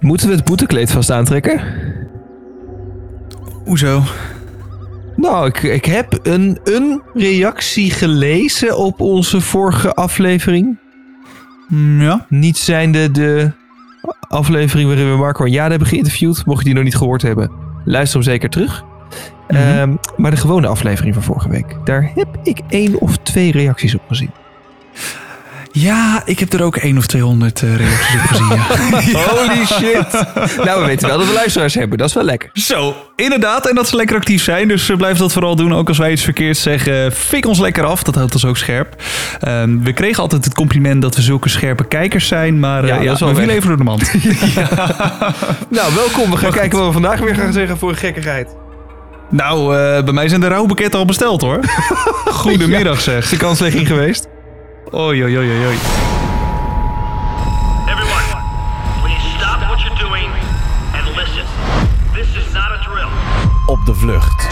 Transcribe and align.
Moeten 0.00 0.28
we 0.28 0.34
het 0.34 0.44
boetekleed 0.44 0.90
vast 0.92 1.10
aantrekken? 1.10 1.60
Hoezo? 3.64 4.02
Nou, 5.16 5.46
ik, 5.46 5.62
ik 5.62 5.84
heb 5.84 6.18
een, 6.22 6.58
een 6.64 7.02
reactie 7.14 7.90
gelezen 7.90 8.76
op 8.78 9.00
onze 9.00 9.40
vorige 9.40 9.94
aflevering. 9.94 10.78
Mm, 11.68 12.00
Ja. 12.02 12.26
Niet 12.28 12.58
zijnde 12.58 13.10
de 13.10 13.50
aflevering 14.28 14.88
waarin 14.88 15.10
we 15.10 15.16
Marco 15.16 15.44
en 15.44 15.50
Jade 15.50 15.70
hebben 15.70 15.88
geïnterviewd. 15.88 16.46
Mocht 16.46 16.58
je 16.58 16.64
die 16.64 16.74
nog 16.74 16.84
niet 16.84 16.96
gehoord 16.96 17.22
hebben, 17.22 17.50
luister 17.84 18.20
hem 18.20 18.28
zeker 18.28 18.48
terug. 18.48 18.84
Mhm. 19.48 19.58
Ehm, 19.58 19.96
maar 20.16 20.30
de 20.30 20.36
gewone 20.36 20.66
aflevering 20.66 21.14
van 21.14 21.22
vorige 21.22 21.48
week, 21.48 21.76
daar 21.84 22.10
heb 22.14 22.28
ik 22.42 22.60
één 22.68 23.00
of 23.00 23.16
twee 23.16 23.52
reacties 23.52 23.94
op 23.94 24.02
gezien. 24.08 24.30
Ja, 25.72 26.22
ik 26.24 26.38
heb 26.38 26.52
er 26.52 26.62
ook 26.62 26.76
één 26.76 26.96
of 26.98 27.06
200 27.06 27.62
eh, 27.62 27.76
reacties 27.76 28.14
op 28.14 28.20
gezien. 28.20 28.48
Ja. 29.12 29.18
Holy 29.28 29.64
shit. 29.66 30.12
nou, 30.64 30.80
we 30.80 30.86
weten 30.86 31.08
wel 31.08 31.18
dat 31.18 31.26
we 31.26 31.32
luisteraars 31.32 31.74
hebben. 31.74 31.98
Dat 31.98 32.08
is 32.08 32.14
wel 32.14 32.24
lekker. 32.24 32.50
Zo, 32.52 32.94
inderdaad. 33.16 33.68
En 33.68 33.74
dat 33.74 33.88
ze 33.88 33.96
lekker 33.96 34.16
actief 34.16 34.42
zijn. 34.42 34.68
Dus 34.68 34.88
eh, 34.88 34.96
blijf 34.96 35.18
dat 35.18 35.32
vooral 35.32 35.56
doen. 35.56 35.74
Ook 35.74 35.88
als 35.88 35.98
wij 35.98 36.12
iets 36.12 36.24
verkeerds 36.24 36.62
zeggen, 36.62 37.12
fik 37.12 37.46
ons 37.46 37.58
lekker 37.58 37.84
af. 37.84 38.02
Dat 38.02 38.14
houdt 38.14 38.34
ons 38.34 38.44
ook 38.44 38.56
scherp. 38.56 39.02
Ehm, 39.40 39.78
we 39.82 39.92
kregen 39.92 40.22
altijd 40.22 40.44
het 40.44 40.54
compliment 40.54 41.02
dat 41.02 41.16
we 41.16 41.22
zulke 41.22 41.48
scherpe 41.48 41.84
kijkers 41.84 42.26
zijn. 42.26 42.58
Maar 42.58 42.86
Ja, 42.86 42.94
ja, 42.94 43.04
dat 43.10 43.18
ja, 43.18 43.34
we 43.34 43.60
door 43.60 43.76
de 43.76 43.84
mand. 43.84 44.10
Nou, 45.68 45.94
welkom. 45.94 46.30
We 46.30 46.36
gaan 46.36 46.52
kijken 46.52 46.78
wat 46.78 46.86
we 46.86 46.92
vandaag 46.92 47.20
weer 47.20 47.34
gaan 47.34 47.52
zeggen 47.52 47.78
voor 47.78 47.90
een 47.90 47.96
gekkigheid. 47.96 48.48
nou, 49.30 49.76
eh, 49.76 50.04
bij 50.04 50.12
mij 50.12 50.28
zijn 50.28 50.40
de 50.40 50.48
rouwboeketten 50.48 50.98
al 50.98 51.04
besteld 51.04 51.40
hoor. 51.40 51.60
Goedemiddag 52.24 53.00
zeg. 53.00 53.24
Is 53.24 53.30
de 53.30 53.36
kanslegging 53.36 53.86
geweest? 53.86 54.28
Oei, 54.94 55.22
oei, 55.24 55.36
oei, 55.38 55.48
oei. 55.66 55.76
Everyone, 57.86 58.24
please 59.02 59.26
stop 59.36 59.60
what 59.68 59.80
you're 59.82 59.98
doing 59.98 60.28
and 60.94 61.16
listen. 61.16 61.44
This 62.14 62.26
is 62.36 62.52
not 62.52 62.70
a 62.70 62.78
drill. 62.90 63.08
Op 63.66 63.86
de 63.86 63.94
vlucht. 63.94 64.48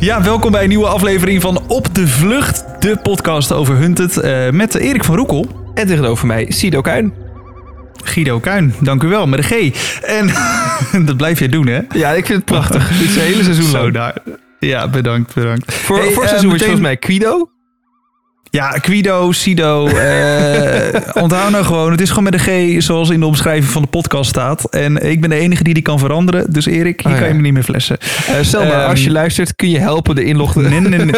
Ja, 0.00 0.22
welkom 0.22 0.50
bij 0.50 0.62
een 0.62 0.68
nieuwe 0.68 0.86
aflevering 0.86 1.40
van 1.42 1.62
Op 1.66 1.94
de 1.94 2.08
Vlucht. 2.08 2.64
De 2.78 2.96
podcast 3.02 3.52
over 3.52 3.76
Hunted. 3.76 4.16
eh, 4.16 4.50
met 4.50 4.74
Erik 4.74 5.04
van 5.04 5.16
Roekel. 5.16 5.46
En 5.74 5.86
tegenover 5.86 6.26
mij, 6.26 6.46
Sido 6.48 6.80
Kuin. 6.80 7.12
Guido 8.04 8.38
Kuin, 8.40 8.74
dank 8.80 9.02
u 9.02 9.08
wel, 9.08 9.26
met 9.26 9.38
een 9.50 9.72
G. 9.72 10.00
En 10.02 10.30
dat 11.06 11.16
blijf 11.16 11.38
jij 11.38 11.48
doen, 11.48 11.66
hè? 11.66 11.80
Ja, 11.94 12.10
ik 12.10 12.26
vind 12.26 12.36
het 12.38 12.44
prachtig. 12.44 12.88
Dit 12.98 13.08
is 13.08 13.16
een 13.16 13.22
hele 13.22 13.42
seizoen 13.42 13.64
Zo 13.70 13.80
lang. 13.80 13.92
daar. 13.92 14.16
Ja, 14.58 14.88
bedankt, 14.88 15.34
bedankt. 15.34 15.74
Voor, 15.74 15.96
Hey, 15.98 16.10
voor 16.12 16.22
eh, 16.22 16.28
seizoen 16.28 16.54
is 16.54 16.60
meteen- 16.60 16.76
volgens 16.76 16.80
mij 16.86 16.96
Quido. 16.96 17.50
Ja, 18.54 18.78
Guido, 18.82 19.32
Sido, 19.32 19.86
eh 19.86 21.00
onthoud 21.22 21.50
nou 21.50 21.64
gewoon. 21.64 21.90
Het 21.90 22.00
is 22.00 22.08
gewoon 22.08 22.24
met 22.24 22.34
een 22.34 22.76
G 22.78 22.82
zoals 22.82 23.10
in 23.10 23.20
de 23.20 23.26
omschrijving 23.26 23.64
van 23.72 23.82
de 23.82 23.88
podcast 23.88 24.28
staat. 24.30 24.70
En 24.70 25.10
ik 25.10 25.20
ben 25.20 25.30
de 25.30 25.36
enige 25.36 25.62
die 25.62 25.74
die 25.74 25.82
kan 25.82 25.98
veranderen. 25.98 26.52
Dus 26.52 26.66
Erik, 26.66 27.00
hier 27.00 27.12
Oh, 27.12 27.18
kan 27.18 27.26
ja. 27.26 27.32
je 27.32 27.34
me 27.34 27.42
niet 27.42 27.52
meer 27.52 27.62
flessen. 27.62 27.98
Eh, 27.98 28.34
stel 28.40 28.64
maar, 28.64 28.80
Ehm, 28.80 28.90
als 28.90 29.04
je 29.04 29.10
luistert, 29.10 29.56
kun 29.56 29.70
je 29.70 29.78
helpen 29.78 30.14
de 30.14 30.24
inloggen. 30.24 30.62
Nee, 30.70 30.80
nee, 30.80 30.98
nee. 31.04 31.14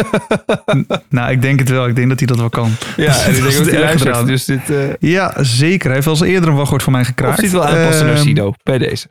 nou, 1.09 1.31
ik 1.31 1.41
denk 1.41 1.59
het 1.59 1.69
wel. 1.69 1.87
Ik 1.87 1.95
denk 1.95 2.09
dat 2.09 2.17
hij 2.19 2.27
dat 2.27 2.37
wel 2.37 2.49
kan. 2.49 2.71
Ja, 2.97 3.23
en 3.23 3.35
ik 3.35 3.41
denk 3.41 3.57
Dat 3.57 3.69
hij 3.69 3.79
luistert. 3.79 4.25
Dus 4.27 4.45
dit... 4.45 4.69
eh 4.69 4.75
Ja, 4.99 5.33
zeker. 5.41 5.85
Hij 5.85 5.93
heeft 5.93 6.05
wel 6.05 6.15
eens 6.15 6.23
eerder 6.33 6.49
een 6.49 6.55
wachtwoord 6.55 6.83
van 6.83 6.91
mij 6.91 7.01
of 7.01 7.07
gekraakt. 7.07 7.39
dit 7.41 7.51
wil 7.51 7.65
aanpassen 7.65 8.05
naar 8.05 8.15
Ehm, 8.15 8.23
Sido, 8.23 8.53
bij 8.63 8.77
deze. 8.77 9.07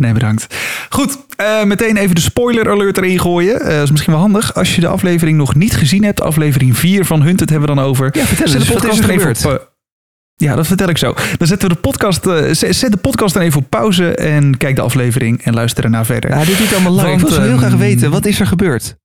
Nee, 0.00 0.12
bedankt. 0.12 0.46
Goed, 0.88 1.18
eh, 1.36 1.64
meteen 1.64 1.96
even 1.96 2.14
de 2.14 2.20
spoiler 2.20 2.70
alert 2.70 2.96
erin 2.96 3.20
gooien. 3.20 3.60
Eh, 3.60 3.74
dat 3.74 3.82
is 3.82 3.90
misschien 3.90 4.12
wel 4.12 4.22
handig. 4.22 4.54
Als 4.54 4.74
je 4.74 4.80
de 4.80 4.86
aflevering 4.86 5.36
nog 5.36 5.54
niet 5.54 5.76
gezien 5.76 6.04
hebt, 6.04 6.20
aflevering 6.20 6.76
4 6.78 7.04
van 7.04 7.22
Hunted 7.22 7.50
hebben 7.50 7.68
we 7.68 7.74
dan 7.74 7.84
over. 7.84 8.08
Ja, 8.12 8.24
vertel 8.24 8.46
Zet 8.48 8.56
eens, 8.56 8.66
de 8.66 8.72
podcast 8.72 8.98
er 8.98 9.10
even 9.10 9.36
gebeurd? 9.36 9.44
op, 9.44 9.52
eh, 9.52 9.73
ja, 10.36 10.54
dat 10.54 10.66
vertel 10.66 10.88
ik 10.88 10.98
zo. 10.98 11.14
Dan 11.38 11.46
zetten 11.46 11.68
we 11.68 11.74
de 11.74 11.80
podcast, 11.80 12.26
eh, 12.26 12.42
zet 12.70 12.90
de 12.90 12.96
podcast 12.96 13.34
dan 13.34 13.42
even 13.42 13.60
op 13.60 13.70
pauze 13.70 14.14
en 14.14 14.56
kijk 14.56 14.76
de 14.76 14.82
aflevering 14.82 15.42
en 15.42 15.54
luister 15.54 15.84
erna 15.84 16.04
verder. 16.04 16.30
Ja, 16.30 16.44
dit 16.44 16.58
doet 16.58 16.72
allemaal 16.72 16.92
lang. 16.92 17.08
Want, 17.08 17.20
ik 17.20 17.28
wil 17.28 17.38
heel 17.40 17.48
ehm, 17.48 17.58
graag 17.58 17.74
weten, 17.74 18.10
wat 18.10 18.26
is 18.26 18.40
er 18.40 18.46
gebeurd? 18.46 18.96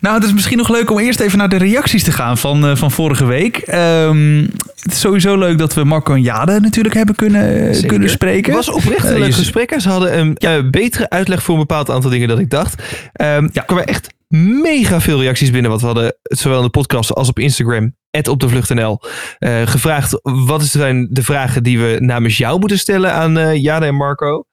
Nou, 0.00 0.14
het 0.14 0.24
is 0.24 0.32
misschien 0.32 0.56
nog 0.58 0.68
leuk 0.68 0.90
om 0.90 0.98
eerst 0.98 1.20
even 1.20 1.38
naar 1.38 1.48
de 1.48 1.56
reacties 1.56 2.02
te 2.02 2.12
gaan 2.12 2.38
van, 2.38 2.66
eh, 2.66 2.76
van 2.76 2.90
vorige 2.90 3.24
week. 3.24 3.56
Ehm, 3.56 4.46
het 4.82 4.92
is 4.92 5.00
sowieso 5.00 5.36
leuk 5.38 5.58
dat 5.58 5.74
we 5.74 5.84
Marco 5.84 6.14
en 6.14 6.22
Jade 6.22 6.60
natuurlijk 6.60 6.94
hebben 6.94 7.14
kunnen, 7.14 7.74
Zeker. 7.74 7.88
kunnen 7.88 8.10
spreken. 8.10 8.54
Het 8.54 8.66
was 8.66 8.74
oprecht 8.74 9.04
een 9.04 9.12
Eh, 9.12 9.18
leuk 9.18 9.34
gesprek. 9.34 9.74
Ze 9.80 9.88
hadden 9.88 10.18
een 10.18 10.32
ja, 10.34 10.62
betere 10.70 11.10
uitleg 11.10 11.42
voor 11.42 11.54
een 11.54 11.60
bepaald 11.60 11.90
aantal 11.90 12.10
dingen 12.10 12.28
dan 12.28 12.38
ik 12.38 12.50
dacht. 12.50 12.82
Ehm 13.12 13.42
Ja. 13.42 13.48
Er 13.52 13.64
kwamen 13.64 13.86
echt 13.86 14.14
mega 14.62 15.00
veel 15.00 15.20
reacties 15.20 15.50
binnen. 15.50 15.70
Wat 15.70 15.80
we 15.80 15.86
hadden, 15.86 16.14
zowel 16.22 16.58
in 16.58 16.64
de 16.64 16.70
podcast 16.70 17.12
als 17.14 17.28
op 17.28 17.38
Instagram. 17.38 17.94
Op 18.28 18.40
de 18.40 18.48
vlucht.nl. 18.48 19.00
eh, 19.38 19.62
gevraagd, 19.66 20.20
wat 20.22 20.64
zijn 20.64 21.06
de 21.10 21.22
vragen 21.22 21.62
die 21.62 21.78
we 21.80 21.96
namens 22.00 22.36
jou 22.36 22.58
moeten 22.58 22.78
stellen 22.78 23.12
aan 23.12 23.38
eh 23.38 23.54
Jade 23.62 23.86
en 23.86 23.94
Marco? 23.94 24.44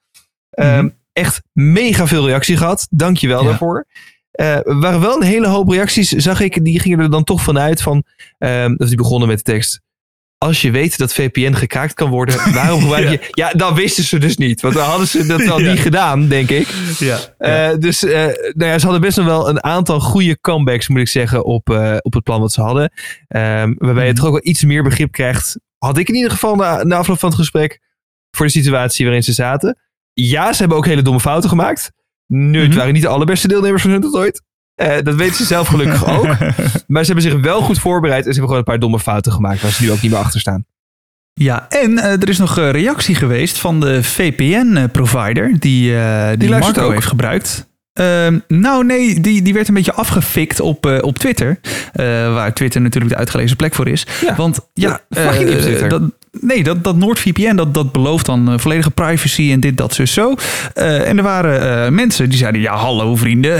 Ehm, 0.50 0.76
Mhm. 0.84 0.88
Echt 1.12 1.42
mega 1.52 2.06
veel 2.06 2.26
reactie 2.26 2.56
gehad. 2.56 2.86
Dank 2.90 3.16
je 3.16 3.28
wel 3.28 3.42
Ja. 3.42 3.48
daarvoor. 3.48 3.86
Er 4.32 4.78
waren 4.80 5.00
wel 5.00 5.16
een 5.16 5.26
hele 5.26 5.46
hoop 5.48 5.68
reacties, 5.68 6.08
zag 6.08 6.40
ik. 6.40 6.64
Die 6.64 6.80
gingen 6.80 6.98
er 6.98 7.10
dan 7.10 7.24
toch 7.24 7.42
vanuit 7.42 7.82
van... 7.82 8.04
ehm, 8.38 8.74
dat 8.76 8.88
die 8.88 8.96
begonnen 8.96 9.28
met 9.28 9.36
de 9.36 9.42
tekst. 9.42 9.80
Als 10.44 10.62
je 10.62 10.70
weet 10.70 10.98
dat 10.98 11.14
VPN 11.14 11.52
gekraakt 11.52 11.94
kan 11.94 12.10
worden, 12.10 12.36
waarom 12.54 12.80
gebruik 12.80 13.10
je... 13.10 13.28
Ja, 13.30 13.50
dan 13.52 13.74
wisten 13.74 14.04
ze 14.04 14.18
dus 14.18 14.36
niet. 14.36 14.60
Want 14.60 14.74
dan 14.74 14.84
hadden 14.88 15.06
ze 15.08 15.26
dat 15.26 15.48
al 15.48 15.58
niet 15.70 15.78
gedaan, 15.80 16.28
denk 16.28 16.50
ik. 16.50 16.68
Ja. 16.98 17.18
Eh, 17.38 17.78
dus 17.78 18.04
eh, 18.04 18.12
nou 18.52 18.70
ja, 18.70 18.78
ze 18.78 18.84
hadden 18.84 19.00
best 19.00 19.16
nog 19.16 19.26
wel 19.26 19.48
een 19.48 19.62
aantal 19.64 20.00
goede 20.00 20.40
comebacks, 20.40 20.88
moet 20.88 21.00
ik 21.00 21.08
zeggen, 21.08 21.44
op, 21.44 21.70
eh, 21.70 21.96
op 22.00 22.12
het 22.12 22.22
plan 22.22 22.40
wat 22.40 22.52
ze 22.52 22.60
hadden. 22.60 22.92
Ehm, 23.28 23.72
waarbij 23.78 24.04
je 24.04 24.10
Mhm. 24.10 24.14
toch 24.20 24.26
ook 24.26 24.32
wel 24.32 24.50
iets 24.50 24.64
meer 24.64 24.82
begrip 24.82 25.12
krijgt. 25.12 25.58
Had 25.78 25.98
ik 25.98 26.08
in 26.08 26.14
ieder 26.14 26.30
geval 26.30 26.54
na, 26.56 26.82
na 26.82 26.96
afloop 26.96 27.18
van 27.18 27.28
het 27.28 27.38
gesprek 27.38 27.80
voor 28.30 28.46
de 28.46 28.52
situatie 28.52 29.04
waarin 29.04 29.22
ze 29.22 29.32
zaten. 29.32 29.78
Ja, 30.12 30.52
ze 30.52 30.58
hebben 30.58 30.76
ook 30.78 30.86
hele 30.86 31.02
domme 31.02 31.20
fouten 31.20 31.48
gemaakt. 31.48 31.92
Nu, 32.26 32.58
het 32.60 32.68
Mhm. 32.68 32.78
waren 32.78 32.92
niet 32.92 33.02
de 33.02 33.08
allerbeste 33.08 33.48
deelnemers 33.48 33.82
van 33.82 33.90
Hunted 33.90 34.14
ooit. 34.14 34.42
Eh, 34.74 34.96
dat 35.02 35.14
weten 35.14 35.36
ze 35.36 35.44
zelf 35.44 35.68
gelukkig 35.68 36.08
ook. 36.16 36.26
Maar 36.86 37.04
ze 37.04 37.12
hebben 37.12 37.30
zich 37.30 37.40
wel 37.40 37.60
goed 37.60 37.78
voorbereid 37.78 38.26
en 38.26 38.32
ze 38.32 38.38
hebben 38.40 38.44
gewoon 38.44 38.58
een 38.58 38.64
paar 38.64 38.78
domme 38.78 39.00
fouten 39.00 39.32
gemaakt 39.32 39.62
waar 39.62 39.70
ze 39.70 39.82
nu 39.82 39.90
ook 39.90 40.02
niet 40.02 40.10
meer 40.10 40.20
achter 40.20 40.40
staan. 40.40 40.64
Ja, 41.40 41.66
en 41.68 41.98
eh, 41.98 42.12
er 42.22 42.28
is 42.28 42.38
nog 42.38 42.56
een 42.56 42.70
reactie 42.70 43.14
geweest 43.14 43.58
van 43.58 43.80
de 43.80 44.02
VPN-provider 44.02 45.58
die, 45.58 45.96
eh, 45.98 46.28
die, 46.38 46.48
Marco 46.48 46.82
ook? 46.82 46.92
heeft 46.92 47.06
gebruikt. 47.06 47.66
Ehm, 47.92 48.38
nou 48.48 48.84
nee, 48.84 49.20
die, 49.20 49.42
die 49.42 49.54
werd 49.54 49.68
een 49.68 49.74
beetje 49.74 49.92
afgefikt 49.92 50.60
op, 50.60 50.86
eh, 50.86 50.98
op 51.02 51.18
Twitter. 51.18 51.58
eh, 51.92 52.04
waar 52.34 52.54
Twitter 52.54 52.80
natuurlijk 52.80 53.12
de 53.12 53.18
uitgelezen 53.18 53.56
plek 53.56 53.74
voor 53.74 53.88
is. 53.88 54.06
Ja, 54.20 54.34
Want 54.36 54.68
ja, 54.72 55.00
dat 55.88 56.02
nee, 56.40 56.62
dat, 56.62 56.84
dat 56.84 56.96
NoordVPN 56.96 57.54
dat, 57.56 57.74
dat 57.74 57.92
belooft 57.92 58.26
dan 58.26 58.50
eh, 58.52 58.58
volledige 58.58 58.90
privacy 58.90 59.50
en 59.52 59.60
dit, 59.60 59.76
dat, 59.76 59.94
zus, 59.94 60.12
zo. 60.12 60.34
Eh, 60.74 61.08
en 61.08 61.16
er 61.16 61.22
waren 61.22 61.84
eh, 61.84 61.90
mensen 61.90 62.28
die 62.28 62.38
zeiden, 62.38 62.60
ja 62.60 62.74
hallo 62.76 63.16
vrienden, 63.16 63.56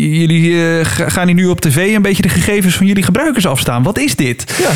jullie 0.00 0.84
ga- 0.84 1.08
gaan 1.08 1.26
hier 1.26 1.34
nu 1.36 1.46
op 1.46 1.60
tv 1.60 1.94
een 1.94 2.02
beetje 2.02 2.22
de 2.22 2.28
gegevens 2.28 2.74
van 2.76 2.86
jullie 2.86 3.02
gebruikers 3.02 3.46
afstaan. 3.46 3.82
Wat 3.82 3.98
is 3.98 4.14
dit? 4.16 4.56
Ja. 4.62 4.70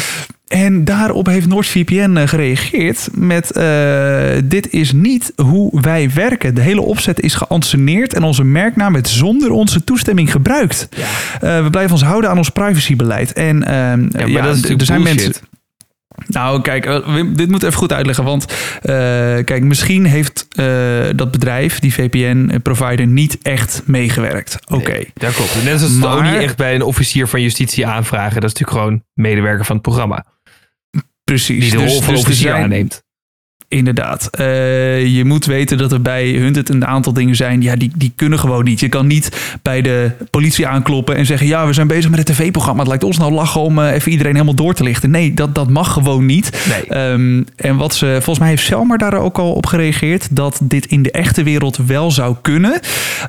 En 0.58 0.84
daarop 0.84 1.26
heeft 1.26 1.46
NordVPN 1.48 2.16
eh, 2.16 2.28
gereageerd 2.28 3.08
met... 3.14 3.46
dit 4.44 4.72
is 4.72 4.92
niet 4.92 5.32
hoe 5.36 5.80
wij 5.80 6.10
werken. 6.14 6.54
De 6.54 6.60
hele 6.60 6.80
opzet 6.82 7.20
is 7.20 7.34
geanceneerd 7.34 8.14
en 8.14 8.22
onze 8.22 8.44
merknaam 8.44 8.92
werd 8.92 9.08
zonder 9.08 9.50
onze 9.50 9.84
toestemming 9.84 10.30
gebruikt. 10.32 10.88
We 11.40 11.69
blijven 11.70 11.92
ons 11.92 12.02
houden 12.02 12.30
aan 12.30 12.36
ons 12.38 12.48
privacybeleid. 12.50 13.32
En 13.32 13.62
ehm, 13.64 13.74
Ja, 14.02 14.08
maar 14.12 14.28
ja, 14.30 14.42
dat 14.42 14.56
is 14.56 14.62
er 14.70 14.84
zijn 14.84 15.02
bullshit. 15.02 15.24
mensen... 15.24 15.42
Nou, 16.26 16.60
kijk, 16.60 16.86
eh, 16.86 17.14
Wim, 17.14 17.36
dit 17.36 17.50
moet 17.50 17.62
even 17.62 17.78
goed 17.78 17.92
uitleggen. 17.92 18.24
Want 18.24 18.44
eh, 18.82 18.92
kijk, 19.44 19.62
misschien 19.62 20.04
heeft 20.04 20.46
eh, 20.50 20.66
dat 21.16 21.30
bedrijf, 21.30 21.78
die 21.78 21.94
VPN-provider, 21.94 23.06
niet 23.06 23.38
echt 23.42 23.82
meegewerkt. 23.84 24.58
Oké. 24.72 24.90
Nee, 24.92 25.10
daar 25.14 25.32
klopt. 25.32 25.54
het. 25.54 25.64
Net 25.64 25.72
als 25.72 25.90
het 25.92 26.04
ook 26.06 26.20
Maar- 26.20 26.32
niet 26.32 26.40
echt 26.42 26.56
bij 26.56 26.74
een 26.74 26.82
officier 26.82 27.26
van 27.28 27.40
justitie 27.42 27.86
aanvragen. 27.86 28.40
Dat 28.40 28.50
is 28.52 28.58
natuurlijk 28.60 28.78
gewoon 28.86 29.04
medewerker 29.14 29.64
van 29.64 29.74
het 29.76 29.84
programma. 29.84 30.24
Precies. 31.24 31.60
Die 31.60 31.70
de 31.70 31.76
Dus- 31.76 31.86
rol 31.92 32.00
van 32.02 32.12
dus 32.14 32.22
er 32.22 32.26
officier 32.28 32.50
zijn- 32.50 32.62
aanneemt. 32.62 33.02
Inderdaad. 33.72 34.28
Eh, 34.30 35.06
je 35.06 35.24
moet 35.24 35.44
weten 35.44 35.78
dat 35.78 35.92
er 35.92 36.02
bij 36.02 36.28
Hunted 36.28 36.69
een 36.69 36.86
aantal 36.86 37.12
dingen 37.12 37.36
zijn. 37.36 37.62
Ja, 37.62 37.76
die, 37.76 37.90
die 37.96 38.12
kunnen 38.16 38.38
gewoon 38.38 38.64
niet. 38.64 38.80
Je 38.80 38.88
kan 38.88 39.06
niet 39.06 39.58
bij 39.62 39.82
de 39.82 40.10
politie 40.30 40.66
aankloppen 40.66 41.16
en 41.16 41.26
zeggen... 41.26 41.46
ja, 41.46 41.66
we 41.66 41.72
zijn 41.72 41.86
bezig 41.86 42.10
met 42.10 42.19
het 42.19 42.36
tv-programma. 42.36 42.80
Het 42.80 42.88
lijkt 42.88 43.04
ons 43.04 43.19
nou 43.19 43.32
lachen 43.32 43.60
om 43.60 43.78
eh, 43.78 43.92
even 43.92 44.10
iedereen 44.10 44.32
helemaal 44.32 44.54
door 44.54 44.74
te 44.74 44.82
lichten. 44.82 45.10
Nee, 45.10 45.34
dat, 45.34 45.54
dat 45.54 45.70
mag 45.70 45.92
gewoon 45.92 46.26
niet. 46.26 46.66
Nee. 46.69 46.86
Ehm, 46.86 47.42
en 47.56 47.76
wat 47.76 47.94
ze... 47.94 48.06
Volgens 48.12 48.38
mij 48.38 48.48
heeft 48.48 48.62
Selma 48.62 48.96
daar 48.96 49.14
ook 49.14 49.38
al 49.38 49.52
op 49.52 49.66
gereageerd... 49.66 50.36
dat 50.36 50.58
dit 50.62 50.86
in 50.86 51.02
de 51.02 51.10
echte 51.10 51.42
wereld 51.42 51.78
wel 51.86 52.10
zou 52.10 52.36
kunnen. 52.42 52.80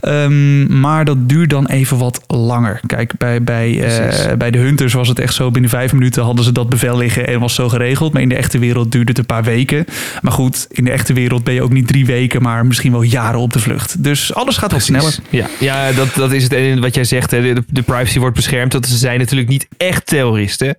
Ehm, 0.02 0.80
maar 0.80 1.06
dat 1.06 1.30
duurt 1.30 1.50
dan 1.50 1.66
even 1.66 1.98
wat 1.98 2.22
langer. 2.28 2.80
Kijk, 2.86 3.14
bij, 3.18 3.44
bij, 3.44 3.84
eh, 3.84 4.34
bij 4.38 4.52
de 4.52 4.58
Hunters 4.58 4.94
was 4.94 5.08
het 5.08 5.20
echt 5.20 5.34
zo... 5.34 5.52
binnen 5.52 5.70
vijf 5.70 5.94
minuten 5.94 6.24
hadden 6.24 6.46
ze 6.46 6.52
dat 6.52 6.70
bevel 6.70 6.98
liggen 6.98 7.28
en 7.28 7.40
was 7.40 7.56
zo 7.56 7.70
geregeld. 7.70 8.14
Maar 8.14 8.22
in 8.22 8.30
de 8.30 8.36
echte 8.36 8.60
wereld 8.60 8.92
duurde 8.92 9.10
het 9.10 9.20
een 9.20 9.26
paar 9.26 9.44
weken. 9.44 9.86
Maar 10.22 10.32
goed, 10.34 10.68
in 10.70 10.84
de 10.84 10.92
echte 10.92 11.14
wereld 11.14 11.44
ben 11.44 11.54
je 11.54 11.62
ook 11.62 11.72
niet 11.74 11.88
drie 11.88 12.06
weken... 12.06 12.42
maar 12.42 12.66
misschien 12.66 12.92
wel 12.92 13.02
jaren 13.02 13.40
op 13.40 13.54
de 13.54 13.60
vlucht. 13.60 14.04
Dus 14.04 14.34
alles 14.34 14.58
gaat 14.58 14.72
wat 14.72 14.82
sneller. 14.82 15.16
Ja, 15.30 15.48
ja 15.60 15.92
dat, 15.92 16.14
dat 16.16 16.32
is 16.32 16.44
het. 16.44 16.54
En 16.54 16.82
wat 16.82 16.96
jij 16.96 17.04
zegt, 17.04 17.32
hè, 17.32 17.54
de, 17.54 17.64
de 17.68 17.82
privacy 17.82 18.20
wordt 18.20 18.36
beschermd. 18.36 18.72
Dat 18.72 18.86
ze 18.88 18.98
zijn 18.98 19.20
natuurlijk 19.20 19.50
niet 19.50 19.68
echt 19.78 20.06
terroristen. 20.06 20.78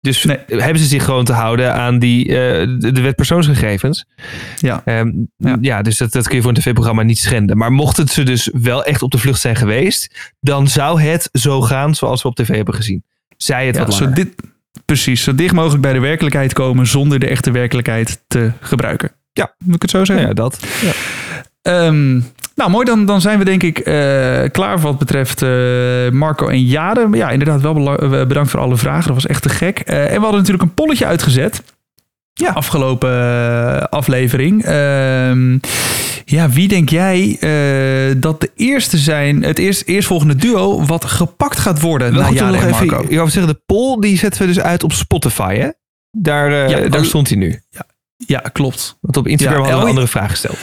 Dus 0.00 0.24
Nee. 0.24 0.38
hebben 0.46 0.78
ze 0.78 0.86
zich 0.88 1.04
gewoon 1.04 1.24
te 1.24 1.32
houden 1.32 1.74
aan 1.74 1.98
die, 1.98 2.24
eh, 2.28 2.66
de, 2.78 3.00
wet 3.00 3.16
persoonsgegevens. 3.16 4.04
Ja. 4.56 4.82
Ehm, 4.84 5.10
Ja. 5.36 5.56
ja. 5.60 5.82
dus 5.82 5.96
dat, 5.96 6.12
dat 6.12 6.26
kun 6.26 6.36
je 6.36 6.42
voor 6.42 6.50
een 6.50 6.56
tv-programma 6.60 7.02
niet 7.02 7.18
schenden. 7.18 7.56
Maar 7.56 7.72
mocht 7.72 7.96
het 7.96 8.10
ze 8.10 8.22
dus 8.22 8.50
wel 8.52 8.84
echt 8.84 9.02
op 9.02 9.10
de 9.10 9.18
vlucht 9.18 9.40
zijn 9.40 9.56
geweest, 9.56 10.32
dan 10.40 10.68
zou 10.68 11.00
het 11.02 11.28
zo 11.32 11.60
gaan 11.60 11.94
zoals 11.94 12.22
we 12.22 12.28
op 12.28 12.34
tv 12.36 12.48
hebben 12.56 12.74
gezien. 12.74 13.04
Zij 13.36 13.66
het 13.66 13.76
Ja, 13.76 13.84
wat 13.84 13.94
zo 13.94 14.00
langer. 14.02 14.16
dit, 14.16 14.34
precies, 14.86 15.22
zo 15.22 15.34
dicht 15.34 15.54
mogelijk 15.54 15.82
bij 15.82 15.92
de 15.92 16.00
werkelijkheid 16.00 16.52
komen 16.52 16.86
zonder 16.86 17.18
de 17.18 17.28
echte 17.28 17.50
werkelijkheid 17.50 18.22
te 18.26 18.52
gebruiken. 18.60 19.12
Ja. 19.32 19.54
Moet 19.64 19.74
ik 19.74 19.82
het 19.82 19.90
zo 19.90 20.04
zeggen? 20.04 20.26
Ja, 20.26 20.32
dat. 20.32 20.60
Ja. 20.82 20.92
Ehm, 21.62 22.20
nou, 22.54 22.70
mooi. 22.70 22.84
Dan, 22.84 23.06
dan 23.06 23.20
zijn 23.20 23.38
we 23.38 23.44
denk 23.44 23.62
ik 23.62 23.78
eh, 23.78 23.94
klaar 24.50 24.78
wat 24.78 24.98
betreft 24.98 25.42
eh, 25.42 25.50
Marco 26.10 26.48
en 26.48 26.64
Jade. 26.64 27.08
Ja, 27.12 27.30
inderdaad 27.30 27.60
wel 27.60 27.96
eh, 27.96 28.26
bedankt 28.26 28.50
voor 28.50 28.60
alle 28.60 28.76
vragen. 28.76 29.04
Dat 29.04 29.14
was 29.14 29.26
echt 29.26 29.42
te 29.42 29.48
gek. 29.48 29.78
En 29.78 30.06
we 30.06 30.20
hadden 30.20 30.38
natuurlijk 30.38 30.62
een 30.62 30.74
polletje 30.74 31.06
uitgezet. 31.06 31.62
Ja. 32.32 32.50
Afgelopen 32.50 33.90
aflevering. 33.90 34.64
Ehm, 36.26 36.36
ja, 36.36 36.48
wie 36.48 36.68
denk 36.68 36.88
jij 36.88 37.36
eh, 37.40 38.14
dat 38.20 38.40
de 38.40 38.50
eerste 38.54 38.98
zijn, 38.98 39.42
het 39.42 39.58
eerst, 39.58 39.82
eerstvolgende 39.86 40.36
duo 40.36 40.84
wat 40.84 41.04
gepakt 41.04 41.58
gaat 41.58 41.80
worden 41.80 42.12
Wel 42.12 42.20
na 42.20 42.26
goed 42.26 42.40
om 42.40 42.44
Jade 42.44 42.56
nog 42.56 42.62
en 42.66 42.74
even, 42.74 42.86
Marco? 42.86 43.06
ik 43.08 43.16
wou 43.16 43.30
zeggen, 43.30 43.52
de 43.52 43.60
poll 43.66 44.00
die 44.00 44.18
zetten 44.18 44.40
we 44.40 44.46
dus 44.46 44.60
uit 44.60 44.82
op 44.82 44.92
Spotify, 44.92 45.56
hè? 45.56 45.68
Daar, 46.10 46.52
eh, 46.52 46.68
Ja, 46.68 46.88
daar 46.88 47.00
oh. 47.00 47.06
stond 47.06 47.28
hij 47.28 47.38
nu. 47.38 47.60
Ja, 48.16 48.38
klopt. 48.38 48.98
Want 49.00 49.16
op 49.16 49.26
Instagram 49.26 49.56
Ja, 49.56 49.62
hadden 49.62 49.78
we 49.78 49.84
een 49.84 49.96
andere 49.96 50.12
vraag 50.12 50.30
gesteld. 50.30 50.58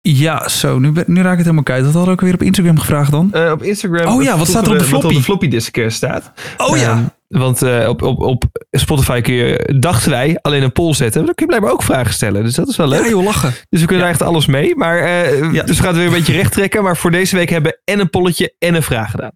Ja, 0.00 0.48
zo. 0.48 0.78
Nu, 0.78 0.92
nu 1.06 1.20
raak 1.20 1.32
ik 1.32 1.36
het 1.36 1.38
helemaal 1.38 1.62
kwijt. 1.62 1.84
Wat 1.84 1.92
hadden 1.92 2.14
we 2.14 2.20
ook 2.20 2.20
weer 2.20 2.34
op 2.34 2.42
Instagram 2.42 2.78
gevraagd 2.78 3.10
dan? 3.10 3.32
Eh, 3.32 3.50
op 3.50 3.62
Instagram. 3.62 4.14
Oh 4.14 4.22
ja, 4.22 4.38
wat 4.38 4.48
staat 4.48 4.66
er 4.66 4.72
op 4.72 4.78
de 4.78 4.78
wat 4.78 4.88
floppy? 4.88 5.06
op 5.06 5.14
de 5.14 5.22
floppy 5.22 5.48
disk 5.48 5.78
staat. 5.88 6.32
Oh 6.56 6.76
ja. 6.76 7.17
Want 7.28 7.62
eh, 7.62 7.88
op, 7.88 8.02
op, 8.02 8.20
op 8.20 8.44
Spotify 8.70 9.20
kun 9.20 9.34
je, 9.34 9.74
dachten 9.78 10.10
wij, 10.10 10.38
alleen 10.42 10.62
een 10.62 10.72
poll 10.72 10.94
zetten. 10.94 11.24
Dan 11.24 11.34
kun 11.34 11.44
je 11.44 11.50
blijkbaar 11.52 11.72
ook 11.72 11.82
vragen 11.82 12.12
stellen. 12.14 12.44
Dus 12.44 12.54
dat 12.54 12.68
is 12.68 12.76
wel 12.76 12.88
leuk. 12.88 13.02
Ja, 13.02 13.08
joh, 13.08 13.24
lachen. 13.24 13.52
Dus 13.68 13.80
we 13.80 13.86
kunnen 13.86 14.06
echt 14.08 14.22
alles 14.22 14.46
mee. 14.46 14.76
Maar, 14.76 14.98
eh, 14.98 15.52
Ja. 15.52 15.62
Dus 15.62 15.76
we 15.76 15.82
gaan 15.82 15.86
het 15.86 15.96
weer 15.96 16.06
een 16.06 16.12
beetje 16.18 16.32
recht 16.32 16.52
trekken. 16.52 16.82
Maar 16.82 16.96
voor 16.96 17.10
deze 17.10 17.36
week 17.36 17.48
hebben 17.50 17.70
we 17.72 17.92
en 17.92 18.00
een 18.00 18.10
polletje 18.10 18.54
en 18.58 18.74
een 18.74 18.82
vraag 18.82 19.10
gedaan. 19.10 19.30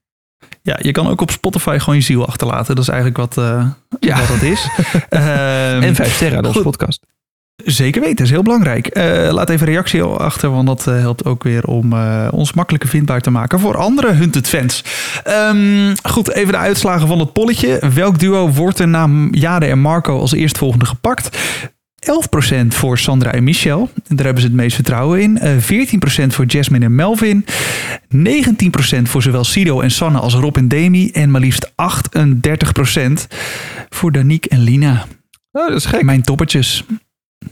Ja, 0.62 0.78
je 0.82 0.92
kan 0.92 1.08
ook 1.08 1.20
op 1.20 1.30
Spotify 1.30 1.76
gewoon 1.78 1.94
je 1.94 2.00
ziel 2.00 2.26
achterlaten. 2.26 2.74
Dat 2.74 2.84
is 2.84 2.90
eigenlijk 2.90 3.18
wat, 3.18 3.38
eh, 3.38 3.66
Ja. 4.00 4.18
wat 4.18 4.28
dat 4.28 4.42
is. 4.42 4.66
Ehm, 5.08 5.82
En 5.82 5.94
vijf 5.94 6.14
sterren 6.14 6.44
goed. 6.44 6.62
podcast. 6.62 7.06
Zeker 7.64 8.00
weten, 8.00 8.16
dat 8.16 8.26
is 8.26 8.32
heel 8.32 8.42
belangrijk. 8.42 8.86
Eh, 8.86 9.32
laat 9.32 9.50
even 9.50 9.66
reactie 9.66 10.02
achter, 10.02 10.50
want 10.50 10.66
dat 10.66 10.86
eh, 10.86 10.98
helpt 10.98 11.24
ook 11.24 11.42
weer 11.42 11.64
om 11.64 11.92
eh, 11.92 12.28
ons 12.30 12.52
makkelijker 12.52 12.88
vindbaar 12.88 13.20
te 13.20 13.30
maken 13.30 13.60
voor 13.60 13.76
andere 13.76 14.12
Hunted 14.12 14.48
fans. 14.48 14.84
Ehm, 15.24 15.94
goed, 16.02 16.32
even 16.32 16.52
de 16.52 16.58
uitslagen 16.58 17.06
van 17.06 17.18
het 17.18 17.32
polletje. 17.32 17.82
Welk 17.94 18.18
duo 18.18 18.50
wordt 18.50 18.78
er 18.78 18.88
na 18.88 19.08
Jade 19.30 19.66
en 19.66 19.78
Marco 19.78 20.18
als 20.18 20.32
eerstvolgende 20.32 20.84
gepakt? 20.84 21.38
11% 22.02 22.74
voor 22.74 22.98
Sandra 22.98 23.32
en 23.32 23.44
Michel. 23.44 23.90
Daar 24.08 24.24
hebben 24.24 24.42
ze 24.42 24.48
het 24.48 24.56
meest 24.56 24.74
vertrouwen 24.74 25.20
in. 25.20 25.38
Eh 25.38 25.56
14% 25.56 26.26
voor 26.26 26.44
Jasmine 26.44 26.84
en 26.84 26.94
Melvin. 26.94 27.44
19% 28.08 29.08
voor 29.08 29.22
zowel 29.22 29.44
Sido 29.44 29.80
en 29.80 29.90
Sanne 29.90 30.18
als 30.18 30.34
Rob 30.34 30.56
en 30.56 30.68
Demi. 30.68 31.10
En 31.10 31.30
maar 31.30 31.40
liefst 31.40 31.72
38% 31.76 33.26
voor 33.88 34.12
Danique 34.12 34.50
en 34.50 34.60
Lina. 34.60 35.06
Oh, 35.52 35.68
dat 35.68 35.76
is 35.76 35.84
gek. 35.84 36.02
Mijn 36.02 36.22
toppertjes. 36.22 36.84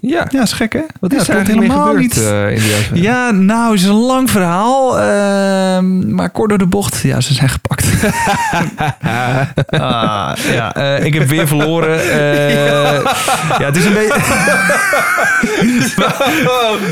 Ja. 0.01 0.27
Ja, 0.31 0.43
is 0.43 0.53
gek 0.53 0.73
hè? 0.73 0.81
Wat 1.01 1.13
Ja, 1.13 1.19
is 1.21 1.29
er 1.29 1.35
eigenlijk 1.35 1.69
mee 1.69 1.79
gebeurd 1.79 2.17
eh, 2.17 2.51
in 2.57 2.63
die 2.63 2.75
uitzending? 2.75 3.05
Ja, 3.05 3.31
nou, 3.31 3.71
het 3.73 3.81
is 3.81 3.87
een 3.87 3.95
lang 3.95 4.31
verhaal. 4.31 4.99
ehm, 5.01 6.15
maar 6.15 6.31
kort 6.31 6.49
door 6.49 6.59
de 6.59 6.67
bocht. 6.67 7.01
Ja, 7.03 7.21
ze 7.21 7.35
zijn 7.35 7.49
gepakt. 7.49 7.85
ah, 9.71 10.33
ja, 10.53 10.75
eh, 10.75 11.05
ik 11.05 11.15
heb 11.15 11.29
weer 11.29 11.47
verloren. 11.49 12.01
Eh, 12.11 12.93
ja. 13.61 13.65
het 13.65 13.77
is 13.77 13.85
een 13.85 13.93
beetje... 13.93 14.21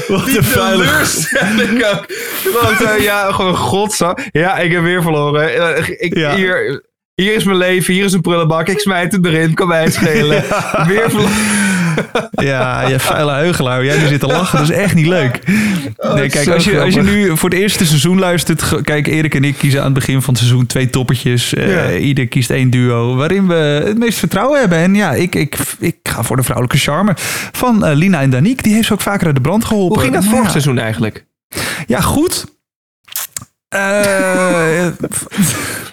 Wat 0.08 0.26
een 0.26 0.44
teleurstelling 0.52 1.84
ook. 1.84 2.06
Want 2.62 2.80
eh, 2.82 3.02
ja, 3.02 3.32
gewoon 3.32 3.56
godsa. 3.56 4.16
Ja, 4.32 4.56
ik 4.56 4.72
heb 4.72 4.82
weer 4.82 5.02
verloren. 5.02 5.74
Eh, 5.76 5.88
Ik, 5.98 6.16
Ja. 6.16 6.34
hier, 6.34 6.84
hier 7.14 7.34
is 7.34 7.44
mijn 7.44 7.56
leven, 7.56 7.94
hier 7.94 8.04
is 8.04 8.12
een 8.12 8.20
prullenbak. 8.20 8.68
Ik 8.68 8.78
smijt 8.80 9.12
het 9.12 9.26
erin, 9.26 9.54
kan 9.54 9.68
mij 9.68 9.82
het 9.82 9.94
schelen. 9.94 10.44
Weer 10.86 11.10
verloren. 11.10 11.32
Ja, 12.30 12.88
je 12.88 12.98
vuile 12.98 13.32
heugelaar. 13.32 13.84
Jij 13.84 13.98
nu 13.98 14.06
zit 14.06 14.20
te 14.20 14.26
lachen. 14.26 14.58
Dat 14.58 14.68
is 14.70 14.76
echt 14.76 14.94
niet 14.94 15.06
leuk. 15.06 15.40
nee, 16.14 16.28
kijk, 16.28 16.48
als 16.48 16.64
je, 16.64 16.80
als 16.80 16.94
je 16.94 17.02
nu 17.02 17.36
voor 17.36 17.50
het 17.50 17.58
eerste 17.58 17.86
seizoen 17.86 18.18
luistert... 18.18 18.82
Kijk, 18.82 19.06
Erik 19.06 19.34
en 19.34 19.44
ik 19.44 19.56
kiezen 19.58 19.78
aan 19.78 19.84
het 19.84 19.94
begin 19.94 20.22
van 20.22 20.34
het 20.34 20.42
seizoen 20.42 20.66
twee 20.66 20.90
toppertjes. 20.90 21.54
Eh, 21.54 21.74
Ja. 21.74 21.96
Ieder 21.96 22.28
kiest 22.28 22.50
één 22.50 22.70
duo 22.70 23.14
waarin 23.16 23.46
we 23.48 23.82
het 23.84 23.98
meest 23.98 24.18
vertrouwen 24.18 24.60
hebben. 24.60 24.78
En 24.78 24.94
ja, 24.94 25.12
ik, 25.12 25.34
ik, 25.34 25.56
ik 25.78 25.96
ga 26.02 26.22
voor 26.22 26.36
de 26.36 26.42
vrouwelijke 26.42 26.78
charme 26.78 27.12
van 27.52 27.84
eh, 27.84 27.94
Lina 27.96 28.20
en 28.20 28.30
Danique. 28.30 28.62
Die 28.62 28.74
heeft 28.74 28.86
ze 28.86 28.92
ook 28.92 29.00
vaker 29.00 29.26
uit 29.26 29.34
de 29.34 29.40
brand 29.40 29.64
geholpen. 29.64 29.94
Hoe 29.94 30.02
ging 30.02 30.12
dat 30.14 30.22
Maar 30.22 30.30
vorig 30.30 30.46
ja, 30.46 30.50
seizoen 30.50 30.78
eigenlijk? 30.78 31.24
Ja, 31.86 32.00
goed. 32.00 32.44
Eh, 33.68 34.86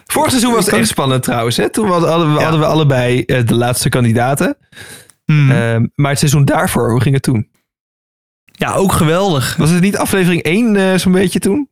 Vorig 0.06 0.30
seizoen 0.30 0.54
was 0.54 0.66
het 0.66 0.76
echt 0.76 0.88
spannend 0.88 1.24
trouwens. 1.24 1.58
Hè? 1.58 1.70
Toen 1.70 1.88
hadden 1.92 2.10
hadden 2.10 2.34
we, 2.34 2.42
hadden 2.42 2.60
we 2.60 2.66
allebei 2.66 3.26
de 3.26 3.54
laatste 3.56 3.90
kandidaten. 3.90 4.58
Hmm. 5.26 5.52
Ehm, 5.52 5.86
maar 5.96 6.10
het 6.10 6.20
seizoen 6.20 6.46
daarvoor, 6.46 6.92
hoe 6.92 7.02
ging 7.02 7.14
het 7.14 7.24
toen? 7.24 7.50
ja, 8.58 8.74
ook 8.74 8.92
geweldig. 8.92 9.56
Was 9.56 9.70
het 9.70 9.82
niet 9.82 9.98
aflevering 9.98 10.42
1 10.42 10.76
eh, 10.76 10.98
zo'n 10.98 11.12
beetje 11.12 11.40
toen? 11.40 11.70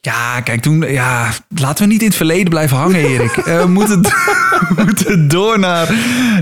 Ja, 0.00 0.40
kijk, 0.40 0.60
toen... 0.60 0.80
Ja, 0.80 1.30
laten 1.54 1.84
we 1.84 1.92
niet 1.92 2.00
in 2.00 2.06
het 2.06 2.16
verleden 2.16 2.48
blijven 2.48 2.76
hangen, 2.76 3.00
Erik. 3.00 3.36
Eh, 3.44 3.60
we, 3.60 3.68
moeten, 3.68 4.00
we 4.76 4.82
moeten 4.84 5.28
door 5.28 5.58
naar, 5.58 5.94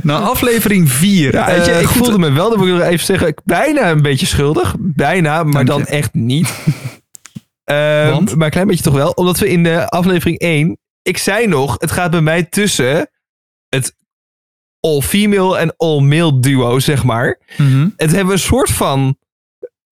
naar 0.02 0.18
aflevering 0.18 0.90
4. 0.90 1.32
Ja, 1.32 1.50
je, 1.50 1.80
ik 1.80 1.88
voelde 1.88 2.18
me 2.18 2.32
wel, 2.32 2.48
dat 2.48 2.58
moet 2.58 2.66
ik 2.66 2.72
nog 2.72 2.82
even 2.82 3.06
zeggen, 3.06 3.34
bijna 3.44 3.90
een 3.90 4.02
beetje 4.02 4.26
schuldig. 4.26 4.74
Bijna, 4.78 5.42
maar 5.42 5.64
dan 5.64 5.84
echt 5.84 6.14
niet. 6.14 6.52
Ehm? 7.64 8.24
Maar 8.36 8.46
een 8.46 8.50
klein 8.50 8.66
beetje 8.66 8.82
toch 8.82 8.94
wel. 8.94 9.10
Omdat 9.10 9.38
we 9.38 9.48
in 9.48 9.62
de 9.62 9.88
aflevering 9.88 10.38
1, 10.38 10.78
ik 11.02 11.18
zei 11.18 11.46
nog, 11.46 11.76
het 11.78 11.90
gaat 11.90 12.10
bij 12.10 12.20
mij 12.20 12.42
tussen 12.42 13.10
het 13.68 13.94
all-female 14.82 15.58
en 15.58 15.74
all-male 15.76 16.40
duo, 16.40 16.78
zeg 16.78 17.04
maar. 17.04 17.38
Mhm. 17.56 17.88
Het 17.96 18.10
hebben 18.10 18.26
we 18.26 18.32
een 18.32 18.38
soort 18.38 18.70
van 18.70 19.16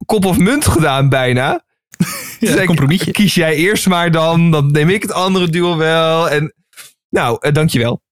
kop 0.07 0.25
of 0.25 0.39
munt 0.39 0.67
gedaan 0.67 1.09
bijna. 1.09 1.61
Ja, 2.41 2.55
Dus 2.55 2.65
compromisje. 2.65 3.11
Kies 3.11 3.35
jij 3.35 3.55
eerst 3.55 3.89
maar 3.89 4.11
dan, 4.11 4.51
dan 4.51 4.71
neem 4.71 4.89
ik 4.89 5.03
het 5.03 5.13
andere 5.13 5.49
duo 5.49 5.77
wel. 5.77 6.31
En 6.31 6.55
nou, 7.11 7.37
eh, 7.41 7.53
dankjewel. 7.53 8.03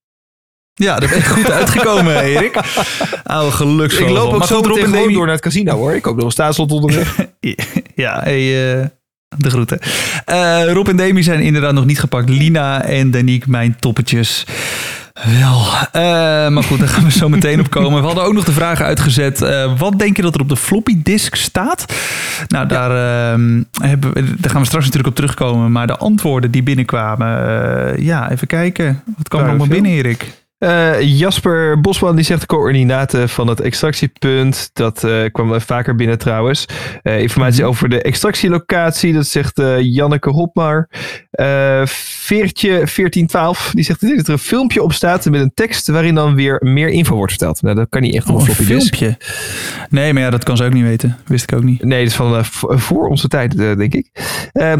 Ja, 0.73 0.97
ben 0.97 1.09
je 1.09 1.23
goed 1.23 1.51
uitgekomen, 1.51 2.21
Erik. 2.23 2.59
Oude 3.23 3.51
geluksvogel. 3.51 4.07
Ik 4.07 4.13
loop 4.13 4.33
ook 4.33 4.37
Maar 4.39 4.47
zo 4.47 4.61
meteen 4.61 4.85
gewoon 4.85 5.13
door 5.13 5.25
naar 5.25 5.33
het 5.33 5.43
casino 5.43 5.75
hoor. 5.75 5.93
Ik 5.95 6.01
koop 6.01 6.15
nog 6.15 6.25
een 6.25 6.31
staatslot 6.31 6.71
onderweg. 6.71 7.17
Ja, 7.95 8.19
hey, 8.23 8.77
eh, 8.79 8.85
de 9.37 9.49
groeten. 9.49 9.79
Eh, 10.25 10.63
Rob 10.73 10.87
en 10.87 10.95
Demi 10.95 11.23
zijn 11.23 11.39
inderdaad 11.41 11.73
nog 11.73 11.85
niet 11.85 11.99
gepakt. 11.99 12.29
Lina 12.29 12.83
en 12.83 13.11
Danique, 13.11 13.49
mijn 13.49 13.79
toppetjes. 13.79 14.45
Wel, 15.13 15.65
eh, 15.91 16.01
maar 16.49 16.63
goed, 16.63 16.79
daar 16.79 16.87
gaan 16.87 17.03
we 17.03 17.11
zo 17.11 17.29
meteen 17.29 17.59
op 17.59 17.69
komen. 17.69 17.99
We 17.99 18.05
hadden 18.05 18.23
ook 18.23 18.33
nog 18.33 18.43
de 18.43 18.51
vragen 18.51 18.85
uitgezet. 18.85 19.41
eh, 19.41 19.77
wat 19.77 19.99
denk 19.99 20.15
je 20.15 20.21
dat 20.21 20.35
er 20.35 20.41
op 20.41 20.49
de 20.49 20.55
floppy 20.57 20.97
disk 21.03 21.35
staat? 21.35 21.93
Nou, 22.47 22.67
daar, 22.67 22.91
ehm, 22.91 23.63
hebben 23.81 24.13
we, 24.13 24.23
daar 24.37 24.51
gaan 24.51 24.61
we 24.61 24.67
straks 24.67 24.85
natuurlijk 24.85 25.07
op 25.07 25.15
terugkomen. 25.15 25.71
Maar 25.71 25.87
de 25.87 25.97
antwoorden 25.97 26.51
die 26.51 26.63
binnenkwamen, 26.63 27.27
eh, 27.97 28.03
ja, 28.05 28.31
even 28.31 28.47
kijken. 28.47 29.03
Wat 29.17 29.27
kwam 29.27 29.41
er 29.41 29.47
allemaal 29.47 29.67
binnen, 29.67 29.91
Erik? 29.91 30.31
Eh, 30.59 31.01
Jasper 31.19 31.81
Bosman 31.81 32.15
die 32.15 32.25
zegt 32.25 32.39
de 32.41 32.45
coördinaten 32.47 33.29
van 33.29 33.47
het 33.47 33.59
extractiepunt. 33.61 34.69
Dat 34.73 35.03
eh, 35.03 35.23
kwam 35.31 35.61
vaker 35.61 35.95
binnen 35.95 36.17
trouwens. 36.17 36.65
Eh, 37.01 37.19
informatie 37.21 37.59
Mhm. 37.61 37.69
over 37.69 37.89
de 37.89 38.01
extractielocatie. 38.01 39.13
Dat 39.13 39.25
zegt 39.27 39.61
Janneke 39.79 40.29
Hopmar. 40.29 40.89
Veertje 41.85 42.69
1412 42.69 43.71
die 43.75 43.83
zegt 43.83 44.01
dat 44.01 44.27
er 44.27 44.29
een 44.33 44.39
filmpje 44.39 44.83
op 44.83 44.93
staat 44.93 45.25
met 45.29 45.41
een 45.41 45.51
tekst 45.53 45.87
waarin 45.87 46.15
dan 46.15 46.35
weer 46.35 46.57
meer 46.63 46.89
info 46.89 47.15
wordt 47.15 47.31
verteld. 47.31 47.61
Nou, 47.61 47.75
dat 47.75 47.89
kan 47.89 48.01
niet 48.01 48.15
echt 48.15 48.29
Oh, 48.29 48.35
een 48.35 48.41
floppy 48.45 48.63
filmpje. 48.63 49.17
Nee, 49.89 50.13
maar 50.13 50.21
ja, 50.21 50.29
dat 50.29 50.43
kan 50.43 50.57
ze 50.57 50.63
ook 50.63 50.73
niet 50.73 50.83
weten. 50.83 51.17
Wist 51.25 51.51
ik 51.51 51.57
ook 51.57 51.63
niet. 51.63 51.83
Nee, 51.83 51.99
dat 51.99 52.07
is 52.09 52.15
van 52.15 52.45
voor 52.79 53.07
onze 53.07 53.27
tijd, 53.27 53.57
denk 53.57 53.93
ik. 53.93 54.09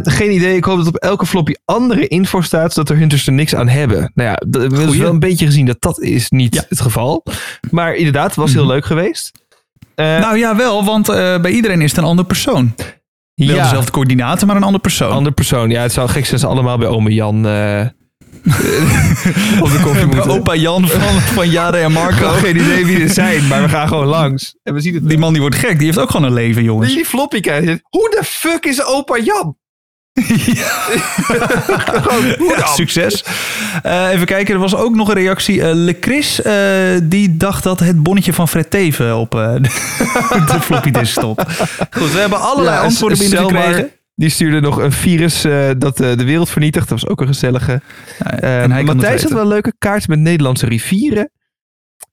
Geen 0.03 0.31
idee. 0.33 0.55
Ik 0.55 0.63
hoop 0.63 0.77
dat 0.77 0.87
op 0.87 0.95
elke 0.95 1.25
floppy 1.25 1.53
andere 1.65 2.07
info 2.07 2.41
staat, 2.41 2.73
zodat 2.73 2.89
er 2.89 2.97
hunters 2.97 3.27
er 3.27 3.33
niks 3.33 3.55
aan 3.55 3.67
hebben. 3.67 4.11
Nou 4.13 4.29
ja, 4.29 4.35
dat- 4.47 4.69
dus 4.69 4.79
Goeie. 4.83 5.01
wel 5.01 5.09
een 5.11 5.19
beetje 5.19 5.45
gezien 5.45 5.65
dat 5.71 5.81
dat 5.81 6.01
is 6.01 6.29
niet 6.29 6.55
Ja. 6.55 6.63
het 6.69 6.81
geval. 6.81 7.23
Maar 7.71 7.95
inderdaad, 7.95 8.25
het 8.25 8.35
was 8.35 8.53
heel 8.53 8.63
Mhm. 8.63 8.71
leuk 8.71 8.85
geweest. 8.85 9.31
Eh, 9.95 10.05
Nou 10.19 10.37
ja, 10.37 10.55
wel, 10.55 10.83
want 10.85 11.09
eh, 11.09 11.39
bij 11.41 11.51
iedereen 11.51 11.81
is 11.81 11.89
het 11.89 11.99
een 11.99 12.05
ander 12.05 12.25
persoon. 12.25 12.73
Wel 13.35 13.47
ja, 13.55 13.63
dezelfde 13.63 13.91
coördinaten, 13.91 14.47
maar 14.47 14.55
een 14.55 14.63
ander 14.63 14.81
persoon. 14.81 15.11
andere 15.11 15.35
persoon. 15.35 15.69
Ja, 15.69 15.81
het 15.81 15.91
zou 15.91 16.07
gek 16.09 16.21
zijn 16.21 16.31
als 16.31 16.41
ze 16.41 16.47
allemaal 16.47 16.77
bij 16.77 16.87
ome 16.87 17.13
Jan 17.13 17.47
eh, 17.47 17.85
op 19.63 19.69
de 19.71 19.79
koffie 19.83 20.05
moeten. 20.05 20.31
Opa 20.31 20.55
Jan 20.55 20.87
van, 20.87 21.21
van 21.21 21.49
Jade 21.49 21.77
en 21.77 21.91
Marco. 21.91 22.27
geen 22.43 22.55
idee 22.55 22.85
wie 22.85 22.99
er 23.01 23.09
zijn, 23.09 23.47
maar 23.47 23.61
we 23.61 23.69
gaan 23.69 23.87
gewoon 23.87 24.05
langs. 24.07 24.55
En 24.63 24.73
we 24.73 24.79
zien 24.79 24.93
het. 24.93 25.09
Die 25.09 25.17
man 25.17 25.31
die 25.33 25.41
wordt 25.41 25.55
gek, 25.55 25.77
die 25.77 25.85
heeft 25.85 25.99
ook 25.99 26.09
gewoon 26.11 26.25
een 26.25 26.33
leven, 26.33 26.63
jongens. 26.63 26.93
die 26.93 27.05
floppy 27.05 27.39
krijgt, 27.39 27.67
hoe 27.89 28.09
de 28.09 28.21
fuck 28.23 28.65
is 28.65 28.83
opa 28.85 29.17
Jan? 29.17 29.57
Ja, 32.57 32.65
succes. 32.75 33.23
Eh, 33.83 34.11
even 34.11 34.25
kijken, 34.25 34.53
er 34.53 34.59
was 34.59 34.75
ook 34.75 34.95
nog 34.95 35.07
een 35.07 35.13
reactie. 35.13 35.61
Eh 35.61 35.73
Le 35.73 35.97
Chris, 35.99 36.41
eh, 36.41 36.53
die 37.03 37.37
dacht 37.37 37.63
dat 37.63 37.79
het 37.79 38.03
bonnetje 38.03 38.33
van 38.33 38.47
Fred 38.47 38.69
Teven 38.69 39.17
op 39.17 39.31
de, 39.31 40.57
floppy 40.61 40.91
disk 40.91 41.11
stond. 41.11 41.41
Goed, 41.91 42.11
we 42.11 42.19
hebben 42.19 42.41
allerlei 42.41 42.75
Ja, 42.75 42.83
antwoorden 42.83 43.17
binnengekregen. 43.17 43.91
Die 44.15 44.29
stuurde 44.29 44.59
nog 44.59 44.77
een 44.77 44.91
virus 44.91 45.41
dat 45.77 45.97
de 45.97 46.23
wereld 46.23 46.49
vernietigt. 46.49 46.89
Dat 46.89 47.01
was 47.01 47.09
ook 47.09 47.21
een 47.21 47.27
gezellige. 47.27 47.81
Ja, 48.19 48.39
en 48.39 48.71
hij 48.71 48.83
Matthijs 48.83 49.21
had 49.21 49.31
wel 49.31 49.41
een 49.41 49.47
leuke 49.47 49.73
kaart 49.77 50.07
met 50.07 50.19
Nederlandse 50.19 50.65
rivieren. 50.65 51.31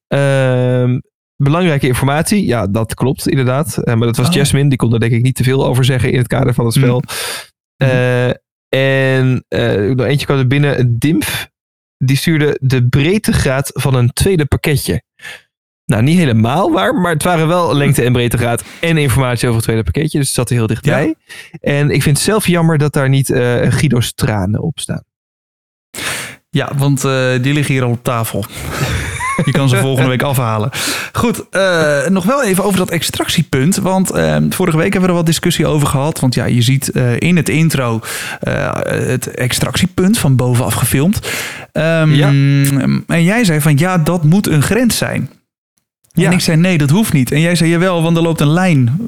Ehm, 0.09 0.99
belangrijke 1.37 1.87
informatie. 1.87 2.47
Ja, 2.47 2.67
dat 2.67 2.95
klopt 2.95 3.29
inderdaad. 3.29 3.81
Maar 3.85 3.99
dat 3.99 4.17
was 4.17 4.29
Oh. 4.29 4.33
Jasmine. 4.33 4.69
Die 4.69 4.79
kon 4.79 4.93
er 4.93 5.01
denk 5.01 5.13
ik 5.13 5.23
niet 5.23 5.35
te 5.35 5.45
veel 5.45 5.67
over 5.67 5.85
zeggen 5.85 6.13
in 6.13 6.19
het 6.19 6.27
kader 6.27 6.55
van 6.55 6.65
het 6.65 6.75
spel. 6.75 6.97
Mm. 6.97 7.03
Eh, 7.77 8.31
en 8.69 9.45
nog 9.97 10.07
eentje 10.07 10.27
kwam 10.27 10.39
er 10.39 10.47
binnen. 10.47 10.99
Dimf. 10.99 11.49
Die 11.99 12.17
stuurde 12.17 12.59
de 12.61 12.89
breedtegraad 12.89 13.71
van 13.75 13.95
een 13.95 14.13
tweede 14.13 14.47
pakketje. 14.47 15.03
Nou, 15.85 16.03
niet 16.03 16.19
helemaal 16.19 16.73
waar, 16.73 16.95
maar 16.95 17.13
het 17.13 17.23
waren 17.23 17.49
wel 17.49 17.75
lengte 17.75 18.03
en 18.03 18.13
breedtegraad 18.13 18.65
en 18.81 18.97
informatie 18.97 19.45
over 19.45 19.57
het 19.57 19.65
tweede 19.65 19.83
pakketje. 19.83 20.19
Dus 20.19 20.27
het 20.27 20.37
zat 20.37 20.51
er 20.51 20.57
heel 20.57 20.67
dichtbij. 20.67 21.15
En 21.61 21.91
ik 21.91 22.03
vind 22.03 22.17
het 22.17 22.27
zelf 22.27 22.47
jammer 22.47 22.79
dat 22.79 22.93
daar 22.93 23.09
niet 23.09 23.31
eh, 23.31 23.73
Guido's 23.73 24.15
tranen 24.15 24.63
op 24.63 24.79
staan. 24.79 25.05
Ja, 26.51 26.73
want 26.77 27.01
die 27.43 27.53
liggen 27.53 27.75
hier 27.75 27.83
al 27.83 27.91
op 27.91 28.05
tafel. 28.05 28.45
Je 29.45 29.51
kan 29.53 29.69
ze 29.69 29.77
volgende 29.77 30.09
week 30.11 30.23
afhalen. 30.23 30.71
Goed, 31.13 31.49
eh, 31.51 32.07
nog 32.07 32.25
wel 32.25 32.45
even 32.45 32.65
over 32.65 32.79
dat 32.79 32.91
extractiepunt. 32.91 33.77
Want 33.77 34.11
eh, 34.11 34.37
vorige 34.51 34.77
week 34.77 34.93
hebben 34.93 35.03
we 35.03 35.09
er 35.09 35.15
wat 35.15 35.27
discussie 35.27 35.67
over 35.67 35.89
gehad. 35.89 36.21
Want 36.21 36.35
ja, 36.35 36.45
je 36.45 36.63
ziet 36.63 36.91
eh, 36.91 37.21
in 37.21 37.37
het 37.37 37.49
intro 37.49 38.01
eh, 38.41 38.71
het 38.83 39.27
extractiepunt 39.35 40.19
van 40.19 40.37
bovenaf 40.37 40.75
gefilmd. 40.75 41.21
Ehm, 41.73 42.11
Ja. 42.15 42.29
En 43.07 43.23
jij 43.25 43.45
zei 43.45 43.61
van 43.61 43.79
ja, 43.79 43.99
dat 43.99 44.25
moet 44.25 44.47
een 44.47 44.63
grens 44.63 44.97
zijn. 44.97 45.31
Ja. 46.13 46.27
En 46.27 46.33
ik 46.33 46.41
zei 46.41 46.57
nee, 46.57 46.79
dat 46.79 46.91
hoeft 46.91 47.13
niet. 47.13 47.33
En 47.33 47.41
jij 47.41 47.55
zei 47.55 47.71
jawel, 47.71 48.03
want 48.03 48.17
er 48.17 48.23
loopt 48.23 48.41
een 48.41 48.53
lijn 48.53 48.99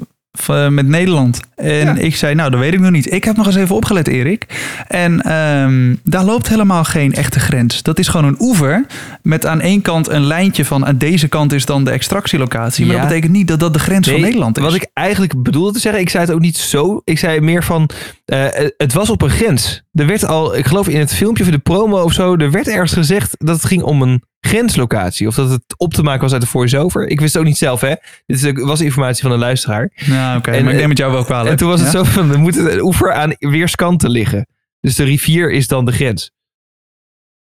met 0.69 0.87
Nederland. 0.87 1.39
En 1.55 1.67
Ja. 1.85 1.95
ik 1.95 2.15
zei, 2.15 2.35
nou, 2.35 2.49
dat 2.51 2.59
weet 2.59 2.73
ik 2.73 2.79
nog 2.79 2.91
niet. 2.91 3.13
Ik 3.13 3.23
heb 3.23 3.35
nog 3.35 3.45
eens 3.45 3.55
even 3.55 3.75
opgelet, 3.75 4.07
Erik. 4.07 4.45
En 4.87 5.21
ehm, 5.21 5.95
daar 6.03 6.23
loopt 6.23 6.47
helemaal 6.49 6.83
geen 6.83 7.13
echte 7.13 7.39
grens. 7.39 7.81
Dat 7.83 7.99
is 7.99 8.07
gewoon 8.07 8.25
een 8.25 8.35
oever 8.39 8.85
met 9.21 9.45
aan 9.45 9.61
één 9.61 9.81
kant 9.81 10.09
een 10.09 10.25
lijntje 10.25 10.65
van 10.65 10.85
aan 10.85 10.97
deze 10.97 11.27
kant 11.27 11.53
is 11.53 11.65
dan 11.65 11.83
de 11.83 11.91
extractielocatie. 11.91 12.85
Maar 12.85 12.95
Ja. 12.95 12.99
dat 13.01 13.09
betekent 13.09 13.31
niet 13.33 13.47
dat 13.47 13.59
dat 13.59 13.73
de 13.73 13.79
grens 13.79 14.07
van 14.09 14.21
Nederland 14.21 14.57
is. 14.57 14.63
Wat 14.63 14.73
ik 14.73 14.87
eigenlijk 14.93 15.43
bedoelde 15.43 15.71
te 15.71 15.79
zeggen, 15.79 16.01
ik 16.01 16.09
zei 16.09 16.25
het 16.25 16.33
ook 16.33 16.39
niet 16.41 16.57
zo. 16.57 17.01
Ik 17.03 17.19
zei 17.19 17.39
meer 17.39 17.63
van, 17.63 17.89
eh, 18.25 18.45
het 18.77 18.93
was 18.93 19.09
op 19.09 19.21
een 19.21 19.29
grens. 19.29 19.83
Er 19.99 20.07
werd 20.07 20.25
al, 20.25 20.55
ik 20.55 20.65
geloof 20.65 20.87
in 20.87 20.99
het 20.99 21.13
filmpje 21.13 21.43
of 21.43 21.49
in 21.49 21.55
de 21.55 21.61
promo 21.61 22.01
of 22.01 22.13
zo, 22.13 22.35
er 22.35 22.51
werd 22.51 22.67
ergens 22.67 22.93
gezegd 22.93 23.35
dat 23.37 23.55
het 23.55 23.65
ging 23.65 23.81
om 23.81 24.01
een 24.01 24.23
grenslocatie. 24.39 25.27
Of 25.27 25.35
dat 25.35 25.49
het 25.49 25.63
op 25.77 25.93
te 25.93 26.03
maken 26.03 26.21
was 26.21 26.31
uit 26.31 26.41
de 26.41 26.47
voice-over. 26.47 27.07
Ik 27.07 27.19
wist 27.19 27.33
het 27.33 27.41
ook 27.41 27.47
niet 27.47 27.57
zelf, 27.57 27.81
hè. 27.81 27.93
Dit 28.25 28.51
was 28.61 28.81
informatie 28.81 29.21
van 29.21 29.31
een 29.31 29.39
luisteraar. 29.39 29.91
Nou, 30.05 30.37
oké. 30.37 30.49
Maar 30.49 30.59
ik 30.59 30.67
eh, 30.67 30.75
neem 30.75 30.89
het 30.89 30.97
jou 30.97 31.11
wel 31.11 31.23
kwalijk. 31.23 31.49
En 31.49 31.57
toen 31.57 31.69
was 31.69 31.81
het 31.81 31.91
Ja? 31.91 31.97
zo 31.97 32.03
van, 32.03 32.31
er 32.31 32.39
moet 32.39 32.57
een 32.57 32.81
oever 32.81 33.13
aan 33.13 33.35
weerskanten 33.39 34.09
liggen. 34.09 34.47
Dus 34.79 34.95
de 34.95 35.03
rivier 35.03 35.51
is 35.51 35.67
dan 35.67 35.85
de 35.85 35.91
grens. 35.91 36.31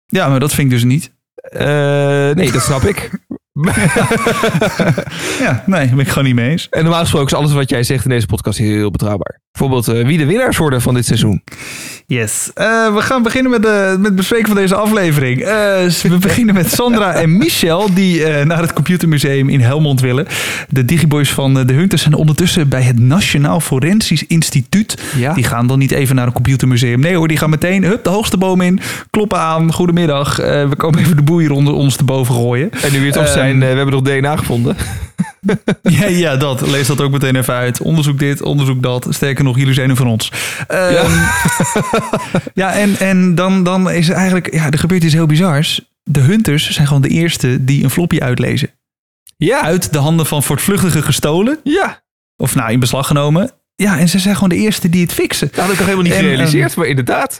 Ja, 0.05 0.27
maar 0.27 0.39
dat 0.39 0.53
vind 0.53 0.67
ik 0.67 0.73
dus 0.73 0.83
niet. 0.83 1.13
Eh, 1.35 1.65
nee, 2.33 2.51
dat 2.51 2.61
snap 2.61 2.81
ik. 2.83 3.09
Ja, 5.39 5.63
nee, 5.65 5.85
daar 5.87 5.95
ben 5.95 5.99
ik 5.99 6.07
gewoon 6.07 6.23
niet 6.23 6.35
mee 6.35 6.49
eens. 6.49 6.69
En 6.69 6.81
normaal 6.83 7.01
gesproken 7.01 7.27
is 7.27 7.33
alles 7.33 7.53
wat 7.53 7.69
jij 7.69 7.83
zegt 7.83 8.03
in 8.03 8.09
deze 8.09 8.25
podcast 8.25 8.57
heel 8.57 8.91
betrouwbaar. 8.91 9.41
Bijvoorbeeld 9.51 9.87
eh, 9.87 10.05
wie 10.05 10.17
de 10.17 10.25
winnaars 10.25 10.57
worden 10.57 10.81
van 10.81 10.93
dit 10.93 11.05
seizoen. 11.05 11.43
Yes. 12.13 12.51
Eh, 12.53 12.93
we 12.93 13.01
gaan 13.01 13.23
beginnen 13.23 13.51
met, 13.51 13.61
de, 13.61 13.95
met 13.97 14.05
het 14.05 14.15
bespreken 14.15 14.47
van 14.47 14.55
deze 14.55 14.75
aflevering. 14.75 15.41
Eh, 15.41 15.47
we 15.87 16.17
beginnen 16.19 16.53
met 16.55 16.71
Sandra 16.71 17.13
en 17.13 17.37
Michel, 17.37 17.93
die 17.93 18.23
eh, 18.23 18.45
naar 18.45 18.61
het 18.61 18.73
Computermuseum 18.73 19.49
in 19.49 19.59
Helmond 19.61 20.01
willen. 20.01 20.27
De 20.69 20.85
Digiboys 20.85 21.31
van 21.31 21.53
de 21.53 21.73
Hunters 21.73 22.01
zijn 22.01 22.13
ondertussen 22.13 22.69
bij 22.69 22.81
het 22.81 22.99
Nationaal 22.99 23.59
Forensisch 23.59 24.27
Instituut. 24.27 25.01
Ja. 25.17 25.33
Die 25.33 25.43
gaan 25.43 25.67
dan 25.67 25.79
niet 25.79 25.91
even 25.91 26.15
naar 26.15 26.27
een 26.27 26.33
computermuseum. 26.33 26.99
Nee 26.99 27.15
hoor, 27.15 27.27
die 27.27 27.37
gaan 27.37 27.49
meteen 27.49 27.83
hup, 27.83 28.03
de 28.03 28.09
hoogste 28.09 28.37
boom 28.37 28.61
in, 28.61 28.79
kloppen 29.09 29.39
aan. 29.39 29.73
Goedemiddag, 29.73 30.35
we 30.35 30.73
komen 30.77 30.99
even 30.99 31.15
de 31.15 31.21
boei 31.21 31.47
rond 31.47 31.71
ons 31.71 31.95
te 31.95 32.03
boven 32.03 32.35
gooien. 32.35 32.71
En 32.71 32.91
nu 32.91 33.01
weer 33.01 33.11
toch 33.11 33.23
Ehm, 33.23 33.33
zijn, 33.33 33.59
we 33.59 33.65
hebben 33.65 33.91
nog 33.91 34.01
DNA 34.01 34.35
gevonden. 34.35 34.75
Ja, 35.81 36.05
ja, 36.05 36.35
dat. 36.37 36.67
Lees 36.67 36.87
dat 36.87 37.01
ook 37.01 37.11
meteen 37.11 37.35
even 37.35 37.53
uit. 37.53 37.81
Onderzoek 37.81 38.19
dit, 38.19 38.41
onderzoek 38.41 38.83
dat. 38.83 39.07
Sterker 39.09 39.43
nog, 39.43 39.57
jullie 39.57 39.73
zijn 39.73 39.89
er 39.89 39.95
van 39.95 40.07
ons. 40.07 40.31
Ehm, 40.67 40.93
Ja. 40.93 41.05
ja, 42.53 42.73
en, 42.73 42.95
en 42.99 43.35
dan, 43.35 43.63
dan 43.63 43.89
is 43.91 44.09
eigenlijk... 44.09 44.53
Ja, 44.53 44.69
er 44.71 44.79
gebeurt 44.79 45.03
iets 45.03 45.13
heel 45.13 45.25
bizars. 45.25 45.81
De 46.03 46.19
Hunters 46.19 46.69
zijn 46.69 46.87
gewoon 46.87 47.01
de 47.01 47.07
eerste 47.09 47.63
die 47.63 47.83
een 47.83 47.89
floppy 47.89 48.19
uitlezen. 48.19 48.69
Ja, 49.37 49.61
Uit 49.61 49.93
de 49.93 49.99
handen 49.99 50.25
van 50.25 50.43
voortvluchtigen 50.43 51.03
gestolen. 51.03 51.59
ja. 51.63 52.05
Of 52.39 52.55
nou, 52.55 52.71
in 52.71 52.79
beslag 52.79 53.07
genomen. 53.07 53.51
Ja, 53.75 53.99
en 53.99 54.09
ze 54.09 54.19
zijn 54.19 54.33
gewoon 54.33 54.49
de 54.49 54.55
eerste 54.55 54.89
die 54.89 55.01
het 55.01 55.13
fixen. 55.13 55.47
Dat 55.51 55.59
had 55.59 55.69
ik 55.71 55.77
nog 55.77 55.85
helemaal 55.85 56.03
niet 56.03 56.13
En, 56.13 56.19
gerealiseerd, 56.19 56.69
ehm, 56.69 56.79
maar 56.79 56.87
inderdaad. 56.87 57.37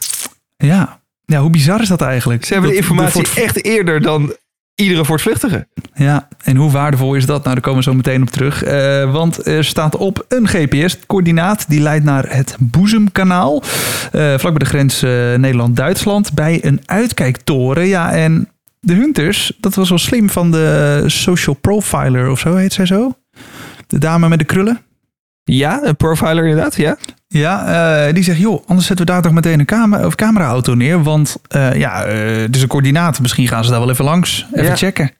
Ja. 0.56 1.00
ja, 1.24 1.40
hoe 1.40 1.50
bizar 1.50 1.80
is 1.80 1.88
dat 1.88 2.00
eigenlijk? 2.02 2.44
Ze 2.44 2.52
hebben 2.52 2.70
de 2.70 2.76
informatie 2.76 3.26
echt 3.34 3.64
eerder 3.64 4.00
dan 4.02 4.34
iedere 4.80 5.04
voortvluchtige. 5.04 5.66
Ja, 5.94 6.28
en 6.44 6.56
hoe 6.56 6.70
waardevol 6.70 7.14
is 7.14 7.26
dat? 7.26 7.42
Nou, 7.42 7.54
daar 7.54 7.62
komen 7.62 7.78
we 7.78 7.90
zo 7.90 7.94
meteen 7.94 8.22
op 8.22 8.30
terug. 8.30 8.62
Eh, 8.62 9.12
want 9.12 9.46
er 9.46 9.64
staat 9.64 9.96
op 9.96 10.24
een 10.28 10.48
GPS-coördinaat 10.48 11.68
die 11.68 11.80
leidt 11.80 12.04
naar 12.04 12.24
het 12.28 12.56
Boezemkanaal. 12.58 13.62
eh 14.12 14.38
vlak 14.38 14.52
bij 14.52 14.58
de 14.58 14.64
grens 14.64 15.02
eh, 15.02 15.10
Nederland-Duitsland. 15.34 16.32
Bij 16.32 16.64
een 16.64 16.80
uitkijktoren. 16.86 17.86
Ja, 17.86 18.12
en 18.12 18.48
de 18.80 18.94
Hunters, 18.94 19.52
dat 19.60 19.74
was 19.74 19.88
wel 19.88 19.98
slim 19.98 20.30
van 20.30 20.50
de 20.50 21.02
social 21.06 21.54
profiler 21.54 22.30
of 22.30 22.38
zo 22.38 22.54
heet 22.56 22.72
zij 22.72 22.86
zo. 22.86 23.12
De 23.86 23.98
dame 23.98 24.28
met 24.28 24.38
de 24.38 24.44
krullen. 24.44 24.80
Ja, 25.44 25.80
een 25.82 25.96
profiler 25.96 26.46
inderdaad, 26.46 26.74
ja. 26.76 26.96
Ja, 27.30 27.66
eh, 28.06 28.14
die 28.14 28.22
zegt, 28.22 28.38
joh, 28.38 28.62
anders 28.66 28.86
zetten 28.86 29.06
we 29.06 29.12
daar 29.12 29.22
toch 29.22 29.32
meteen 29.32 29.58
een 29.58 29.66
camera, 29.66 30.06
of 30.06 30.14
cameraauto 30.14 30.74
neer. 30.74 31.02
Want 31.02 31.36
eh, 31.48 31.74
ja, 31.74 32.06
het 32.06 32.56
is 32.56 32.62
een 32.62 32.68
coördinaat. 32.68 33.20
Misschien 33.20 33.48
gaan 33.48 33.64
ze 33.64 33.70
daar 33.70 33.80
wel 33.80 33.90
even 33.90 34.04
langs. 34.04 34.46
Even 34.52 34.68
Ja. 34.68 34.76
checken. 34.76 35.10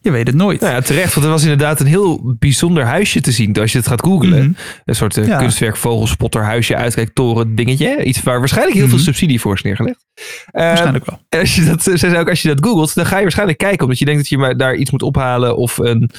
Je 0.00 0.10
weet 0.10 0.26
het 0.26 0.36
nooit. 0.36 0.60
Nou 0.60 0.72
ja, 0.72 0.80
terecht, 0.80 1.14
want 1.14 1.26
er 1.26 1.32
was 1.32 1.42
inderdaad 1.42 1.80
een 1.80 1.86
heel 1.86 2.34
bijzonder 2.38 2.84
huisje 2.84 3.20
te 3.20 3.32
zien. 3.32 3.56
Als 3.56 3.72
je 3.72 3.78
het 3.78 3.86
gaat 3.86 4.02
googlen. 4.04 4.38
Mhm. 4.44 4.52
Een 4.84 4.94
soort 4.94 5.14
Ja. 5.14 5.38
kunstwerk, 5.38 5.76
vogelspotter, 5.76 6.42
huisje, 6.42 6.76
uitkijktoren, 6.76 7.54
dingetje. 7.54 8.04
Iets 8.04 8.22
waar 8.22 8.38
waarschijnlijk 8.38 8.76
heel 8.76 8.86
Mhm. 8.86 8.94
veel 8.94 9.04
subsidie 9.04 9.40
voor 9.40 9.54
is 9.54 9.62
neergelegd. 9.62 10.06
Waarschijnlijk 10.50 11.06
wel. 11.06 11.18
En 11.28 11.38
als 11.40 11.54
je 11.54 11.64
dat, 11.64 11.82
ze 11.82 11.96
zei 11.96 12.16
ook, 12.18 12.28
als 12.28 12.42
je 12.42 12.48
dat 12.54 12.64
googelt, 12.66 12.94
dan 12.94 13.06
ga 13.06 13.16
je 13.16 13.22
waarschijnlijk 13.22 13.58
kijken. 13.58 13.82
Omdat 13.82 13.98
je 13.98 14.04
denkt 14.04 14.20
dat 14.20 14.28
je 14.30 14.38
maar 14.38 14.56
daar 14.56 14.74
iets 14.74 14.90
moet 14.90 15.02
ophalen 15.02 15.56
of 15.56 15.78
een, 15.78 16.10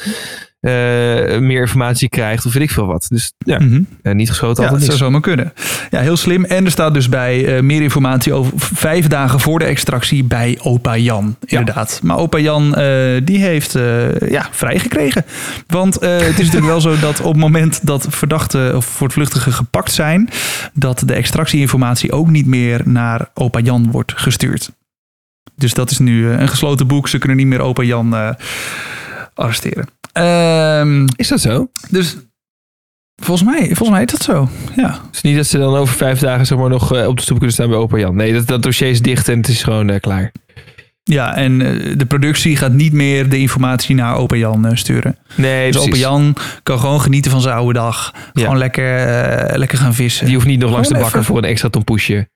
meer 1.39 1.59
informatie 1.61 2.09
krijgt 2.09 2.45
of 2.45 2.53
weet 2.53 2.63
ik 2.63 2.71
veel 2.71 2.85
wat. 2.85 3.05
Dus 3.09 3.33
ja, 3.37 3.59
Mhm. 3.59 3.81
eh, 4.01 4.13
niet 4.13 4.29
geschoten, 4.29 4.63
Ja, 4.63 4.69
dat 4.69 4.79
altijd 4.79 4.97
zou 4.97 4.97
zomaar 4.97 5.21
kunnen. 5.21 5.53
Ja, 5.89 5.99
heel 5.99 6.17
slim. 6.17 6.45
En 6.45 6.65
er 6.65 6.71
staat 6.71 6.93
dus 6.93 7.09
bij 7.09 7.55
eh, 7.55 7.61
meer 7.63 7.81
informatie 7.81 8.33
over 8.33 8.51
vijf 8.55 9.07
dagen 9.07 9.39
voor 9.39 9.59
de 9.59 9.65
extractie 9.65 10.23
bij 10.23 10.59
opa 10.61 10.97
Jan. 10.97 11.35
Inderdaad. 11.45 11.99
Maar 12.03 12.17
opa 12.17 12.37
Jan, 12.37 12.75
eh, 12.75 13.21
die 13.23 13.39
heeft 13.39 13.75
eh, 13.75 14.19
ja, 14.29 14.47
vrijgekregen. 14.51 15.25
Want 15.67 15.97
eh, 15.97 16.09
het 16.11 16.21
is 16.39 16.45
natuurlijk 16.45 16.65
wel 16.65 16.81
zo 16.81 16.99
dat 16.99 17.19
op 17.21 17.31
het 17.31 17.41
moment 17.41 17.79
dat 17.85 18.07
verdachten 18.09 18.75
of 18.75 18.85
voortvluchtigen 18.85 19.51
gepakt 19.53 19.91
zijn, 19.91 20.29
dat 20.73 21.03
de 21.05 21.13
extractieinformatie 21.13 22.11
ook 22.11 22.29
niet 22.29 22.45
meer 22.45 22.81
naar 22.85 23.29
opa 23.33 23.59
Jan 23.59 23.91
wordt 23.91 24.13
gestuurd. 24.15 24.71
Dus 25.55 25.73
dat 25.73 25.91
is 25.91 25.99
nu 25.99 26.31
eh, 26.31 26.39
een 26.39 26.47
gesloten 26.49 26.87
boek. 26.87 27.07
Ze 27.07 27.17
kunnen 27.17 27.37
niet 27.37 27.47
meer 27.47 27.59
opa 27.61 27.83
Jan 27.83 28.15
eh, 28.15 28.29
arresteren. 29.33 29.87
Ehm, 30.13 31.07
Is 31.15 31.27
dat 31.27 31.39
zo? 31.41 31.69
dus 31.89 32.17
volgens 33.15 33.49
mij, 33.49 33.65
volgens 33.65 33.89
mij 33.89 34.03
is 34.03 34.11
dat 34.11 34.21
zo. 34.21 34.49
Ja. 34.75 34.99
Dus 35.11 35.21
niet 35.21 35.35
dat 35.35 35.45
ze 35.45 35.57
dan 35.57 35.75
over 35.75 35.95
vijf 35.95 36.19
dagen 36.19 36.45
zeg 36.45 36.57
maar, 36.57 36.69
nog 36.69 36.93
eh, 36.95 37.07
op 37.07 37.15
de 37.15 37.21
stoep 37.21 37.37
kunnen 37.37 37.53
staan 37.55 37.69
bij 37.69 37.77
opa 37.77 37.97
Jan. 37.97 38.15
Nee, 38.15 38.33
dat, 38.33 38.47
dat 38.47 38.63
dossier 38.63 38.89
is 38.89 39.01
dicht 39.01 39.29
en 39.29 39.37
het 39.37 39.47
is 39.47 39.63
gewoon 39.63 39.89
eh, 39.89 39.99
klaar. 39.99 40.31
Ja, 41.03 41.35
en 41.35 41.61
eh, 41.61 41.93
de 41.97 42.05
productie 42.05 42.55
gaat 42.57 42.71
niet 42.71 42.93
meer 42.93 43.29
de 43.29 43.37
informatie 43.37 43.95
naar 43.95 44.15
opa 44.15 44.35
Jan 44.35 44.77
sturen. 44.77 45.17
Nee, 45.35 45.71
Dus 45.71 45.81
opa. 45.81 45.95
Jan 45.95 46.35
kan 46.63 46.79
gewoon 46.79 47.01
genieten 47.01 47.31
van 47.31 47.41
zijn 47.41 47.55
oude 47.55 47.73
dag. 47.79 48.13
Ja. 48.33 48.41
Gewoon 48.41 48.57
lekker, 48.57 49.57
lekker 49.59 49.77
gaan 49.77 49.93
vissen. 49.93 50.25
Die 50.25 50.35
hoeft 50.35 50.47
niet 50.47 50.59
nog 50.59 50.71
langs 50.71 50.87
de 50.87 50.93
bakker 50.93 51.11
even- 51.11 51.23
voor 51.23 51.37
een 51.37 51.43
extra 51.43 51.69
tompoesje. 51.69 52.29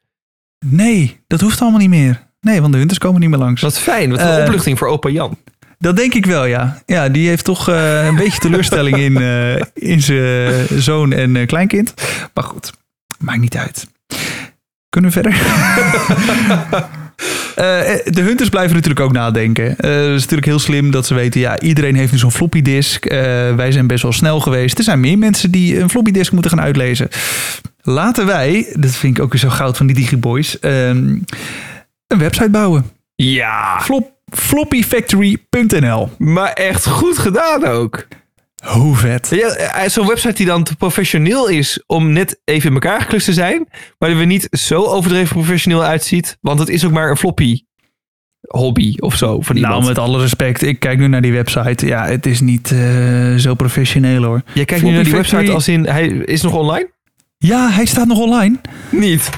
Nee, 0.66 1.20
dat 1.28 1.42
hoeft 1.42 1.62
allemaal 1.62 1.80
niet 1.80 1.90
meer. 1.90 2.26
Nee, 2.40 2.62
want 2.62 2.72
de 2.74 2.78
hunters 2.80 3.00
komen 3.00 3.20
niet 3.22 3.30
meer 3.30 3.40
langs. 3.40 3.62
Wat 3.62 3.80
fijn, 3.80 4.10
wat 4.10 4.20
een 4.20 4.42
opluchting 4.42 4.78
voor 4.78 4.88
opa 4.88 5.10
Jan. 5.10 5.38
Dat 5.80 5.96
denk 5.98 6.14
ik 6.14 6.26
wel, 6.26 6.46
ja. 6.46 6.82
Ja, 6.86 7.10
die 7.10 7.28
heeft 7.28 7.46
toch 7.46 7.70
eh, 7.70 8.06
een 8.06 8.16
beetje 8.24 8.40
teleurstelling 8.40 8.98
in, 8.98 9.18
eh, 9.18 9.56
in 9.74 10.02
zijn 10.02 10.68
zoon 10.78 11.14
en 11.14 11.36
eh, 11.36 11.48
kleinkind. 11.48 11.94
Maar 12.34 12.44
goed, 12.44 12.74
maakt 13.20 13.40
niet 13.40 13.58
uit. 13.58 13.88
Kunnen 14.90 15.12
we 15.12 15.22
verder? 15.22 15.36
Eh, 17.56 17.94
eh, 17.94 18.00
de 18.06 18.22
hunters 18.22 18.50
blijven 18.50 18.74
natuurlijk 18.74 19.00
ook 19.06 19.12
nadenken. 19.12 19.78
Eh, 19.78 19.92
Het 19.92 20.06
is 20.16 20.22
natuurlijk 20.22 20.46
heel 20.48 20.60
slim 20.60 20.92
dat 20.92 21.06
ze 21.06 21.14
weten, 21.14 21.40
ja, 21.42 21.60
iedereen 21.60 21.96
heeft 21.96 22.12
nu 22.12 22.18
zo'n 22.18 22.32
floppy 22.32 22.62
disk. 22.62 23.06
Eh, 23.06 23.18
wij 23.56 23.72
zijn 23.72 23.88
best 23.88 24.04
wel 24.04 24.12
snel 24.12 24.40
geweest. 24.40 24.78
Er 24.78 24.84
zijn 24.84 25.00
meer 25.00 25.18
mensen 25.18 25.52
die 25.52 25.80
een 25.80 25.90
floppy 25.90 26.12
disk 26.12 26.32
moeten 26.32 26.52
gaan 26.52 26.62
uitlezen. 26.62 27.08
laten 27.82 28.26
wij, 28.26 28.68
dat 28.74 28.96
vind 28.96 29.18
ik 29.18 29.24
ook 29.24 29.32
weer 29.32 29.42
zo 29.42 29.50
goud 29.50 29.78
van 29.78 29.88
die 29.88 29.96
Digiboys, 29.96 30.60
ehm, 30.60 30.98
een 32.08 32.18
website 32.18 32.50
bouwen. 32.50 32.86
Ja, 33.16 33.82
Flop, 33.82 34.12
floppyfactory.nl. 34.36 36.10
maar 36.18 36.54
echt 36.54 36.88
goed 36.88 37.18
gedaan 37.18 37.66
ook. 37.66 38.08
Hoe 38.64 38.96
vet. 38.96 39.28
Ja, 39.30 39.48
eh, 39.48 39.90
Zo'n 39.90 40.08
website 40.08 40.34
die 40.34 40.46
dan 40.46 40.64
te 40.64 40.76
professioneel 40.76 41.48
is 41.48 41.84
om 41.86 42.12
net 42.12 42.40
even 42.44 42.68
in 42.68 42.74
elkaar 42.74 43.02
geklust 43.02 43.26
te 43.26 43.34
zijn. 43.34 43.68
Maar 44.00 44.10
die 44.10 44.20
er 44.20 44.26
niet 44.26 44.48
zo 44.52 44.84
overdreven 44.84 45.36
professioneel 45.36 45.84
uitziet. 45.84 46.38
Want 46.42 46.60
het 46.60 46.70
is 46.70 46.86
ook 46.86 46.92
maar 46.92 47.10
een 47.10 47.18
floppy 47.18 47.62
hobby 48.48 48.96
of 48.98 49.16
zo 49.16 49.42
van 49.42 49.56
iemand. 49.56 49.76
Nou, 49.76 49.88
met 49.88 49.98
alle 49.98 50.20
respect, 50.20 50.62
ik 50.62 50.80
kijk 50.80 51.00
nu 51.00 51.08
naar 51.08 51.22
die 51.22 51.32
website. 51.34 51.86
Ja, 51.86 52.06
het 52.06 52.26
is 52.26 52.40
niet 52.40 52.72
eh, 52.72 53.36
zo 53.36 53.54
professioneel 53.54 54.24
hoor. 54.24 54.42
Jij 54.54 54.66
kijkt 54.66 54.84
nu 54.84 54.92
naar 54.92 55.04
die 55.04 55.14
website 55.14 55.52
als 55.52 55.68
in, 55.68 55.86
hij 55.86 56.08
is 56.08 56.42
nog 56.42 56.54
online? 56.54 56.90
Ja, 57.38 57.70
hij 57.70 57.86
staat 57.86 58.08
nog 58.08 58.18
online. 58.20 58.56
Niet. 58.90 59.30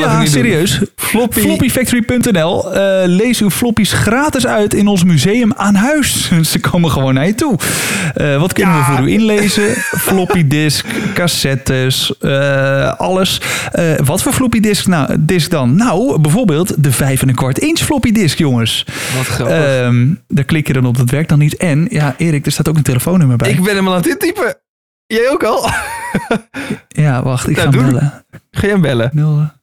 Ja, 0.00 0.26
serieus. 0.26 0.80
Floppyfactory.nl. 0.96 2.74
Eh, 2.74 3.02
lees 3.06 3.40
uw 3.40 3.50
floppies 3.50 3.92
gratis 3.92 4.46
uit 4.46 4.74
in 4.74 4.86
ons 4.86 5.04
museum 5.04 5.52
aan 5.56 5.74
huis. 5.74 6.30
Ze 6.50 6.60
komen 6.60 6.90
gewoon 6.90 7.14
naar 7.14 7.26
je 7.26 7.34
toe. 7.34 7.58
Eh, 8.14 8.40
wat 8.40 8.52
kunnen 8.52 8.76
we 8.76 8.82
voor 8.84 9.08
u 9.08 9.10
inlezen? 9.10 9.70
floppy 9.76 10.46
disk, 10.46 10.86
cassettes, 11.14 12.18
eh, 12.18 12.92
alles. 12.92 13.40
wat 14.04 14.22
voor 14.22 14.32
floppy 14.32 14.60
disk, 14.60 14.86
nou, 14.86 15.16
disk 15.18 15.50
dan? 15.50 15.76
Nou, 15.76 16.20
bijvoorbeeld 16.20 16.82
de 16.82 16.92
5 16.92 17.22
en 17.22 17.28
een 17.28 17.34
kwart 17.34 17.58
inch 17.58 17.78
floppy 17.78 18.12
disk, 18.12 18.38
jongens. 18.38 18.86
Wat 19.16 19.26
grappig. 19.26 19.56
Ehm, 19.56 20.08
daar 20.28 20.44
klik 20.44 20.66
je 20.66 20.72
dan 20.72 20.86
op, 20.86 20.96
dat 20.96 21.10
werkt 21.10 21.28
dan 21.28 21.38
niet. 21.38 21.56
En, 21.56 21.86
ja, 21.90 22.14
Erik, 22.16 22.46
er 22.46 22.52
staat 22.52 22.68
ook 22.68 22.76
een 22.76 22.82
telefoonnummer 22.82 23.36
bij. 23.36 23.50
Ik 23.50 23.62
ben 23.62 23.74
hem 23.74 23.86
al 23.86 23.92
aan 23.92 24.00
het 24.00 24.08
intypen. 24.08 24.54
Jij 25.06 25.30
ook 25.30 25.44
al? 25.44 25.70
ja, 26.88 27.22
wacht, 27.22 27.48
ik 27.48 27.56
nou, 27.56 27.72
ga 27.72 27.78
hem 27.78 27.86
bellen. 27.86 28.24
Ga 28.50 28.66
je 28.66 28.72
hem 28.72 28.80
bellen? 28.80 29.10
0 29.12 29.60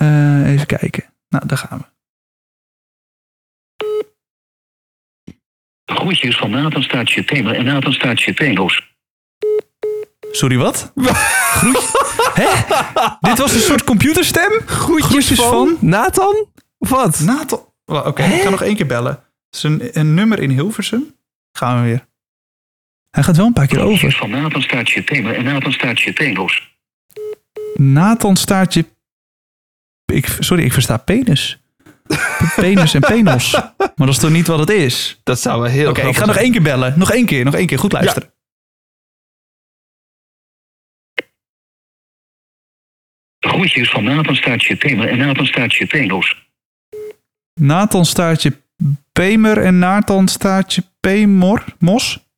eh, 0.00 0.52
even 0.52 0.66
kijken. 0.66 1.04
Nou, 1.28 1.46
daar 1.46 1.58
gaan 1.58 1.78
we. 1.78 1.84
Groetjes 5.94 6.36
van 6.36 6.50
Nathan 6.50 6.82
Staatje 6.82 7.22
Pelo 7.22 7.50
en 7.50 7.64
Nathan 7.64 7.92
Staatje 7.92 8.32
Pelo's. 8.32 8.88
Sorry, 10.30 10.56
wat? 10.56 10.92
Groetjes? 10.94 11.92
Dit 13.20 13.38
was 13.38 13.54
een 13.54 13.60
soort 13.60 13.84
computerstem? 13.84 14.50
Groetjes, 14.66 15.32
van, 15.32 15.76
Nathan? 15.80 16.46
Wat? 16.78 17.20
Nathan. 17.20 17.72
Oké, 17.84 18.22
ik 18.22 18.42
ga 18.42 18.50
nog 18.50 18.62
één 18.62 18.76
keer 18.76 18.86
bellen. 18.86 19.12
Het 19.12 19.54
is 19.54 19.62
een, 19.62 19.98
een 19.98 20.14
nummer 20.14 20.38
in 20.38 20.50
Hilversum. 20.50 21.16
Gaan 21.52 21.82
we 21.82 21.88
weer. 21.88 22.06
Hij 23.10 23.22
gaat 23.22 23.36
wel 23.36 23.46
een 23.46 23.52
paar 23.52 23.66
keer 23.66 23.80
over. 23.80 23.98
Groetjes 23.98 24.18
Van 24.18 24.30
Nathan 24.30 24.62
Staatje 24.62 25.02
Pelo 25.02 25.30
en 25.30 25.44
Nathan 25.44 25.72
Staatje 25.72 26.12
Pelo's. 26.12 26.78
Nathan 27.74 28.36
Staatje 28.36 28.84
ik, 30.10 30.36
sorry, 30.38 30.64
ik 30.64 30.72
versta 30.72 30.96
penis. 30.96 31.60
Penis 32.56 32.94
en 32.94 33.00
penos. 33.00 33.52
Maar 33.78 33.92
dat 33.96 34.08
is 34.08 34.18
toch 34.18 34.30
niet 34.30 34.46
wat 34.46 34.58
het 34.58 34.70
is? 34.70 35.20
Dat 35.24 35.40
zou 35.40 35.60
wel 35.60 35.70
heel 35.70 35.90
Oké, 35.90 36.00
ik 36.00 36.16
ga 36.16 36.26
nog 36.26 36.36
één 36.36 36.52
keer 36.52 36.62
bellen. 36.62 36.98
Nog 36.98 37.12
één 37.12 37.26
keer, 37.26 37.44
nog 37.44 37.54
één 37.54 37.66
keer. 37.66 37.78
Goed 37.78 37.92
luisteren. 37.92 38.32
Groetjes 43.38 43.90
van 43.90 44.04
Nathan 44.04 44.36
Staatje 44.36 44.76
Tamer 44.76 45.08
en 45.08 45.18
Nathan 45.18 45.46
Staatje 45.46 45.86
Tenos. 45.86 46.48
Nathan 47.60 48.04
staartje 48.04 48.52
Pemer 49.12 49.58
en 49.58 49.78
Nathan 49.78 50.28
staartje 50.28 50.82
Pemor. 51.00 51.64
Mos? 51.78 52.29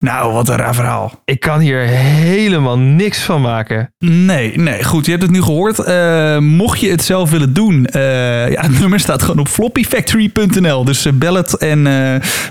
Nou, 0.00 0.32
wat 0.32 0.48
een 0.48 0.56
raar 0.56 0.74
verhaal. 0.74 1.22
Ik 1.24 1.40
kan 1.40 1.60
hier 1.60 1.78
helemaal 1.80 2.78
niks 2.78 3.22
van 3.22 3.40
maken. 3.40 3.92
Nee, 3.98 4.56
nee, 4.58 4.84
goed. 4.84 5.04
Je 5.04 5.10
hebt 5.10 5.22
het 5.22 5.32
nu 5.32 5.42
gehoord. 5.42 5.78
Eh, 5.78 6.38
mocht 6.38 6.80
je 6.80 6.90
het 6.90 7.02
zelf 7.02 7.30
willen 7.30 7.52
doen, 7.52 7.86
eh, 7.86 8.50
ja, 8.50 8.62
het 8.62 8.78
nummer 8.80 9.00
staat 9.00 9.22
gewoon 9.22 9.38
op 9.38 9.48
floppyfactory.nl. 9.48 10.84
Dus 10.84 11.04
eh, 11.04 11.12
bel 11.12 11.34
het. 11.34 11.56
En 11.56 11.82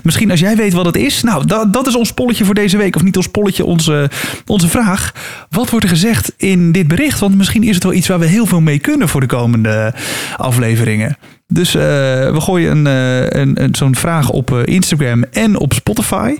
misschien 0.02 0.30
als 0.30 0.40
jij 0.40 0.56
weet 0.56 0.72
wat 0.72 0.86
het 0.86 0.96
is. 0.96 1.22
Nou, 1.22 1.46
dat, 1.46 1.72
dat 1.72 1.86
is 1.86 1.96
ons 1.96 2.12
polletje 2.12 2.44
voor 2.44 2.54
deze 2.54 2.76
week. 2.76 2.96
Of 2.96 3.02
niet 3.02 3.16
ons 3.16 3.28
polletje, 3.28 3.64
onze, 3.64 4.10
onze 4.46 4.68
vraag. 4.68 5.12
Wat 5.48 5.70
wordt 5.70 5.84
er 5.84 5.90
gezegd 5.90 6.32
in 6.36 6.72
dit 6.72 6.88
bericht? 6.88 7.18
Want 7.18 7.36
misschien 7.36 7.62
is 7.62 7.74
het 7.74 7.84
wel 7.84 7.92
iets 7.92 8.08
waar 8.08 8.18
we 8.18 8.26
heel 8.26 8.46
veel 8.46 8.60
mee 8.60 8.78
kunnen 8.78 9.08
voor 9.08 9.20
de 9.20 9.26
komende 9.26 9.94
afleveringen. 10.36 11.16
Dus 11.46 11.72
we 11.72 12.36
gooien 12.38 12.86
een, 12.86 12.86
een, 13.40 13.62
een, 13.62 13.74
zo'n 13.74 13.94
vraag 13.94 14.30
op 14.30 14.52
Instagram 14.64 15.24
en 15.32 15.58
op 15.58 15.72
Spotify. 15.72 16.34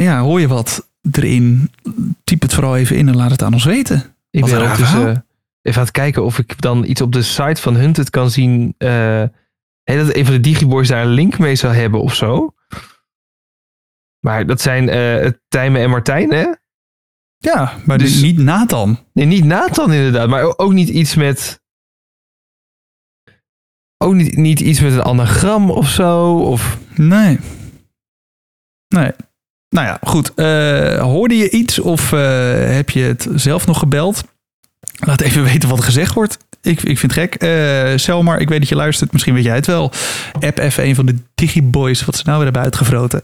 Ja, 0.00 0.20
hoor 0.20 0.40
je 0.40 0.48
wat 0.48 0.88
erin? 1.12 1.70
Typ 2.24 2.42
het 2.42 2.54
vooral 2.54 2.76
even 2.76 2.96
in 2.96 3.08
en 3.08 3.16
laat 3.16 3.30
het 3.30 3.42
aan 3.42 3.52
ons 3.52 3.64
weten. 3.64 4.16
Ik 4.30 4.40
Wat 4.40 4.50
ben 4.50 4.70
ook 4.70 4.76
dus, 4.76 4.92
eh, 4.92 4.98
even 5.62 5.80
aan 5.80 5.86
het 5.86 5.90
kijken 5.90 6.24
of 6.24 6.38
ik 6.38 6.60
dan 6.60 6.84
iets 6.84 7.00
op 7.00 7.12
de 7.12 7.22
site 7.22 7.60
van 7.62 7.76
Hunted 7.76 8.10
kan 8.10 8.30
zien. 8.30 8.74
hè, 8.78 9.96
dat 9.96 10.14
een 10.14 10.24
van 10.24 10.34
de 10.34 10.40
Digiboys 10.40 10.88
daar 10.88 11.02
een 11.04 11.10
link 11.12 11.38
mee 11.38 11.54
zou 11.54 11.74
hebben 11.74 12.00
of 12.00 12.14
zo. 12.14 12.54
Maar 14.20 14.46
dat 14.46 14.60
zijn 14.60 14.88
eh 14.88 15.30
Tijmen 15.48 15.80
en 15.80 15.90
Martijn, 15.90 16.30
hè? 16.32 16.46
Ja, 17.36 17.78
maar 17.84 17.98
Dus- 17.98 18.12
dus, 18.12 18.22
niet 18.22 18.38
Nathan. 18.38 18.98
Nee, 19.12 19.26
niet 19.26 19.44
Nathan 19.44 19.92
inderdaad, 19.92 20.28
maar 20.28 20.58
ook 20.58 20.72
niet 20.72 20.88
iets 20.88 21.14
met. 21.14 21.62
Ook 23.96 24.14
niet, 24.14 24.36
niet 24.36 24.60
iets 24.60 24.80
met 24.80 24.92
een 24.92 25.02
anagram 25.02 25.70
of 25.70 25.88
zo. 25.88 26.36
Of, 26.38 26.78
Nee. 26.94 27.38
Nee. 28.88 29.12
Nou 29.68 29.86
ja, 29.86 29.98
goed. 30.02 30.34
Eh, 30.34 31.00
hoorde 31.00 31.36
je 31.36 31.50
iets 31.50 31.78
of 31.78 32.12
eh, 32.12 32.20
heb 32.56 32.90
je 32.90 33.00
het 33.00 33.28
zelf 33.34 33.66
nog 33.66 33.78
gebeld? 33.78 34.24
Laat 34.98 35.20
even 35.20 35.44
weten 35.52 35.68
wat 35.68 35.78
er 35.78 35.84
gezegd 35.84 36.14
wordt. 36.14 36.38
Ik, 36.62 36.82
ik 36.82 36.98
vind 36.98 37.14
het 37.14 37.30
gek. 37.38 37.50
Selmar, 38.00 38.40
ik 38.40 38.48
weet 38.48 38.58
dat 38.58 38.68
je 38.68 38.74
luistert. 38.74 39.12
Misschien 39.12 39.34
weet 39.34 39.44
jij 39.44 39.54
het 39.54 39.66
wel. 39.66 39.92
App 40.40 40.58
even 40.58 40.84
een 40.84 40.94
van 40.94 41.06
de 41.06 41.16
Digiboys. 41.34 42.04
Wat 42.04 42.16
ze 42.16 42.22
nou 42.24 42.36
weer 42.36 42.44
hebben 42.44 42.62
uitgevroten. 42.62 43.22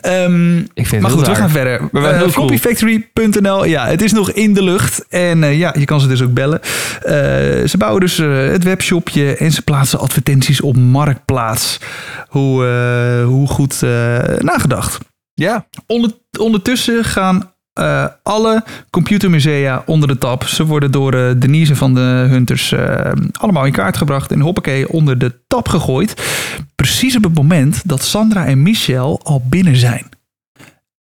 Ehm, 0.00 0.58
ik 0.58 0.68
vind 0.74 0.90
het 0.90 1.00
maar 1.00 1.10
goed, 1.10 1.26
we 1.26 1.34
gaan 1.34 1.50
verder. 1.50 1.88
Uh. 1.92 2.28
Floppyfactory.nl. 2.28 3.64
Ja, 3.64 3.86
het 3.86 4.02
is 4.02 4.12
nog 4.12 4.30
in 4.30 4.54
de 4.54 4.62
lucht. 4.62 5.04
En 5.08 5.56
ja, 5.56 5.74
je 5.78 5.84
kan 5.84 6.00
ze 6.00 6.08
dus 6.08 6.22
ook 6.22 6.34
bellen. 6.34 6.60
Ze 7.68 7.74
bouwen 7.78 8.00
dus 8.00 8.16
het 8.52 8.64
webshopje 8.64 9.36
en 9.36 9.52
ze 9.52 9.62
plaatsen 9.62 9.98
advertenties 9.98 10.60
op 10.60 10.76
Marktplaats. 10.76 11.78
Hoe, 12.28 12.64
hoe 13.24 13.48
goed 13.48 13.80
nagedacht. 14.38 14.98
Ja, 15.42 15.66
Onder, 15.86 16.10
ondertussen 16.38 17.04
gaan 17.04 17.52
eh, 17.72 18.06
alle 18.22 18.64
computermusea 18.90 19.82
onder 19.86 20.08
de 20.08 20.18
tap. 20.18 20.44
Ze 20.44 20.66
worden 20.66 20.90
door 20.90 21.14
eh, 21.14 21.30
Denise 21.36 21.76
van 21.76 21.94
de 21.94 22.26
Hunters 22.28 22.72
eh, 22.72 23.12
allemaal 23.32 23.64
in 23.64 23.72
kaart 23.72 23.96
gebracht 23.96 24.30
en 24.32 24.40
hoppakee 24.40 24.88
onder 24.88 25.18
de 25.18 25.34
tap 25.46 25.68
gegooid. 25.68 26.22
Precies 26.74 27.16
op 27.16 27.22
het 27.22 27.34
moment 27.34 27.88
dat 27.88 28.02
Sandra 28.02 28.46
en 28.46 28.62
Michel 28.62 29.20
al 29.22 29.42
binnen 29.48 29.76
zijn. 29.76 30.08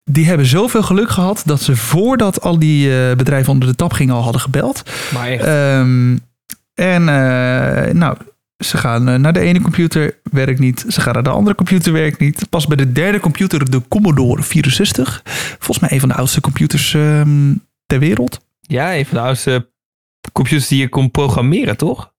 Die 0.03 0.25
hebben 0.25 0.45
zoveel 0.45 0.83
geluk 0.83 1.09
gehad 1.09 1.41
dat 1.45 1.61
ze 1.61 1.75
voordat 1.75 2.41
al 2.41 2.59
die 2.59 3.15
bedrijven 3.15 3.53
onder 3.53 3.67
de 3.67 3.75
tap 3.75 3.93
gingen 3.93 4.15
al 4.15 4.23
hadden 4.23 4.41
gebeld. 4.41 4.83
maar 5.13 5.27
echt. 5.27 5.43
Ehm, 5.43 6.17
en 6.73 7.03
nou, 7.97 8.17
ze 8.57 8.77
gaan 8.77 9.07
eh, 9.09 9.15
naar 9.15 9.33
de 9.33 9.39
ene 9.39 9.61
computer, 9.61 10.19
werkt 10.23 10.59
niet. 10.59 10.85
Ze 10.87 11.01
gaan 11.01 11.13
naar 11.13 11.23
de 11.23 11.29
andere 11.29 11.55
computer, 11.55 11.93
werkt 11.93 12.19
niet. 12.19 12.49
Pas 12.49 12.67
bij 12.67 12.77
de 12.77 12.91
derde 12.91 13.19
computer, 13.19 13.71
de 13.71 13.81
Commodore 13.87 14.43
64. 14.43 15.21
Volgens 15.59 15.79
mij 15.79 15.91
een 15.91 15.99
van 15.99 16.09
de 16.09 16.15
oudste 16.15 16.41
computers 16.41 16.93
ehm, 16.93 17.53
ter 17.85 17.99
wereld. 17.99 18.39
ja, 18.61 18.95
een 18.95 19.05
van 19.05 19.17
de 19.17 19.23
oudste 19.23 19.69
computers 20.33 20.67
die 20.67 20.79
je 20.79 20.89
kon 20.89 21.11
programmeren, 21.11 21.77
toch? 21.77 22.13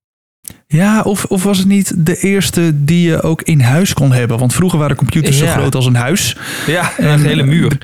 Ja, 0.67 1.03
of, 1.03 1.25
of 1.25 1.43
was 1.43 1.59
het 1.59 1.67
niet 1.67 2.07
de 2.07 2.17
eerste 2.19 2.85
die 2.85 3.09
je 3.09 3.23
ook 3.23 3.43
in 3.43 3.61
huis 3.61 3.93
kon 3.95 4.13
hebben? 4.13 4.39
Want 4.39 4.55
vroeger 4.55 4.79
waren 4.79 4.97
computers 4.97 5.39
Ja. 5.39 5.47
zo 5.47 5.53
groot 5.61 5.75
als 5.75 5.87
een 5.87 5.95
huis. 5.95 6.37
Ja, 6.67 6.97
En, 6.97 7.09
een 7.09 7.21
hele 7.25 7.43
muur. 7.43 7.79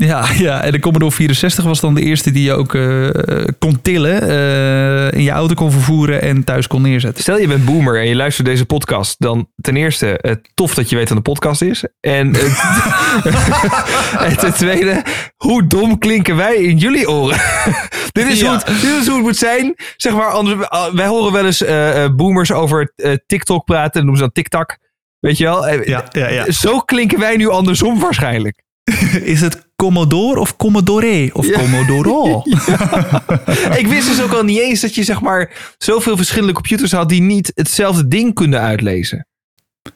Ja, 0.00 0.26
ja, 0.38 0.62
en 0.62 0.72
de 0.72 0.80
Commodore 0.80 1.12
64 1.12 1.64
was 1.64 1.80
dan 1.80 1.94
de 1.94 2.00
eerste 2.02 2.30
die 2.30 2.42
je 2.42 2.52
ook 2.52 2.74
eh, 2.74 3.08
kon 3.58 3.80
tillen, 3.82 4.22
eh, 4.22 5.18
in 5.18 5.22
je 5.22 5.30
auto 5.30 5.54
kon 5.54 5.70
vervoeren 5.72 6.22
en 6.22 6.44
thuis 6.44 6.66
kon 6.66 6.82
neerzetten. 6.82 7.22
Stel 7.22 7.38
je 7.38 7.46
bent 7.46 7.64
boomer 7.64 8.00
en 8.00 8.08
je 8.08 8.14
luistert 8.16 8.46
deze 8.46 8.66
podcast, 8.66 9.14
dan 9.18 9.48
ten 9.56 9.76
eerste 9.76 10.18
eh, 10.18 10.34
tof 10.54 10.74
dat 10.74 10.90
je 10.90 10.96
weet 10.96 11.08
wat 11.08 11.16
een 11.16 11.22
podcast 11.22 11.62
is. 11.62 11.84
En, 12.00 12.34
en 14.26 14.36
ten 14.38 14.54
tweede, 14.54 15.02
hoe 15.36 15.66
dom 15.66 15.98
klinken 15.98 16.36
wij 16.36 16.56
in 16.56 16.76
jullie 16.76 17.08
oren? 17.10 17.40
dit, 18.12 18.26
is 18.26 18.40
Ja. 18.40 18.46
hoe 18.46 18.56
het, 18.56 18.66
dit 18.66 19.00
is 19.00 19.06
hoe 19.06 19.16
het 19.16 19.24
moet 19.24 19.36
zijn. 19.36 19.74
Zeg 19.96 20.12
maar, 20.12 20.30
anders, 20.30 20.68
wij 20.92 21.06
horen 21.06 21.32
wel 21.32 21.44
eens 21.44 21.64
boomers 22.16 22.52
over 22.52 22.92
TikTok 23.26 23.64
praten, 23.64 24.00
noemen 24.00 24.16
ze 24.16 24.22
dan 24.22 24.32
TikTok. 24.32 24.76
Weet 25.18 25.38
je 25.38 25.44
wel? 25.44 25.68
Ja, 25.68 26.04
ja, 26.10 26.28
ja. 26.28 26.50
Zo 26.50 26.78
klinken 26.80 27.18
wij 27.18 27.36
nu 27.36 27.48
andersom 27.48 28.00
waarschijnlijk. 28.00 28.62
Is 29.22 29.40
het 29.40 29.65
Commodore 29.76 30.40
of 30.40 30.56
Commodore? 30.56 31.30
Of 31.32 31.46
Ja. 31.46 31.58
Commodore? 31.58 32.42
Ik 33.80 33.86
wist 33.86 34.08
dus 34.08 34.22
ook 34.22 34.32
al 34.32 34.42
niet 34.44 34.58
eens 34.58 34.80
dat 34.80 34.94
je 34.94 35.04
zeg 35.04 35.20
maar 35.20 35.50
zoveel 35.78 36.16
verschillende 36.16 36.52
computers 36.54 36.92
had 36.92 37.08
die 37.08 37.22
niet 37.22 37.52
hetzelfde 37.54 38.08
ding 38.08 38.34
kunnen 38.34 38.60
uitlezen. 38.60 39.26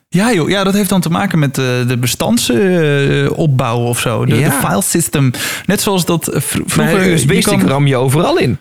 Ja 0.09 0.33
joh, 0.33 0.49
ja, 0.49 0.65
dat 0.65 0.75
heeft 0.75 0.89
dan 0.89 1.01
te 1.01 1.11
maken 1.11 1.39
met 1.39 1.55
de, 1.55 1.85
de 1.89 1.97
bestandsopbouw 1.99 3.79
of 3.79 4.01
zo. 4.01 4.25
De, 4.25 4.35
Ja. 4.37 4.49
de 4.49 4.67
file 4.67 4.83
system. 4.83 5.31
Net 5.67 5.81
zoals 5.81 6.05
dat 6.05 6.29
eh, 6.29 6.41
vroeger... 6.41 7.13
USB-stick 7.13 7.63
ram 7.63 7.87
je 7.87 7.97
overal 7.97 8.39
in. 8.39 8.59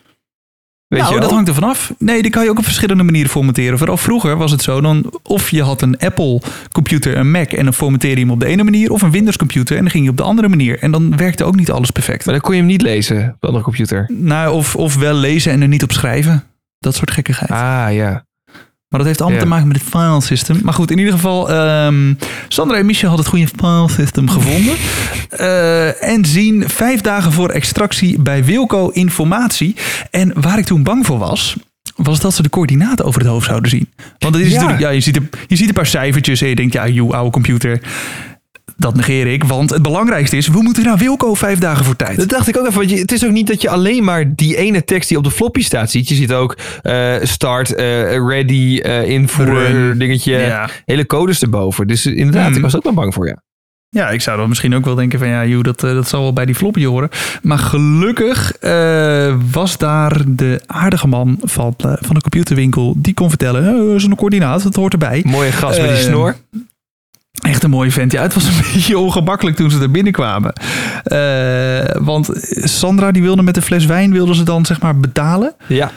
Weet 0.90 1.02
nou, 1.02 1.14
je 1.14 1.20
dat 1.20 1.32
hangt 1.32 1.48
er 1.48 1.54
vanaf. 1.54 1.94
Nee, 1.98 2.22
die 2.22 2.32
kan 2.32 2.44
je 2.44 2.50
ook 2.50 2.58
op 2.58 2.64
verschillende 2.64 3.04
manieren 3.04 3.30
formateren. 3.30 3.78
Vooral 3.78 3.98
vroeger 3.98 4.38
was 4.38 4.52
het 4.52 4.62
zo, 4.62 4.82
dan 4.82 5.14
of 5.24 5.50
je 5.50 5.64
had 5.64 5.82
een 5.82 6.00
Apple 6.00 6.42
computer, 6.72 7.18
een 7.18 7.32
Mac 7.32 7.52
en 7.52 7.64
dan 7.64 7.74
formateerde 7.74 8.20
je 8.20 8.26
hem 8.26 8.34
op 8.34 8.40
de 8.40 8.46
ene 8.46 8.64
manier, 8.64 8.92
of 8.92 9.02
een 9.02 9.12
Windows 9.12 9.38
computer 9.38 9.76
en 9.76 9.82
dan 9.82 9.92
ging 9.92 10.04
je 10.04 10.10
op 10.10 10.18
de 10.18 10.24
andere 10.24 10.48
manier. 10.48 10.80
En 10.80 10.92
dan 10.92 11.18
werkte 11.18 11.44
ook 11.44 11.56
niet 11.56 11.72
alles 11.72 11.92
perfect. 11.92 12.26
Maar 12.26 12.34
dan 12.34 12.44
kon 12.44 12.54
je 12.54 12.60
hem 12.60 12.70
niet 12.70 12.82
lezen 12.82 13.30
op 13.34 13.38
de 13.40 13.48
andere 13.48 13.64
computer. 13.64 14.10
Nou, 14.14 14.54
of, 14.54 14.76
of 14.76 14.96
wel 14.96 15.14
lezen 15.14 15.52
en 15.52 15.62
er 15.62 15.68
niet 15.68 15.84
op 15.84 15.92
schrijven. 15.92 16.44
Dat 16.80 16.96
soort 16.96 17.12
gekkigheid. 17.12 17.52
Ah, 17.52 17.94
ja. 17.94 18.26
Maar 18.90 19.00
dat 19.00 19.08
heeft 19.08 19.22
allemaal 19.22 19.40
te 19.40 19.46
maken 19.48 19.68
met 19.68 19.78
het 19.80 19.90
file 19.90 20.22
system. 20.22 20.60
Maar 20.64 20.74
goed, 20.74 20.92
in 20.92 20.98
ieder 20.98 21.14
geval, 21.14 21.50
ehm, 21.50 22.14
Sandra 22.48 22.78
en 22.78 22.86
Michel 22.86 23.08
hadden 23.08 23.26
het 23.26 23.36
goede 23.36 23.52
file 23.58 23.90
system 24.04 24.30
gevonden. 24.30 24.76
Eh, 25.30 26.04
en 26.04 26.26
zien 26.26 26.70
vijf 26.70 27.02
dagen 27.02 27.32
voor 27.32 27.50
extractie 27.50 28.22
bij 28.22 28.44
Wilco 28.44 28.88
informatie. 28.90 29.76
En 30.12 30.32
waar 30.42 30.58
ik 30.58 30.66
toen 30.66 30.84
bang 30.84 31.06
voor 31.06 31.18
was, 31.18 31.56
was 31.96 32.20
dat 32.20 32.34
ze 32.34 32.42
de 32.42 32.50
coördinaten 32.50 33.06
over 33.06 33.20
het 33.22 33.30
hoofd 33.30 33.46
zouden 33.46 33.70
zien. 33.70 33.90
Want 34.18 34.36
het 34.36 34.44
is 34.44 34.50
Ja. 34.50 34.54
natuurlijk, 34.56 34.82
ja, 34.82 34.90
je, 34.90 35.00
ziet 35.00 35.16
een, 35.16 35.30
je 35.48 35.56
ziet 35.56 35.68
een 35.68 35.74
paar 35.74 35.86
cijfertjes 35.86 36.42
en 36.42 36.48
je 36.50 36.56
denkt, 36.56 36.74
ja, 36.74 36.88
joh, 36.88 37.12
oude 37.12 37.32
computer. 37.32 37.82
Dat 38.78 38.96
negeer 38.96 39.28
ik, 39.28 39.44
want 39.44 39.70
het 39.70 39.82
belangrijkste 39.82 40.38
is, 40.38 40.48
we 40.48 40.62
moeten 40.62 40.84
naar 40.84 40.98
Wilco 40.98 41.34
vijf 41.34 41.60
dagen 41.60 41.86
voor 41.86 41.96
tijd. 41.96 42.18
Dat 42.18 42.30
dacht 42.30 42.48
ik 42.48 42.58
ook 42.58 42.66
even. 42.66 42.78
Want 42.78 42.90
je, 42.90 42.98
het 42.98 43.12
is 43.12 43.26
ook 43.26 43.32
niet 43.32 43.48
dat 43.48 43.62
je 43.62 43.70
alleen 43.70 44.04
maar 44.04 44.36
die 44.36 44.56
ene 44.58 44.84
tekst 44.84 45.10
die 45.10 45.18
op 45.18 45.24
de 45.24 45.32
floppy 45.32 45.62
staat 45.62 45.92
ziet. 45.92 46.10
Je 46.10 46.16
ziet 46.16 46.34
ook 46.34 46.58
eh, 46.82 47.16
start, 47.22 47.74
eh, 47.74 47.86
ready, 48.28 48.80
eh 48.84 49.10
invoer, 49.10 49.46
Run. 49.46 49.98
dingetje. 49.98 50.38
Ja. 50.38 50.70
Hele 50.86 51.06
codes 51.06 51.42
erboven. 51.42 51.88
Dus 51.88 52.06
inderdaad, 52.06 52.48
Hmm. 52.48 52.56
ik 52.56 52.62
was 52.62 52.76
ook 52.76 52.84
wel 52.84 52.94
bang 52.94 53.14
voor 53.14 53.28
ja. 53.28 53.42
Ja, 53.90 54.10
ik 54.10 54.22
zou 54.22 54.38
dan 54.38 54.50
misschien 54.50 54.76
ook 54.76 54.86
wel 54.86 54.96
denken 54.96 55.20
van 55.20 55.28
ja, 55.28 55.46
joh, 55.46 55.64
dat, 55.64 55.80
dat 55.80 56.08
zal 56.08 56.22
wel 56.22 56.34
bij 56.34 56.46
die 56.46 56.56
floppy 56.56 56.86
horen. 56.86 57.10
Maar 57.42 57.58
gelukkig 57.58 58.54
was 59.52 59.78
daar 59.78 60.22
de 60.28 60.62
aardige 60.66 61.08
man 61.08 61.38
van, 61.42 61.74
van 61.78 62.16
de 62.16 62.22
computerwinkel 62.22 62.94
die 62.98 63.14
kon 63.14 63.30
vertellen, 63.30 63.76
oh, 63.76 63.88
dat 63.88 63.96
is 63.96 64.04
een 64.04 64.16
coördinaat, 64.16 64.64
dat 64.64 64.76
hoort 64.76 64.94
erbij. 64.94 65.22
Mooie 65.26 65.52
gast 65.52 65.82
met 65.82 65.90
die 65.90 65.98
snor. 65.98 66.36
Echt 67.32 67.64
een 67.64 67.70
mooie 67.70 67.92
vent. 67.92 68.12
Ja, 68.12 68.22
het 68.22 68.34
was 68.34 68.46
een 68.46 68.64
beetje 68.74 68.98
ongemakkelijk 69.00 69.56
toen 69.56 69.72
ze 69.72 69.82
er 69.82 69.92
binnenkwamen. 69.92 70.54
Eh, 71.04 71.96
want 72.04 72.30
Sandra 72.64 73.12
die 73.12 73.22
wilde 73.22 73.42
met 73.42 73.56
een 73.56 73.62
fles 73.62 73.86
wijn 73.86 74.12
wilde 74.12 74.36
ze 74.36 74.44
dan 74.44 74.66
zeg 74.66 74.82
maar 74.82 74.98
betalen. 74.98 75.56
Ja. 75.68 75.92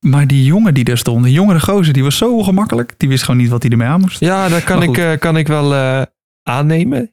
Maar 0.00 0.26
die 0.26 0.44
jongen 0.44 0.74
die 0.74 0.84
daar 0.84 0.98
stond, 0.98 1.24
de 1.24 1.32
jongere 1.32 1.60
gozer, 1.60 1.92
die 1.92 2.02
was 2.02 2.16
zo 2.16 2.36
ongemakkelijk. 2.36 2.94
Die 2.96 3.08
wist 3.08 3.24
gewoon 3.24 3.40
niet 3.40 3.50
wat 3.50 3.62
hij 3.62 3.70
ermee 3.70 3.88
aan 3.88 4.00
moest. 4.00 4.20
ja, 4.20 4.48
daar 4.48 4.62
kan 4.62 4.82
ik, 4.82 4.98
eh, 4.98 5.18
kan 5.18 5.36
ik 5.36 5.46
wel 5.46 5.74
eh, 5.74 6.02
aannemen. 6.42 7.12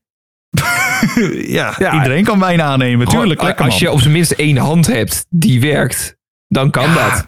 ja, 1.59 1.75
Ja. 1.77 1.93
iedereen 1.93 2.23
kan 2.23 2.39
wijn 2.39 2.61
aannemen. 2.61 3.07
Tuurlijk, 3.07 3.39
Gewoon, 3.39 3.45
lekker 3.47 3.65
als 3.65 3.79
je 3.79 3.91
op 3.91 3.99
zijn 3.99 4.13
minst 4.13 4.31
één 4.31 4.57
hand 4.57 4.87
hebt 4.87 5.25
die 5.29 5.61
werkt, 5.61 6.17
dan 6.47 6.69
kan 6.71 6.83
Ja. 6.89 7.09
dat. 7.09 7.27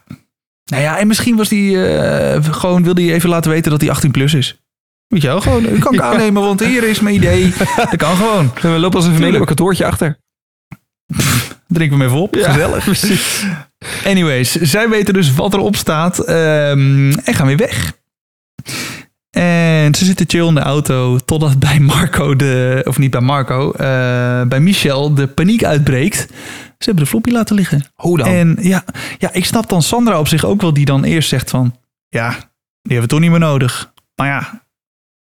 Nou 0.65 0.83
ja, 0.83 0.97
en 0.99 1.07
misschien 1.07 1.35
was 1.35 1.49
die 1.49 1.77
gewoon 2.51 2.83
wilde 2.83 3.01
hij 3.03 3.13
even 3.13 3.29
laten 3.29 3.51
weten 3.51 3.71
dat 3.71 3.81
hij 3.81 3.89
18 3.89 4.11
plus 4.11 4.33
is. 4.33 4.62
Weet 5.13 5.21
je 5.21 5.27
wel, 5.27 5.41
gewoon, 5.41 5.65
ik 5.65 5.79
kan 5.79 5.93
ik 5.99 6.01
aannemen, 6.01 6.41
want 6.41 6.65
hier 6.65 6.83
is 6.83 6.99
mijn 6.99 7.15
idee. 7.15 7.53
Dat 7.75 7.95
kan 7.95 8.15
gewoon. 8.15 8.51
En 8.61 8.73
we 8.73 8.79
lopen 8.79 8.97
als 8.97 9.05
een 9.05 9.13
familie 9.13 9.33
op 9.33 9.39
een 9.39 9.45
kantoortje 9.45 9.85
achter. 9.85 10.17
Drinken 11.67 11.97
we 11.97 12.03
hem 12.03 12.13
even 12.13 12.23
op. 12.23 12.35
Gezellig. 12.35 12.83
precies. 12.83 13.45
Anyways, 14.05 14.51
zij 14.51 14.89
weten 14.89 15.13
dus 15.13 15.33
wat 15.33 15.53
erop 15.53 15.75
staat 15.75 16.19
ehm, 16.19 17.11
en 17.11 17.33
gaan 17.33 17.47
weer 17.47 17.57
weg. 17.57 17.93
En 19.29 19.95
ze 19.95 20.05
zitten 20.05 20.29
chill 20.29 20.47
in 20.47 20.55
de 20.55 20.61
auto 20.61 21.17
totdat 21.17 21.59
bij 21.59 21.79
Marco, 21.79 22.35
de, 22.35 22.81
of 22.87 22.97
niet 22.97 23.11
bij 23.11 23.21
Marco, 23.21 23.71
eh, 23.71 24.41
bij 24.41 24.59
Michel 24.59 25.13
de 25.13 25.27
paniek 25.27 25.63
uitbreekt. 25.63 26.17
Ze 26.77 26.89
hebben 26.89 27.03
de 27.03 27.09
floppy 27.09 27.31
laten 27.31 27.55
liggen. 27.55 27.85
Hoe 27.95 28.17
dan? 28.17 28.27
En 28.27 28.57
ja, 28.61 28.83
ja, 29.17 29.33
ik 29.33 29.45
snap 29.45 29.69
dan 29.69 29.81
Sandra 29.81 30.19
op 30.19 30.27
zich 30.27 30.45
ook 30.45 30.61
wel, 30.61 30.73
die 30.73 30.85
dan 30.85 31.03
eerst 31.03 31.29
zegt 31.29 31.49
van, 31.49 31.75
ja, 32.09 32.29
die 32.29 32.37
hebben 32.81 33.01
we 33.01 33.07
toch 33.07 33.19
niet 33.19 33.29
meer 33.29 33.39
nodig. 33.39 33.91
Maar 34.15 34.27
ja, 34.27 34.62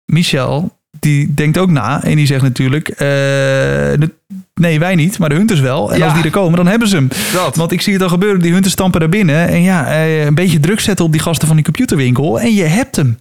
Michel, 0.06 0.76
die 1.00 1.34
denkt 1.34 1.58
ook 1.58 1.70
na 1.70 2.02
en 2.04 2.16
die 2.16 2.26
zegt 2.26 2.42
natuurlijk, 2.42 2.88
eh, 2.88 4.08
nee, 4.54 4.78
wij 4.78 4.94
niet, 4.94 5.18
maar 5.18 5.28
de 5.28 5.34
Hunters 5.34 5.60
wel. 5.60 5.92
En 5.92 5.98
Ja. 5.98 6.04
als 6.04 6.14
die 6.14 6.24
er 6.24 6.30
komen, 6.30 6.56
dan 6.56 6.66
hebben 6.66 6.88
ze 6.88 6.96
hem. 6.96 7.08
dat. 7.32 7.56
Want 7.56 7.72
ik 7.72 7.80
zie 7.80 7.92
het 7.92 8.02
al 8.02 8.08
gebeuren, 8.08 8.40
die 8.40 8.52
Hunters 8.52 8.72
stampen 8.72 9.00
daar 9.00 9.08
binnen. 9.08 9.48
En 9.48 9.62
ja, 9.62 9.86
eh, 9.86 10.24
een 10.24 10.34
beetje 10.34 10.60
druk 10.60 10.80
zetten 10.80 11.04
op 11.04 11.12
die 11.12 11.20
gasten 11.20 11.46
van 11.46 11.56
die 11.56 11.64
computerwinkel 11.64 12.40
en 12.40 12.54
je 12.54 12.64
hebt 12.64 12.96
hem. 12.96 13.18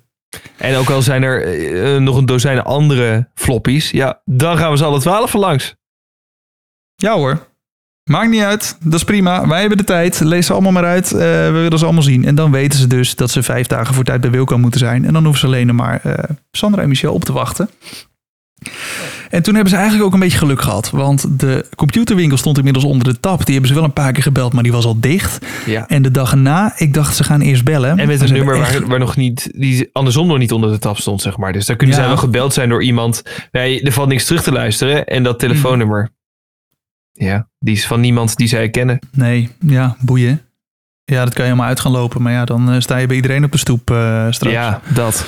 En 0.57 0.75
ook 0.75 0.89
al 0.89 1.01
zijn 1.01 1.23
er 1.23 1.43
eh, 1.43 2.01
nog 2.01 2.17
een 2.17 2.25
dozijn 2.25 2.61
andere 2.63 3.27
floppies, 3.35 3.89
ja, 3.91 4.21
dan 4.25 4.57
gaan 4.57 4.71
we 4.71 4.77
ze 4.77 4.83
alle 4.83 4.99
twaalf 4.99 5.33
langs. 5.33 5.75
Ja 6.95 7.13
hoor. 7.13 7.47
Maakt 8.11 8.29
niet 8.29 8.41
uit. 8.41 8.77
Dat 8.83 8.93
is 8.93 9.03
prima. 9.03 9.47
Wij 9.47 9.59
hebben 9.59 9.77
de 9.77 9.83
tijd. 9.83 10.19
Lees 10.19 10.45
ze 10.45 10.53
allemaal 10.53 10.71
maar 10.71 10.85
uit. 10.85 11.11
Eh, 11.11 11.19
we 11.19 11.49
willen 11.61 11.79
ze 11.79 11.85
allemaal 11.85 12.03
zien. 12.03 12.25
En 12.25 12.35
dan 12.35 12.51
weten 12.51 12.79
ze 12.79 12.87
dus 12.87 13.15
dat 13.15 13.31
ze 13.31 13.43
vijf 13.43 13.67
dagen 13.67 13.93
voor 13.93 14.03
tijd 14.03 14.21
bij 14.21 14.29
Wilco 14.31 14.57
moeten 14.57 14.79
zijn. 14.79 15.05
En 15.05 15.13
dan 15.13 15.23
hoeven 15.23 15.39
ze 15.41 15.45
alleen 15.47 15.75
maar 15.75 15.99
eh, 16.03 16.35
Sandra 16.51 16.81
en 16.81 16.89
Michel 16.89 17.13
op 17.13 17.23
te 17.25 17.33
wachten. 17.33 17.69
En 19.29 19.43
toen 19.43 19.53
hebben 19.53 19.71
ze 19.71 19.77
eigenlijk 19.77 20.07
ook 20.07 20.13
een 20.13 20.19
beetje 20.19 20.37
geluk 20.37 20.61
gehad. 20.61 20.89
Want 20.89 21.39
de 21.39 21.65
computerwinkel 21.75 22.37
stond 22.37 22.57
inmiddels 22.57 22.85
onder 22.85 23.13
de 23.13 23.19
tap. 23.19 23.37
Die 23.45 23.51
hebben 23.53 23.67
ze 23.67 23.75
wel 23.75 23.83
een 23.83 23.93
paar 23.93 24.11
keer 24.11 24.23
gebeld, 24.23 24.53
maar 24.53 24.63
die 24.63 24.71
was 24.71 24.85
al 24.85 24.99
dicht. 24.99 25.45
Ja. 25.65 25.87
En 25.87 26.01
de 26.01 26.11
dag 26.11 26.31
erna, 26.31 26.73
ik 26.77 26.93
dacht 26.93 27.15
ze 27.15 27.23
gaan 27.23 27.41
eerst 27.41 27.63
bellen. 27.63 27.99
En 27.99 28.07
met 28.07 28.19
Ze 28.19 28.25
een 28.27 28.33
nummer 28.33 28.59
echt- 28.61 28.79
waar, 28.79 28.87
waar 28.87 28.99
nog 28.99 29.15
niet, 29.15 29.49
die 29.55 29.89
andersom 29.91 30.27
nog 30.27 30.37
niet 30.37 30.51
onder 30.51 30.71
de 30.71 30.79
tap 30.79 30.97
stond, 30.97 31.21
zeg 31.21 31.37
maar. 31.37 31.53
Dus 31.53 31.65
daar 31.65 31.75
kunnen 31.75 31.95
Ja. 31.95 32.01
zij 32.01 32.11
wel 32.11 32.21
gebeld 32.21 32.53
zijn 32.53 32.69
door 32.69 32.83
iemand. 32.83 33.21
Nee, 33.51 33.81
er 33.81 33.91
valt 33.91 34.07
niks 34.09 34.25
terug 34.25 34.43
te 34.43 34.51
luisteren. 34.51 35.05
En 35.05 35.23
dat 35.23 35.39
telefoonnummer, 35.39 36.09
ja, 37.17 37.47
die 37.59 37.75
is 37.75 37.87
van 37.87 37.99
niemand 37.99 38.35
die 38.35 38.47
zij 38.47 38.69
kennen. 38.69 38.99
Nee, 39.11 39.49
ja, 39.59 39.95
boeien. 39.99 40.41
Ja, 41.05 41.23
dat 41.23 41.33
kan 41.33 41.43
je 41.43 41.49
helemaal 41.49 41.69
uit 41.69 41.79
gaan 41.79 41.91
lopen. 41.91 42.21
Maar 42.21 42.33
ja, 42.33 42.45
dan 42.45 42.71
eh, 42.71 42.79
sta 42.79 42.97
je 42.97 43.07
bij 43.07 43.15
iedereen 43.15 43.43
op 43.43 43.51
de 43.51 43.57
stoep 43.57 43.91
eh, 43.91 44.25
straks. 44.29 44.55
Ja, 44.55 44.81
dat. 44.93 45.25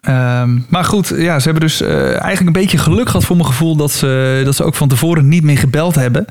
Ehm, 0.00 0.58
maar 0.68 0.84
goed, 0.84 1.12
ja, 1.16 1.38
ze 1.38 1.44
hebben 1.44 1.68
dus 1.68 1.80
eh, 1.80 2.08
eigenlijk 2.08 2.46
een 2.46 2.62
beetje 2.62 2.78
geluk 2.78 3.06
gehad 3.06 3.24
voor 3.24 3.36
mijn 3.36 3.48
gevoel 3.48 3.76
dat 3.76 3.90
ze, 3.90 4.42
dat 4.44 4.56
ze 4.56 4.64
ook 4.64 4.74
van 4.74 4.88
tevoren 4.88 5.28
niet 5.28 5.42
meer 5.42 5.58
gebeld 5.58 5.94
hebben. 5.94 6.24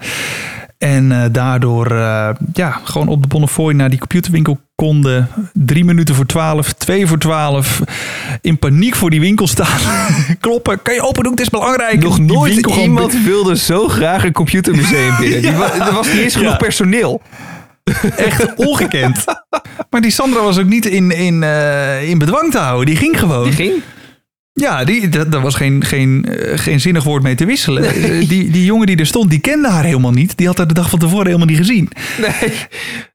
En 0.80 1.12
eh, 1.12 1.24
daardoor 1.32 1.92
eh, 1.92 2.30
ja, 2.54 2.80
gewoon 2.84 3.08
op 3.08 3.22
de 3.22 3.28
Bonnefoy 3.28 3.74
naar 3.74 3.90
die 3.90 4.00
computerwinkel 4.00 4.60
konden. 4.76 5.28
Drie 5.54 5.86
minuten 5.86 6.16
voor 6.16 6.26
twaalf, 6.26 6.74
twee 6.74 7.08
voor 7.08 7.18
twaalf. 7.18 7.82
In 8.42 8.60
paniek 8.60 8.96
voor 8.96 9.10
die 9.10 9.20
winkel 9.20 9.48
staan. 9.48 9.80
Kloppen, 10.40 10.82
kan 10.82 10.94
je 10.94 11.02
open 11.02 11.24
doen, 11.24 11.32
het 11.32 11.42
is 11.42 11.50
belangrijk. 11.50 12.04
Nog 12.04 12.20
nooit 12.20 12.54
gewoon 12.66 12.80
iemand 12.80 13.24
wilde 13.24 13.58
zo 13.58 13.88
graag 13.88 14.24
een 14.24 14.32
computermuseum 14.34 15.18
binnen. 15.20 15.42
Die 15.42 15.52
wa- 15.52 15.74
er 15.88 15.94
was 15.94 16.08
niet 16.08 16.22
eens 16.22 16.36
genoeg 16.36 16.52
Ja. 16.52 16.58
personeel. 16.58 17.22
echt 18.16 18.56
ongekend. 18.56 19.24
Maar 19.90 20.02
die 20.02 20.12
Sandra 20.12 20.42
was 20.44 20.58
ook 20.60 20.66
niet 20.70 20.86
in, 20.86 21.12
in, 21.12 21.44
eh, 21.44 22.10
in 22.10 22.18
bedwang 22.18 22.52
te 22.52 22.58
houden. 22.58 22.86
Die 22.86 22.96
ging 22.96 23.20
gewoon. 23.20 23.44
Die 23.44 23.54
ging. 23.54 23.74
Ja, 24.54 24.84
die, 24.84 25.10
dat, 25.10 25.32
daar 25.32 25.42
was 25.42 25.56
geen, 25.56 25.84
geen, 25.86 26.26
eh, 26.26 26.58
geen 26.58 26.80
zinnig 26.80 27.04
woord 27.04 27.24
mee 27.24 27.36
te 27.36 27.46
wisselen. 27.46 27.84
Eh, 27.84 28.28
Die, 28.30 28.52
die 28.52 28.66
jongen 28.66 28.88
die 28.88 28.98
er 28.98 29.06
stond, 29.06 29.30
die 29.30 29.40
kende 29.40 29.68
haar 29.70 29.84
helemaal 29.84 30.12
niet. 30.12 30.38
Die 30.38 30.48
had 30.48 30.58
haar 30.58 30.68
de 30.68 30.74
dag 30.74 30.90
van 30.90 31.00
tevoren 31.00 31.26
helemaal 31.26 31.48
niet 31.48 31.58
gezien. 31.58 31.90
Nee. 32.22 32.54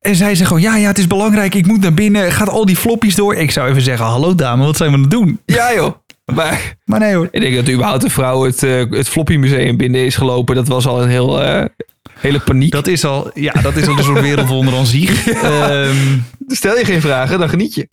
En 0.00 0.16
zij 0.16 0.34
zei 0.34 0.46
gewoon, 0.48 0.62
ja, 0.62 0.76
ja, 0.76 0.88
het 0.88 0.98
is 0.98 1.06
belangrijk. 1.06 1.54
Ik 1.54 1.66
moet 1.66 1.80
naar 1.80 1.94
binnen. 1.94 2.32
Gaat 2.32 2.48
al 2.48 2.66
die 2.66 2.76
floppies 2.76 3.14
door. 3.14 3.34
Ik 3.34 3.50
zou 3.50 3.68
even 3.70 3.82
zeggen, 3.82 4.06
hallo 4.06 4.34
dame, 4.34 4.64
wat 4.64 4.76
zijn 4.76 4.90
we 4.90 4.94
aan 4.96 5.02
het 5.02 5.10
doen? 5.10 5.40
Ja 5.46 5.74
joh. 5.74 5.94
Maar 6.34 6.76
Maar 6.84 6.98
nee 7.00 7.14
hoor. 7.14 7.28
ik 7.30 7.40
denk 7.40 7.54
dat 7.54 7.68
überhaupt 7.70 8.04
een 8.04 8.10
vrouw 8.10 8.44
het, 8.44 8.62
eh, 8.62 8.82
het 8.90 9.08
Floppy 9.08 9.36
Museum 9.36 9.76
binnen 9.76 10.04
is 10.04 10.16
gelopen. 10.16 10.54
Dat 10.54 10.68
was 10.68 10.86
al 10.86 11.02
een 11.02 11.08
heel, 11.08 11.40
hele 12.18 12.40
paniek. 12.40 12.70
Dat 12.72 12.86
is 12.86 13.04
al, 13.04 13.30
ja, 13.34 13.52
dat 13.62 13.76
is 13.76 13.86
al 13.86 13.98
een 13.98 14.04
soort 14.04 14.20
wereldwonder 14.20 14.74
aan 14.74 14.86
zich. 14.86 15.26
Ehm, 15.42 15.96
Stel 16.48 16.78
je 16.78 16.84
geen 16.84 17.00
vragen, 17.00 17.38
dan 17.38 17.48
geniet 17.48 17.74
je. 17.74 17.88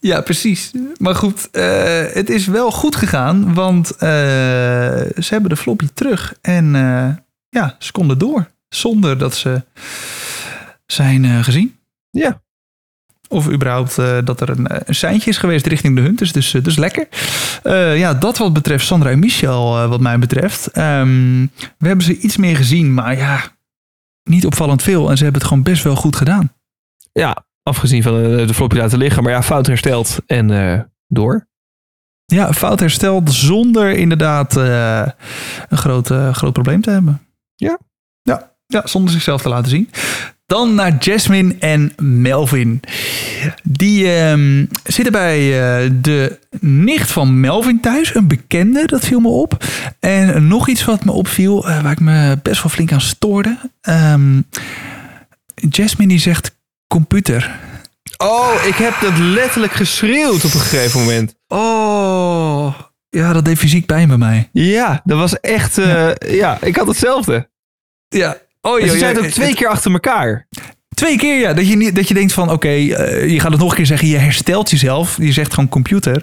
Ja, 0.00 0.20
precies. 0.20 0.72
Maar 0.98 1.14
goed, 1.14 1.50
eh, 1.50 2.04
het 2.12 2.30
is 2.30 2.46
wel 2.46 2.70
goed 2.70 2.96
gegaan, 2.96 3.54
want 3.54 3.90
eh, 3.90 3.98
ze 3.98 5.26
hebben 5.28 5.50
de 5.50 5.56
floppy 5.56 5.88
terug. 5.94 6.34
En 6.40 6.74
eh, 6.74 7.08
ja, 7.48 7.76
ze 7.78 7.92
konden 7.92 8.18
door, 8.18 8.50
zonder 8.68 9.18
dat 9.18 9.34
ze 9.34 9.62
zijn 10.86 11.44
gezien. 11.44 11.76
Ja. 12.10 12.42
Of 13.28 13.48
überhaupt 13.48 13.96
dat 14.24 14.40
er 14.40 14.48
een, 14.48 14.88
een 14.88 14.94
seintje 14.94 15.30
is 15.30 15.38
geweest 15.38 15.66
richting 15.66 15.96
de 15.96 16.02
Hunters. 16.02 16.32
Dus, 16.32 16.50
dus 16.50 16.76
lekker. 16.76 17.08
Ja, 17.96 18.14
dat 18.14 18.38
wat 18.38 18.52
betreft 18.52 18.86
Sandra 18.86 19.10
en 19.10 19.18
Michel, 19.18 19.88
wat 19.88 20.00
mij 20.00 20.18
betreft. 20.18 20.66
Ehm, 20.66 21.46
we 21.78 21.86
hebben 21.86 22.04
ze 22.04 22.18
iets 22.18 22.36
meer 22.36 22.56
gezien, 22.56 22.94
maar 22.94 23.16
ja, 23.16 23.44
niet 24.24 24.46
opvallend 24.46 24.82
veel. 24.82 25.10
En 25.10 25.16
ze 25.16 25.22
hebben 25.22 25.40
het 25.40 25.50
gewoon 25.50 25.64
best 25.64 25.82
wel 25.82 25.96
goed 25.96 26.16
gedaan. 26.16 26.52
Ja, 27.12 27.46
afgezien 27.68 28.02
van 28.02 28.14
de, 28.14 28.44
de 28.46 28.54
floppy 28.54 28.76
laten 28.76 28.98
liggen. 28.98 29.22
Maar 29.22 29.32
ja, 29.32 29.42
fout 29.42 29.66
hersteld 29.66 30.18
en 30.26 30.50
eh, 30.50 30.80
door. 31.06 31.46
Ja, 32.24 32.52
fout 32.52 32.80
hersteld 32.80 33.32
zonder 33.32 33.90
inderdaad 33.90 34.56
eh, 34.56 35.06
een 35.68 35.78
groot, 35.78 36.10
eh, 36.10 36.34
groot 36.34 36.52
probleem 36.52 36.80
te 36.80 36.90
hebben. 36.90 37.22
Ja. 37.54 37.78
ja. 38.22 38.56
Ja, 38.66 38.86
zonder 38.86 39.12
zichzelf 39.12 39.42
te 39.42 39.48
laten 39.48 39.70
zien. 39.70 39.90
Dan 40.48 40.74
naar 40.74 40.96
Jasmine 40.98 41.56
en 41.58 41.92
Melvin. 42.02 42.80
Die 43.62 44.12
ehm, 44.12 44.66
zitten 44.84 45.12
bij 45.12 45.38
eh, 45.38 45.90
de 46.00 46.38
nicht 46.60 47.10
van 47.10 47.40
Melvin 47.40 47.80
thuis. 47.80 48.14
Een 48.14 48.26
bekende, 48.26 48.86
dat 48.86 49.04
viel 49.04 49.20
me 49.20 49.28
op. 49.28 49.64
En 50.00 50.46
nog 50.46 50.68
iets 50.68 50.84
wat 50.84 51.04
me 51.04 51.12
opviel, 51.12 51.68
eh, 51.68 51.82
waar 51.82 51.92
ik 51.92 52.00
me 52.00 52.38
best 52.42 52.62
wel 52.62 52.72
flink 52.72 52.92
aan 52.92 53.00
stoorde. 53.00 53.58
Ehm, 53.80 54.40
Jasmine 55.54 56.08
die 56.08 56.18
zegt 56.18 56.57
computer. 56.88 57.58
Oh, 58.16 58.54
ik 58.66 58.74
heb 58.74 58.94
dat 59.00 59.18
letterlijk 59.18 59.72
geschreeuwd 59.72 60.44
op 60.44 60.54
een 60.54 60.60
gegeven 60.60 61.00
moment. 61.00 61.34
Oh, 61.48 62.74
ja, 63.08 63.32
dat 63.32 63.44
deed 63.44 63.58
fysiek 63.58 63.86
pijn 63.86 64.08
bij 64.08 64.16
mij. 64.16 64.48
Ja, 64.52 65.00
dat 65.04 65.18
was 65.18 65.40
echt... 65.40 65.78
eh, 65.78 66.10
ja. 66.18 66.58
ik 66.60 66.76
had 66.76 66.86
hetzelfde. 66.86 67.48
Ja. 68.08 68.36
Oh, 68.60 68.80
joh, 68.80 68.88
ze 68.88 68.98
zei 68.98 69.14
het 69.14 69.24
ook 69.24 69.30
twee 69.30 69.54
keer 69.54 69.68
achter 69.68 69.92
elkaar. 69.92 70.46
Twee 70.94 71.16
keer, 71.16 71.38
ja. 71.38 71.52
Dat 71.52 71.68
je, 71.68 71.76
niet, 71.76 71.96
dat 71.96 72.08
je 72.08 72.14
denkt 72.14 72.32
van, 72.32 72.50
oké, 72.50 72.68
eh, 72.68 73.30
je 73.30 73.40
gaat 73.40 73.50
het 73.50 73.60
nog 73.60 73.70
een 73.70 73.76
keer 73.76 73.86
zeggen. 73.86 74.08
Je 74.08 74.16
herstelt 74.16 74.70
jezelf. 74.70 75.16
Je 75.16 75.32
zegt 75.32 75.54
gewoon 75.54 75.68
computer. 75.68 76.22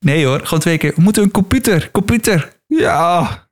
Nee 0.00 0.26
hoor, 0.26 0.40
gewoon 0.44 0.60
twee 0.60 0.78
keer. 0.78 0.92
We 0.94 1.02
moeten 1.02 1.22
een 1.22 1.30
computer, 1.30 1.90
computer. 1.90 2.52
Ja, 2.66 3.46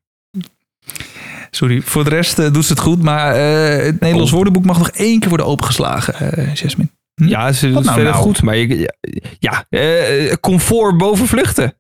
Sorry, 1.55 1.83
voor 1.83 2.05
de 2.05 2.11
rest 2.11 2.39
eh, 2.39 2.53
doet 2.53 2.65
ze 2.65 2.73
het 2.73 2.81
goed. 2.83 3.03
Maar 3.03 3.35
eh, 3.35 3.85
het 3.85 4.01
Nederlands 4.01 4.31
Oh. 4.31 4.35
woordenboek 4.37 4.65
mag 4.65 4.79
nog 4.79 4.91
één 4.91 5.19
keer 5.21 5.29
worden 5.29 5.47
opengeslagen, 5.47 6.15
eh 6.15 6.55
Jasmine. 6.55 6.91
Hm? 7.15 7.29
ja 7.29 7.53
ze 7.53 7.67
doet 7.67 7.75
nou 7.85 7.95
verder 7.95 8.13
nou? 8.13 8.25
goed. 8.25 8.43
Maar 8.43 8.57
je, 8.57 8.95
ja, 9.39 9.65
eh, 9.69 10.33
comfort 10.41 10.97
boven 10.99 11.27
vluchten. 11.27 11.75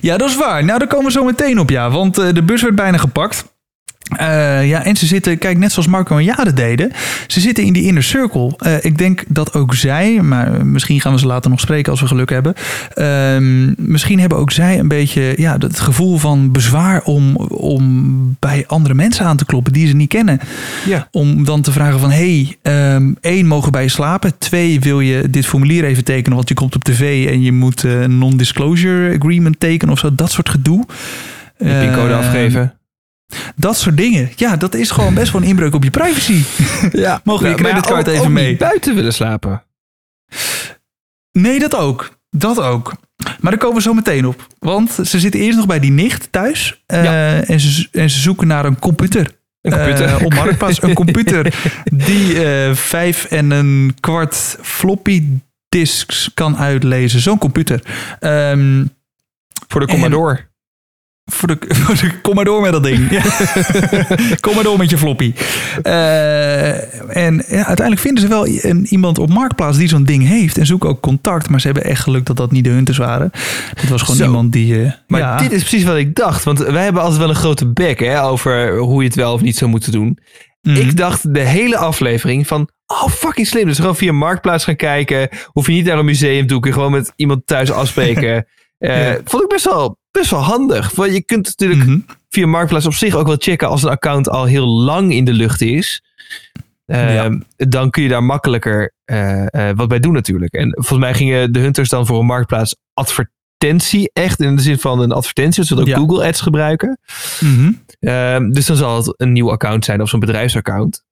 Ja, 0.00 0.16
dat 0.16 0.28
is 0.28 0.36
waar. 0.36 0.64
Nou, 0.64 0.78
daar 0.78 0.88
komen 0.88 1.06
we 1.06 1.12
zo 1.12 1.24
meteen 1.24 1.58
op, 1.58 1.70
ja. 1.70 1.90
Want 1.90 2.14
de 2.14 2.42
bus 2.42 2.62
werd 2.62 2.74
bijna 2.74 2.98
gepakt. 2.98 3.53
Eh, 4.04 4.68
ja, 4.68 4.84
en 4.84 4.96
ze 4.96 5.06
zitten, 5.06 5.38
kijk, 5.38 5.58
net 5.58 5.72
zoals 5.72 5.88
Marco 5.88 6.16
en 6.16 6.24
Jade 6.24 6.52
deden. 6.52 6.92
Ze 7.26 7.40
zitten 7.40 7.64
in 7.64 7.72
die 7.72 7.84
inner 7.84 8.02
circle. 8.02 8.54
Eh, 8.56 8.72
ik 8.80 8.98
denk 8.98 9.24
dat 9.28 9.54
ook 9.54 9.74
zij, 9.74 10.22
maar 10.22 10.66
misschien 10.66 11.00
gaan 11.00 11.12
we 11.12 11.18
ze 11.18 11.26
later 11.26 11.50
nog 11.50 11.60
spreken 11.60 11.90
als 11.90 12.00
we 12.00 12.06
geluk 12.06 12.30
hebben. 12.30 12.54
Ehm, 12.94 13.72
misschien 13.76 14.20
hebben 14.20 14.38
ook 14.38 14.50
zij 14.50 14.78
een 14.78 14.88
beetje 14.88 15.34
ja, 15.36 15.56
het 15.58 15.80
gevoel 15.80 16.18
van 16.18 16.52
bezwaar 16.52 17.02
om, 17.02 17.36
om 17.36 18.36
bij 18.38 18.64
andere 18.66 18.94
mensen 18.94 19.26
aan 19.26 19.36
te 19.36 19.44
kloppen 19.44 19.72
die 19.72 19.86
ze 19.86 19.94
niet 19.94 20.08
kennen. 20.08 20.40
Ja. 20.86 21.08
Om 21.10 21.44
dan 21.44 21.60
te 21.60 21.72
vragen 21.72 22.00
van, 22.00 22.10
hey, 22.10 22.56
ehm, 22.62 23.12
één, 23.20 23.46
mogen 23.46 23.72
bij 23.72 23.82
je 23.82 23.88
slapen? 23.88 24.38
Twee, 24.38 24.80
wil 24.80 25.00
je 25.00 25.30
dit 25.30 25.46
formulier 25.46 25.84
even 25.84 26.04
tekenen, 26.04 26.36
want 26.36 26.48
je 26.48 26.54
komt 26.54 26.74
op 26.74 26.84
tv 26.84 27.28
en 27.28 27.42
je 27.42 27.52
moet 27.52 27.84
eh, 27.84 28.00
een 28.00 28.18
non-disclosure 28.18 29.16
agreement 29.16 29.60
tekenen 29.60 29.92
of 29.92 29.98
zo. 29.98 30.14
Dat 30.14 30.30
soort 30.30 30.48
gedoe. 30.48 30.84
De 31.58 31.78
pincode 31.80 32.12
Eh, 32.12 32.18
afgeven. 32.18 32.74
Dat 33.56 33.76
soort 33.76 33.96
dingen. 33.96 34.32
Ja, 34.36 34.56
dat 34.56 34.74
is 34.74 34.90
gewoon 34.90 35.14
best 35.14 35.32
wel 35.32 35.42
een 35.42 35.48
inbreuk 35.48 35.74
op 35.74 35.84
je 35.84 35.90
privacy. 35.90 36.42
Ja. 36.92 37.20
Mogen 37.24 37.42
we 37.44 37.48
je 37.48 37.54
creditcard 37.54 38.06
even 38.06 38.32
mee? 38.32 38.48
niet 38.48 38.58
buiten 38.58 38.94
willen 38.94 39.12
slapen. 39.12 39.62
Nee, 41.32 41.58
dat 41.58 41.74
ook. 41.76 42.18
Dat 42.30 42.60
ook. 42.60 42.92
Maar 43.40 43.50
daar 43.50 43.60
komen 43.60 43.76
we 43.76 43.82
zo 43.82 43.94
meteen 43.94 44.26
op. 44.26 44.46
Want 44.58 44.92
ze 45.04 45.18
zitten 45.18 45.40
eerst 45.40 45.56
nog 45.56 45.66
bij 45.66 45.80
die 45.80 45.90
nicht 45.90 46.28
thuis. 46.32 46.82
eh, 46.86 47.04
Ja. 47.04 47.40
en, 47.42 47.60
ze, 47.60 47.88
en 47.92 48.10
ze 48.10 48.20
zoeken 48.20 48.46
naar 48.46 48.64
een 48.64 48.78
computer. 48.78 49.30
Een 49.60 49.72
computer. 49.72 50.04
Eh, 50.04 50.24
op 50.24 50.34
Marktplaats 50.34 50.82
een 50.82 50.94
computer 50.94 51.54
die 52.08 52.44
eh, 52.44 52.74
vijf 52.74 53.24
en 53.24 53.50
een 53.50 53.94
kwart 54.00 54.58
floppy 54.62 55.22
disks 55.68 56.30
kan 56.34 56.56
uitlezen. 56.56 57.20
Zo'n 57.20 57.38
computer. 57.38 57.82
Ehm, 58.20 58.84
Voor 59.68 59.80
de 59.80 59.86
En- 59.86 59.92
Commodore. 59.92 60.46
Voor 61.32 61.48
de, 61.48 61.56
voor 61.74 61.94
de, 61.94 62.20
kom 62.20 62.34
maar 62.34 62.44
door 62.44 62.60
met 62.62 62.72
dat 62.72 62.82
ding. 62.82 63.10
Ja. 63.10 63.22
kom 64.40 64.54
maar 64.54 64.64
door 64.64 64.78
met 64.78 64.90
je 64.90 64.98
floppy. 64.98 65.32
Eh, 65.82 67.16
en 67.16 67.34
ja, 67.48 67.54
uiteindelijk 67.56 67.98
vinden 68.00 68.22
ze 68.22 68.28
wel 68.28 68.46
een, 68.48 68.86
iemand 68.90 69.18
op 69.18 69.28
Marktplaats 69.28 69.78
die 69.78 69.88
zo'n 69.88 70.04
ding 70.04 70.26
heeft. 70.26 70.58
En 70.58 70.66
zoeken 70.66 70.88
ook 70.88 71.00
contact. 71.00 71.48
Maar 71.48 71.60
ze 71.60 71.66
hebben 71.66 71.84
echt 71.84 72.02
geluk 72.02 72.26
dat 72.26 72.36
dat 72.36 72.50
niet 72.50 72.64
de 72.64 72.70
hunters 72.70 72.98
waren. 72.98 73.30
Het 73.74 73.88
was 73.88 74.00
gewoon 74.02 74.16
Zo. 74.16 74.24
iemand 74.24 74.52
die... 74.52 74.82
eh, 74.84 74.92
Maar 75.06 75.20
ja, 75.20 75.36
dit 75.36 75.52
is 75.52 75.60
precies 75.64 75.84
wat 75.84 75.96
ik 75.96 76.14
dacht. 76.14 76.44
Want 76.44 76.58
wij 76.58 76.84
hebben 76.84 77.02
altijd 77.02 77.20
wel 77.20 77.28
een 77.28 77.34
grote 77.34 77.66
bek 77.72 77.98
hè, 78.00 78.22
over 78.22 78.78
hoe 78.78 79.00
je 79.02 79.06
het 79.08 79.16
wel 79.16 79.32
of 79.32 79.40
niet 79.40 79.56
zou 79.56 79.70
moeten 79.70 79.92
doen. 79.92 80.18
mhm. 80.62 80.76
Ik 80.76 80.96
dacht 80.96 81.34
de 81.34 81.40
hele 81.40 81.76
aflevering 81.76 82.46
van... 82.46 82.68
Oh, 82.86 83.08
fucking 83.08 83.46
slim. 83.46 83.66
Dus 83.66 83.76
gewoon 83.78 83.96
via 83.96 84.12
Marktplaats 84.12 84.64
gaan 84.64 84.76
kijken. 84.76 85.28
Hoef 85.46 85.66
je 85.66 85.72
niet 85.72 85.84
naar 85.84 85.98
een 85.98 86.04
museum 86.04 86.46
toe. 86.46 86.60
Kun 86.60 86.70
je 86.70 86.76
gewoon 86.76 86.92
met 86.92 87.12
iemand 87.16 87.46
thuis 87.46 87.70
afspreken. 87.72 88.46
Eh, 88.78 89.06
Ja. 89.12 89.18
Vond 89.24 89.42
ik 89.42 89.48
best 89.48 89.64
wel, 89.64 89.98
best 90.18 90.30
wel 90.30 90.40
handig. 90.40 90.90
Want 90.94 91.12
je 91.12 91.22
kunt 91.22 91.44
natuurlijk 91.46 91.84
Mhm. 91.84 91.98
via 92.28 92.46
Marktplaats 92.46 92.86
op 92.86 92.94
zich 92.94 93.14
ook 93.14 93.26
wel 93.26 93.36
checken... 93.38 93.68
als 93.68 93.82
een 93.82 93.90
account 93.90 94.28
al 94.28 94.44
heel 94.44 94.66
lang 94.66 95.12
in 95.12 95.24
de 95.24 95.32
lucht 95.32 95.60
is. 95.60 96.02
Eh, 96.86 97.14
Ja. 97.14 97.38
Dan 97.56 97.90
kun 97.90 98.02
je 98.02 98.08
daar 98.08 98.24
makkelijker 98.24 98.92
eh, 99.04 99.68
eh, 99.68 99.76
wat 99.76 99.88
bij 99.88 100.00
doen 100.00 100.12
natuurlijk. 100.12 100.52
En 100.52 100.70
volgens 100.72 100.98
mij 100.98 101.14
gingen 101.14 101.52
de 101.52 101.58
hunters 101.58 101.88
dan 101.88 102.06
voor 102.06 102.18
een 102.18 102.26
Marktplaats 102.26 102.76
advertentie. 102.94 104.10
Echt 104.12 104.40
in 104.40 104.56
de 104.56 104.62
zin 104.62 104.78
van 104.78 105.00
een 105.00 105.12
advertentie. 105.12 105.64
Zodat 105.64 105.82
ook 105.84 105.90
Ja. 105.90 105.96
Google 105.96 106.26
Ads 106.26 106.40
gebruiken. 106.40 106.98
Mhm. 107.40 107.72
Ehm, 108.00 108.50
dus 108.50 108.66
dan 108.66 108.76
zal 108.76 108.96
het 108.96 109.14
een 109.16 109.32
nieuw 109.32 109.50
account 109.50 109.84
zijn 109.84 110.02
of 110.02 110.08
zo'n 110.08 110.20
bedrijfsaccount. 110.20 111.02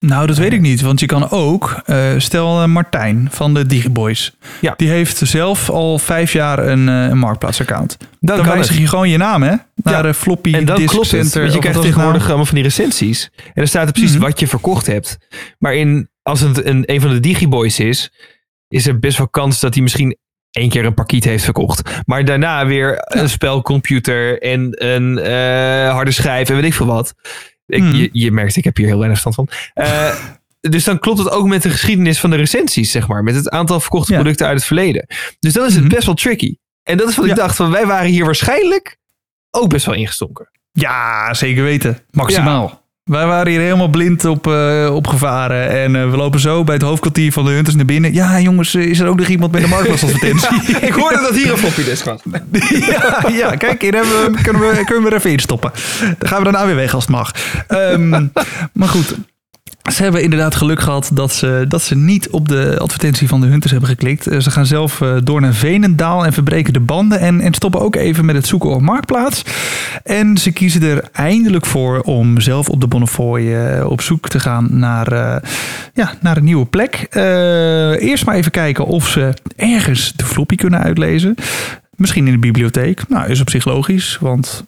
Nou, 0.00 0.26
dat 0.26 0.36
weet 0.36 0.52
ik 0.52 0.60
niet. 0.60 0.80
Want 0.80 1.00
je 1.00 1.06
kan 1.06 1.30
ook, 1.30 1.82
eh, 1.84 2.12
stel 2.16 2.62
eh, 2.62 2.68
Martijn 2.68 3.28
van 3.30 3.54
de 3.54 3.66
Digiboys. 3.66 4.36
Ja. 4.60 4.74
Die 4.76 4.88
heeft 4.88 5.16
zelf 5.24 5.70
al 5.70 5.98
vijf 5.98 6.32
jaar 6.32 6.58
een, 6.66 6.86
een 6.86 7.18
Marktplaats-account. 7.18 7.96
Dan, 8.20 8.36
kan 8.36 8.46
wijzig 8.46 8.68
het. 8.68 8.78
je 8.78 8.86
gewoon 8.88 9.08
je 9.08 9.16
naam, 9.16 9.42
hè? 9.42 9.54
Naar 9.74 10.02
de 10.02 10.14
floppy 10.14 10.54
En 10.54 10.64
dan 10.64 10.76
disk 10.76 10.88
klopt 10.92 11.10
het. 11.10 11.20
center. 11.20 11.40
Want 11.40 11.52
je 11.54 11.58
krijgt 11.60 11.80
tegenwoordig 11.80 12.16
nou? 12.18 12.26
allemaal 12.28 12.46
van 12.46 12.54
die 12.54 12.64
recensies. 12.64 13.30
En 13.36 13.52
dan 13.54 13.66
staat 13.66 13.86
er 13.86 13.92
precies 13.92 14.12
Mhm. 14.12 14.20
wat 14.22 14.40
je 14.40 14.46
verkocht 14.48 14.86
hebt. 14.86 15.18
Maar 15.58 15.74
in, 15.74 16.08
als 16.22 16.40
het 16.40 16.64
een, 16.64 16.82
een 16.86 17.00
van 17.00 17.10
de 17.10 17.20
Digiboys 17.20 17.78
is, 17.80 18.12
is 18.68 18.86
er 18.86 18.98
best 18.98 19.18
wel 19.18 19.28
kans 19.28 19.60
dat 19.60 19.74
hij 19.74 19.82
misschien 19.82 20.16
één 20.50 20.68
keer 20.68 20.84
een 20.84 20.94
parkiet 20.94 21.24
heeft 21.24 21.44
verkocht. 21.44 21.90
Maar 22.04 22.24
daarna 22.24 22.66
weer 22.66 22.94
een 22.98 23.28
spelcomputer 23.28 24.42
en 24.42 24.84
een 24.86 25.16
harde 25.90 26.10
schijf 26.10 26.48
en 26.48 26.54
weet 26.54 26.64
ik 26.64 26.74
veel 26.74 26.86
wat. 26.86 27.14
Ik, 27.68 27.82
Mhm. 27.82 27.94
je, 27.96 28.08
je 28.12 28.30
merkt, 28.32 28.56
ik 28.56 28.64
heb 28.64 28.76
hier 28.76 28.86
heel 28.86 28.98
weinig 28.98 29.18
stand 29.18 29.34
van. 29.34 29.48
Eh, 29.74 30.14
dus 30.70 30.84
dan 30.84 30.98
klopt 30.98 31.18
het 31.18 31.30
ook 31.30 31.46
met 31.46 31.62
de 31.62 31.70
geschiedenis 31.70 32.20
van 32.20 32.30
de 32.30 32.36
recensies, 32.36 32.90
zeg 32.90 33.08
maar. 33.08 33.22
Met 33.22 33.34
het 33.34 33.48
aantal 33.50 33.80
verkochte 33.80 34.12
Ja. 34.12 34.18
producten 34.18 34.46
uit 34.46 34.56
het 34.56 34.66
verleden. 34.66 35.06
Dus 35.40 35.52
dan 35.52 35.66
is 35.66 35.74
het 35.74 35.84
Mhm. 35.84 35.92
best 35.94 36.06
wel 36.06 36.14
tricky. 36.14 36.56
En 36.82 36.96
dat 36.96 37.08
is 37.08 37.16
wat 37.16 37.24
Ja. 37.24 37.30
ik 37.30 37.36
dacht, 37.38 37.56
van 37.56 37.70
wij 37.70 37.86
waren 37.86 38.10
hier 38.10 38.24
waarschijnlijk 38.24 38.96
ook 39.50 39.68
best 39.68 39.86
wel 39.86 39.94
ingestonken. 39.94 40.50
Ja, 40.72 41.34
zeker 41.34 41.62
weten. 41.62 41.98
Maximaal. 42.10 42.87
Wij 43.08 43.26
waren 43.26 43.52
hier 43.52 43.60
helemaal 43.60 43.88
blind 43.88 44.24
op, 44.24 44.46
op 44.92 45.06
gevaren. 45.06 45.68
En 45.68 45.96
eh, 45.96 46.10
we 46.10 46.16
lopen 46.16 46.40
zo 46.40 46.64
bij 46.64 46.74
het 46.74 46.82
hoofdkwartier 46.82 47.32
van 47.32 47.44
de 47.44 47.50
Hunters 47.50 47.76
naar 47.76 47.84
binnen. 47.84 48.14
Ja, 48.14 48.40
jongens, 48.40 48.74
eh, 48.74 48.84
is 48.84 48.98
er 48.98 49.06
ook 49.06 49.18
nog 49.18 49.26
iemand 49.26 49.52
met 49.52 49.62
een 49.62 49.68
marktplaasadvertentie? 49.68 50.48
Ik 50.88 50.92
hoorde 50.92 51.20
dat 51.20 51.34
hier 51.34 51.52
een 51.52 51.84
disk 51.84 52.04
was. 52.04 52.20
ja, 52.92 53.24
ja, 53.32 53.56
kijk, 53.56 53.82
hier 53.82 53.94
hebben 53.94 54.32
we, 54.32 54.42
kunnen, 54.42 54.62
we, 54.62 54.84
kunnen 54.84 55.04
we 55.04 55.10
er 55.10 55.16
even 55.16 55.30
in 55.30 55.38
stoppen. 55.38 55.72
Dan 56.18 56.28
gaan 56.28 56.38
we 56.38 56.44
daarna 56.44 56.66
weer 56.66 56.74
weg 56.74 56.94
als 56.94 57.02
het 57.02 57.12
mag. 57.12 57.32
Ehm, 57.66 58.26
maar 58.72 58.88
goed, 58.88 59.14
ze 59.90 60.02
hebben 60.02 60.22
inderdaad 60.22 60.54
geluk 60.54 60.80
gehad 60.80 61.10
dat 61.12 61.32
ze, 61.32 61.64
dat 61.68 61.82
ze 61.82 61.96
niet 61.96 62.28
op 62.28 62.48
de 62.48 62.76
advertentie 62.78 63.28
van 63.28 63.40
de 63.40 63.46
Hunters 63.46 63.72
hebben 63.72 63.90
geklikt. 63.90 64.26
Eh, 64.26 64.38
Ze 64.38 64.50
gaan 64.50 64.66
zelf 64.66 65.00
eh, 65.00 65.16
door 65.24 65.40
naar 65.40 65.54
Venendaal 65.54 66.24
en 66.24 66.32
verbreken 66.32 66.72
de 66.72 66.80
banden. 66.80 67.20
En, 67.20 67.40
en 67.40 67.54
stoppen 67.54 67.80
ook 67.80 67.96
even 67.96 68.24
met 68.24 68.36
het 68.36 68.46
zoeken 68.46 68.70
op 68.70 68.80
Marktplaats. 68.80 69.44
En 70.04 70.38
ze 70.38 70.52
kiezen 70.52 70.82
er 70.82 71.08
eindelijk 71.12 71.66
voor 71.66 72.00
om 72.00 72.40
zelf 72.40 72.68
op 72.68 72.80
de 72.80 72.86
Bonnefoy 72.86 73.54
eh, 73.54 73.90
op 73.90 74.00
zoek 74.00 74.28
te 74.28 74.40
gaan 74.40 74.68
naar, 74.70 75.42
ja, 75.94 76.12
naar 76.20 76.36
een 76.36 76.44
nieuwe 76.44 76.66
plek. 76.66 77.06
Eerst 78.00 78.24
maar 78.24 78.34
even 78.34 78.50
kijken 78.50 78.86
of 78.86 79.08
ze 79.08 79.34
ergens 79.56 80.12
de 80.16 80.24
floppy 80.24 80.56
kunnen 80.56 80.80
uitlezen. 80.80 81.34
Misschien 81.96 82.26
in 82.26 82.32
de 82.32 82.38
bibliotheek. 82.38 83.08
Nou, 83.08 83.28
is 83.28 83.40
op 83.40 83.50
zich 83.50 83.64
logisch, 83.64 84.18
want 84.20 84.64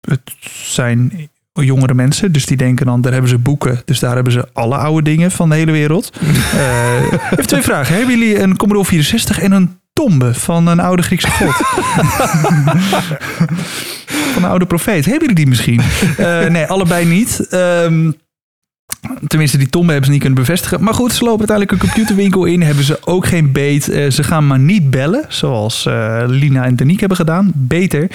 het 0.00 0.20
zijn 0.64 1.30
jongere 1.52 1.94
mensen. 1.94 2.32
Dus 2.32 2.46
die 2.46 2.56
denken 2.56 2.86
dan, 2.86 3.00
daar 3.00 3.12
hebben 3.12 3.30
ze 3.30 3.38
boeken. 3.38 3.82
Dus 3.84 3.98
daar 3.98 4.14
hebben 4.14 4.32
ze 4.32 4.48
alle 4.52 4.76
oude 4.76 5.02
dingen 5.02 5.30
van 5.30 5.48
de 5.48 5.54
hele 5.54 5.72
wereld. 5.72 6.10
Eh, 6.52 7.12
even 7.30 7.46
twee 7.46 7.62
vragen. 7.62 7.94
Hebben 7.96 8.18
jullie 8.18 8.40
een 8.40 8.56
Commodore 8.56 8.86
64 8.86 9.38
en 9.40 9.52
een 9.52 9.78
tombe 9.92 10.34
van 10.34 10.66
een 10.66 10.80
oude 10.80 11.02
Griekse 11.02 11.30
god? 11.30 11.54
van 14.32 14.42
een 14.42 14.48
oude 14.48 14.66
profeet. 14.66 15.04
Hebben 15.04 15.20
jullie 15.20 15.34
die 15.34 15.46
misschien? 15.46 15.80
Eh, 16.16 16.46
nee, 16.46 16.66
allebei 16.66 17.04
niet. 17.04 17.46
Ehm, 17.50 18.10
Tenminste, 19.26 19.58
die 19.58 19.68
tombe 19.68 19.86
hebben 19.86 20.04
ze 20.06 20.12
niet 20.12 20.20
kunnen 20.20 20.38
bevestigen. 20.38 20.82
Maar 20.82 20.94
goed, 20.94 21.12
ze 21.12 21.24
lopen 21.24 21.48
uiteindelijk 21.48 21.82
een 21.82 21.88
computerwinkel 21.88 22.44
in. 22.44 22.62
Hebben 22.62 22.84
ze 22.84 22.98
ook 23.04 23.26
geen 23.26 23.52
beet. 23.52 23.88
Eh, 23.88 24.10
ze 24.10 24.22
gaan 24.22 24.46
maar 24.46 24.58
niet 24.58 24.90
bellen. 24.90 25.24
Zoals 25.28 25.86
eh, 25.86 26.22
Lina 26.26 26.64
en 26.64 26.76
Danique 26.76 27.00
hebben 27.00 27.16
gedaan. 27.16 27.52
Beter. 27.54 28.10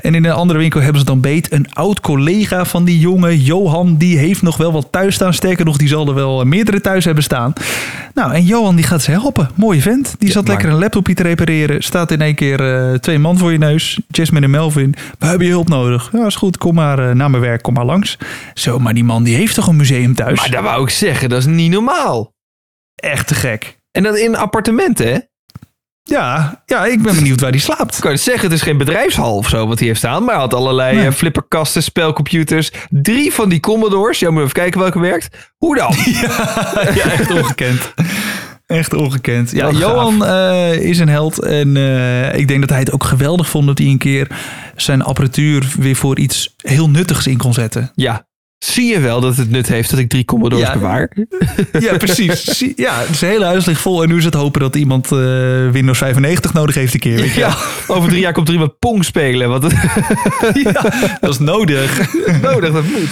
En 0.00 0.14
in 0.14 0.24
een 0.24 0.32
andere 0.32 0.58
winkel 0.58 0.80
hebben 0.80 1.00
ze 1.00 1.06
dan 1.06 1.20
beet. 1.20 1.52
Een 1.52 1.72
oud 1.72 2.00
collega 2.00 2.64
van 2.64 2.84
die 2.84 2.98
jongen, 2.98 3.40
Johan. 3.40 3.96
Die 3.96 4.18
heeft 4.18 4.42
nog 4.42 4.56
wel 4.56 4.72
wat 4.72 4.88
thuis 4.90 5.14
staan. 5.14 5.34
Sterker 5.34 5.64
nog, 5.64 5.76
die 5.76 5.88
zal 5.88 6.08
er 6.08 6.14
wel 6.14 6.44
meerdere 6.44 6.80
thuis 6.80 7.04
hebben 7.04 7.24
staan. 7.24 7.52
Nou, 8.14 8.32
en 8.32 8.44
Johan 8.44 8.76
die 8.76 8.84
gaat 8.84 9.02
ze 9.02 9.10
helpen. 9.10 9.50
Mooie 9.54 9.80
vent. 9.80 10.14
Die 10.18 10.30
zat 10.30 10.48
lekker 10.48 10.68
een 10.68 10.78
laptopje 10.78 11.14
te 11.14 11.22
repareren. 11.22 11.82
Staat 11.82 12.10
in 12.10 12.20
één 12.20 12.34
keer 12.34 12.74
eh, 12.74 12.98
twee 12.98 13.18
man 13.18 13.38
voor 13.38 13.52
je 13.52 13.58
neus. 13.58 14.00
Jasmine 14.08 14.44
en 14.44 14.50
Melvin. 14.50 14.94
We 15.18 15.26
hebben 15.26 15.46
je 15.46 15.52
hulp 15.52 15.68
nodig. 15.68 16.10
Ja, 16.12 16.26
is 16.26 16.36
goed. 16.36 16.58
Kom 16.58 16.74
maar 16.74 17.16
naar 17.16 17.30
mijn 17.30 17.42
werk. 17.42 17.62
Kom 17.62 17.74
maar 17.74 17.84
langs. 17.84 18.18
Zo, 18.54 18.78
maar 18.78 18.94
die 18.94 19.04
man 19.04 19.22
die 19.22 19.36
heeft 19.36 19.54
toch 19.54 19.66
een 19.66 19.76
museum 19.76 20.14
thuis? 20.14 20.29
Maar 20.34 20.50
dat 20.50 20.62
wou 20.62 20.82
ik 20.82 20.90
zeggen, 20.90 21.28
dat 21.28 21.38
is 21.38 21.46
niet 21.46 21.70
normaal. 21.70 22.34
Echt 22.94 23.26
te 23.26 23.34
gek. 23.34 23.78
En 23.90 24.02
dat 24.02 24.16
in 24.16 24.36
appartementen, 24.36 25.06
hè? 25.12 25.18
Ja, 26.02 26.62
ja, 26.66 26.86
ik 26.86 27.02
ben 27.02 27.14
benieuwd 27.14 27.40
waar 27.40 27.52
die 27.52 27.60
slaapt. 27.60 27.94
Ik 27.94 28.00
kan 28.00 28.10
het 28.10 28.20
zeggen, 28.20 28.44
het 28.44 28.52
is 28.52 28.62
geen 28.62 28.78
bedrijfshal 28.78 29.36
of 29.36 29.48
zo 29.48 29.66
wat 29.66 29.78
hij 29.78 29.86
heeft 29.88 29.98
staan. 29.98 30.22
Maar 30.24 30.32
hij 30.34 30.42
had 30.42 30.54
allerlei 30.54 30.96
Nee. 30.96 31.06
eh, 31.06 31.12
flipperkasten, 31.12 31.82
spelcomputers. 31.82 32.72
Drie 32.90 33.32
van 33.32 33.48
die 33.48 33.60
Commodores. 33.60 34.18
Ja, 34.18 34.30
moet 34.30 34.40
even 34.42 34.52
kijken 34.52 34.80
welke 34.80 35.00
werkt. 35.00 35.50
Hoe 35.56 35.76
dan? 35.76 35.94
ja, 36.98 37.10
echt 37.10 37.30
ongekend. 37.30 37.94
Echt 38.66 38.94
ongekend. 38.94 39.50
Ja. 39.50 39.70
Johan 39.70 40.24
eh, 40.24 40.72
is 40.72 40.98
een 40.98 41.08
held. 41.08 41.42
En 41.42 41.76
eh, 41.76 42.34
ik 42.38 42.48
denk 42.48 42.60
dat 42.60 42.70
hij 42.70 42.78
het 42.78 42.92
ook 42.92 43.04
geweldig 43.04 43.48
vond 43.48 43.66
dat 43.66 43.78
hij 43.78 43.86
een 43.86 43.98
keer 43.98 44.28
zijn 44.76 45.02
apparatuur 45.02 45.72
weer 45.78 45.96
voor 45.96 46.18
iets 46.18 46.54
heel 46.56 46.90
nuttigs 46.90 47.26
in 47.26 47.36
kon 47.38 47.54
zetten. 47.54 47.90
Ja. 47.94 48.28
Zie 48.64 48.86
je 48.92 49.00
wel 49.00 49.20
dat 49.20 49.36
het 49.36 49.50
nut 49.50 49.68
heeft 49.68 49.90
dat 49.90 49.98
ik 49.98 50.08
drie 50.08 50.24
Commodores 50.24 50.66
Ja. 50.66 50.72
bewaar? 50.72 51.10
Ja, 51.80 51.96
precies. 51.96 52.64
Ja, 52.76 53.04
zijn 53.12 53.30
hele 53.30 53.44
huis 53.44 53.64
ligt 53.64 53.80
vol. 53.80 54.02
En 54.02 54.08
nu 54.08 54.16
is 54.16 54.24
het 54.24 54.34
hopen 54.34 54.60
dat 54.60 54.76
iemand 54.76 55.04
eh, 55.12 55.18
Windows 55.70 55.98
95 55.98 56.52
nodig 56.52 56.74
heeft 56.74 56.94
een 56.94 57.00
keer. 57.00 57.16
Weet 57.16 57.32
je? 57.34 57.40
Ja, 57.40 57.56
over 57.94 58.08
drie 58.08 58.20
jaar 58.20 58.32
komt 58.32 58.48
er 58.48 58.54
iemand 58.54 58.78
Pong 58.78 59.04
spelen. 59.04 59.48
Want 59.48 59.62
het 59.62 59.74
dat 61.20 61.30
is 61.30 61.38
nodig. 61.38 62.14
nodig, 62.42 62.72
dat 62.72 62.84
moet. 62.84 63.08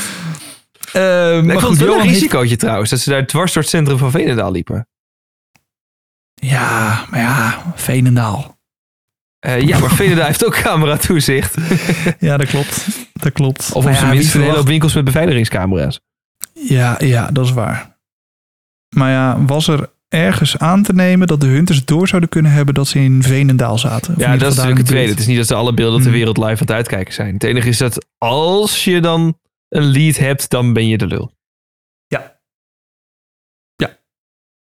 Eh, 0.92 1.02
Maar 1.42 1.54
ik 1.54 1.60
vond 1.60 1.78
het 1.78 1.86
wel 1.86 1.94
een 1.94 2.00
heeft- 2.00 2.14
risicootje 2.14 2.56
trouwens. 2.56 2.90
Dat 2.90 2.98
ze 3.00 3.10
daar 3.10 3.26
dwars 3.26 3.52
door 3.52 3.62
het 3.62 3.70
centrum 3.72 3.98
van 3.98 4.10
Veenendaal 4.10 4.52
liepen. 4.52 4.88
Ja, 6.34 7.04
maar 7.10 7.20
ja, 7.20 7.62
Veenendaal. 7.74 8.57
Eh, 9.38 9.60
ja, 9.60 9.78
maar 9.80 9.90
Veenendaal 9.90 10.26
heeft 10.26 10.44
ook 10.46 10.54
camera 10.60 10.96
toezicht. 10.96 11.54
Ja, 12.18 12.36
dat 12.36 12.46
klopt. 12.48 12.86
Dat 13.12 13.32
klopt. 13.32 13.60
Of 13.72 13.84
op 13.86 13.92
zijn 13.92 14.06
ja, 14.06 14.12
minst 14.12 14.34
een 14.34 14.40
hele 14.42 14.62
winkels 14.64 14.94
met 14.94 15.04
beveiligingscamera's. 15.04 16.00
Ja, 16.52 16.96
ja, 16.98 17.30
dat 17.30 17.44
is 17.44 17.52
waar. 17.52 17.96
Maar 18.96 19.10
ja, 19.10 19.44
was 19.44 19.68
er 19.68 19.90
ergens 20.08 20.58
aan 20.58 20.82
te 20.82 20.92
nemen 20.92 21.26
dat 21.26 21.40
de 21.40 21.46
Hunters 21.46 21.84
door 21.84 22.08
zouden 22.08 22.28
kunnen 22.30 22.52
hebben 22.52 22.74
dat 22.74 22.88
ze 22.88 22.98
in 22.98 23.22
Veenendaal 23.22 23.78
zaten? 23.78 24.14
Ja, 24.18 24.36
dat 24.36 24.40
is 24.50 24.56
natuurlijk 24.56 24.78
het 24.78 24.86
tweede. 24.86 25.06
de 25.06 25.12
Het 25.12 25.20
is 25.20 25.26
niet 25.26 25.36
dat 25.36 25.46
ze 25.46 25.54
alle 25.54 25.74
beelden 25.74 25.98
ter 26.00 26.08
Hmm. 26.08 26.16
wereld 26.18 26.36
live 26.36 26.50
aan 26.50 26.56
het 26.58 26.70
uitkijken 26.70 27.14
zijn. 27.14 27.34
Het 27.34 27.44
enige 27.44 27.68
is 27.68 27.78
dat 27.78 28.06
als 28.18 28.84
je 28.84 29.00
dan 29.00 29.38
een 29.68 29.84
lead 29.84 30.16
hebt, 30.16 30.50
dan 30.50 30.72
ben 30.72 30.88
je 30.88 30.98
de 30.98 31.06
lul. 31.06 31.32
buurt. 32.06 32.36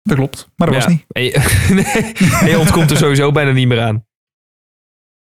Dat 0.01 0.17
klopt, 0.17 0.49
maar 0.55 0.71
dat 0.71 0.75
Ja. 0.77 0.83
was 0.83 0.91
niet. 0.91 1.05
En 1.07 1.23
je, 1.23 1.31
nee, 1.73 2.13
en 2.41 2.49
je 2.49 2.59
ontkomt 2.59 2.91
er 2.91 2.97
sowieso 2.97 3.31
bijna 3.31 3.51
niet 3.51 3.67
meer 3.67 3.81
aan. 3.81 4.05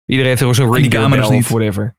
Iedereen 0.09 0.31
heeft 0.31 0.43
er 0.43 0.55
zo'n 0.55 0.75
ring 0.75 0.91
camera's 0.91 1.29
niet. 1.31 1.43
of 1.43 1.49
whatever. 1.49 1.97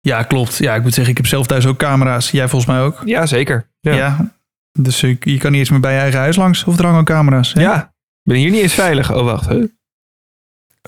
Ja, 0.00 0.22
klopt. 0.22 0.56
Ja, 0.56 0.74
ik 0.74 0.82
moet 0.82 0.94
zeggen, 0.94 1.10
ik 1.12 1.16
heb 1.16 1.26
zelf 1.26 1.46
thuis 1.46 1.66
ook 1.66 1.76
camera's. 1.78 2.30
Jij 2.30 2.48
volgens 2.48 2.70
mij 2.70 2.80
ook. 2.80 3.02
Ja, 3.04 3.26
zeker. 3.26 3.70
Ja. 3.80 3.94
Ja. 3.94 4.32
Dus 4.72 5.00
je 5.00 5.38
kan 5.38 5.50
niet 5.50 5.60
eens 5.60 5.70
meer 5.70 5.80
bij 5.80 5.92
je 5.94 5.98
eigen 6.00 6.18
huis 6.20 6.36
langs 6.36 6.64
of 6.64 6.78
er 6.78 6.86
hangen 6.86 7.04
camera's. 7.04 7.52
hè? 7.52 7.60
Ja. 7.60 7.92
Ben 8.22 8.36
hier 8.36 8.50
niet 8.50 8.62
eens 8.62 8.72
veilig. 8.74 9.14
Oh, 9.14 9.24
wacht. 9.24 9.48
Huh? 9.48 9.64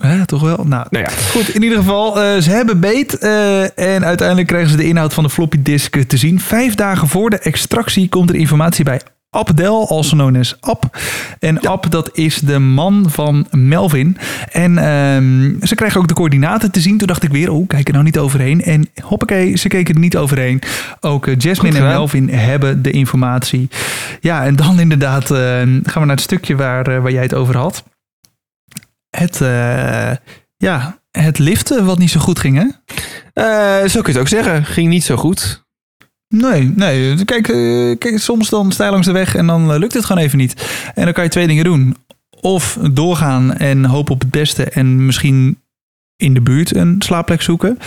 Hè, 0.01 0.27
toch 0.27 0.43
wel? 0.43 0.57
Nou, 0.65 0.87
Nou 0.91 1.05
ja. 1.05 1.11
Goed, 1.11 1.49
in 1.55 1.63
ieder 1.63 1.79
geval, 1.79 2.21
eh, 2.23 2.39
ze 2.41 2.51
hebben 2.51 2.81
beet. 2.81 3.19
eh, 3.19 3.79
en 3.79 4.05
uiteindelijk 4.05 4.49
krijgen 4.49 4.71
ze 4.71 4.77
de 4.77 4.85
inhoud 4.87 5.15
van 5.15 5.25
de 5.25 5.31
floppy 5.31 5.63
disk 5.63 6.03
te 6.03 6.17
zien. 6.17 6.41
Vijf 6.41 6.75
dagen 6.75 7.09
voor 7.09 7.31
de 7.31 7.39
extractie 7.39 8.09
komt 8.09 8.31
er 8.31 8.37
informatie 8.37 8.85
bij 8.85 9.01
Abdel, 9.35 9.89
also 9.89 10.17
known 10.17 10.37
as 10.37 10.57
Ab. 10.61 10.99
En 11.39 11.61
Ab, 11.61 11.91
dat 11.91 12.11
is 12.13 12.39
de 12.39 12.59
man 12.59 13.05
van 13.09 13.47
Melvin. 13.51 14.17
En 14.51 14.79
ehm, 14.79 15.67
ze 15.67 15.75
krijgen 15.75 16.01
ook 16.01 16.09
de 16.09 16.15
coördinaten 16.15 16.71
te 16.71 16.81
zien. 16.81 16.99
Toen 16.99 17.07
dacht 17.07 17.23
ik 17.23 17.31
weer, 17.31 17.51
oh, 17.51 17.67
kijk 17.67 17.87
er 17.87 17.93
nou 17.93 18.05
niet 18.05 18.19
overheen. 18.19 18.63
En 18.63 18.89
hoppakee, 19.03 19.57
ze 19.57 19.69
keken 19.69 19.95
er 19.95 20.01
niet 20.01 20.17
overheen. 20.17 20.63
Ook 21.01 21.27
eh, 21.27 21.39
Jasmine 21.39 21.79
en. 21.79 21.83
Melvin 21.83 22.29
hebben 22.29 22.83
de 22.83 22.91
informatie. 22.91 23.69
Ja, 24.21 24.45
en 24.45 24.57
dan 24.57 24.81
inderdaad 24.81 25.31
eh, 25.31 25.39
gaan 25.39 25.83
we 25.83 25.99
naar 25.99 26.09
het 26.09 26.21
stukje 26.21 26.57
waar, 26.57 26.87
eh, 26.87 27.03
waar 27.03 27.13
jij 27.13 27.23
het 27.23 27.35
over 27.35 27.57
had. 27.57 27.85
Het, 29.11 29.41
eh, 29.41 30.11
ja, 30.57 31.01
het 31.11 31.39
liften 31.39 31.85
wat 31.85 31.99
niet 31.99 32.11
zo 32.11 32.21
goed 32.21 32.39
ging, 32.39 32.57
hè? 32.57 32.67
Zo 33.89 34.01
kun 34.01 34.13
je 34.13 34.19
het 34.19 34.19
ook 34.19 34.29
zeggen. 34.29 34.65
Ging 34.65 34.89
niet 34.89 35.05
zo 35.05 35.17
goed. 35.17 35.62
Nee, 36.33 36.73
nee. 36.77 37.25
Kijk, 37.25 37.49
eh, 37.49 37.99
kijk, 37.99 38.19
soms 38.19 38.49
dan 38.49 38.73
sta 38.73 38.85
je 38.85 38.91
langs 38.91 39.07
de 39.07 39.13
weg 39.13 39.35
en 39.35 39.47
dan 39.47 39.73
eh, 39.73 39.79
lukt 39.79 39.95
het 39.95 40.05
gewoon 40.05 40.23
even 40.23 40.39
niet. 40.39 40.67
En 40.95 41.05
dan 41.05 41.13
kan 41.13 41.25
je 41.25 41.31
twee 41.31 41.47
dingen 41.47 41.65
doen. 41.65 41.97
Of 42.41 42.79
doorgaan 42.93 43.57
en 43.57 43.85
hopen 43.85 44.15
op 44.15 44.21
het 44.21 44.31
beste 44.31 44.65
en 44.65 45.07
misschien 45.07 45.59
in 46.17 46.35
de 46.35 46.41
buurt 46.41 46.77
een 46.77 46.97
slaapplek 46.99 47.43
zoeken. 47.43 47.79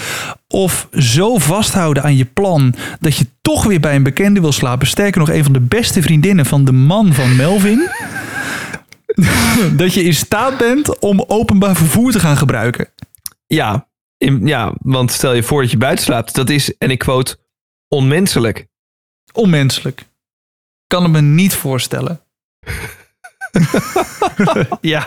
Of 0.47 0.87
zo 0.91 1.37
vasthouden 1.37 2.03
aan 2.03 2.17
je 2.17 2.25
plan 2.25 2.73
dat 2.99 3.17
je 3.17 3.27
toch 3.41 3.63
weer 3.63 3.79
bij 3.79 3.95
een 3.95 4.03
bekende 4.03 4.41
wil 4.41 4.51
slapen. 4.51 4.87
Sterker 4.87 5.19
nog, 5.19 5.29
een 5.29 5.43
van 5.43 5.53
de 5.53 5.59
beste 5.59 6.01
vriendinnen 6.01 6.45
van 6.45 6.65
de 6.65 6.71
man 6.71 7.13
van 7.13 7.35
Melvin. 7.35 7.89
dat 9.77 9.93
je 9.93 10.03
in 10.03 10.13
staat 10.13 10.57
bent 10.57 10.99
om 10.99 11.23
openbaar 11.27 11.75
vervoer 11.75 12.11
te 12.11 12.19
gaan 12.19 12.37
gebruiken. 12.37 12.87
Ja. 13.47 13.87
Ja, 14.43 14.73
want 14.79 15.11
stel 15.11 15.33
je 15.33 15.43
voor 15.43 15.61
dat 15.61 15.71
je 15.71 15.77
buiten 15.77 16.05
slaapt. 16.05 16.35
Dat 16.35 16.49
is, 16.49 16.77
en 16.77 16.91
ik 16.91 16.99
quote, 16.99 17.37
onmenselijk. 17.95 18.67
Onmenselijk. 19.33 20.05
Kan 20.87 21.03
het 21.03 21.11
me 21.11 21.21
niet 21.21 21.53
voorstellen. 21.53 22.21
ja, 24.81 25.05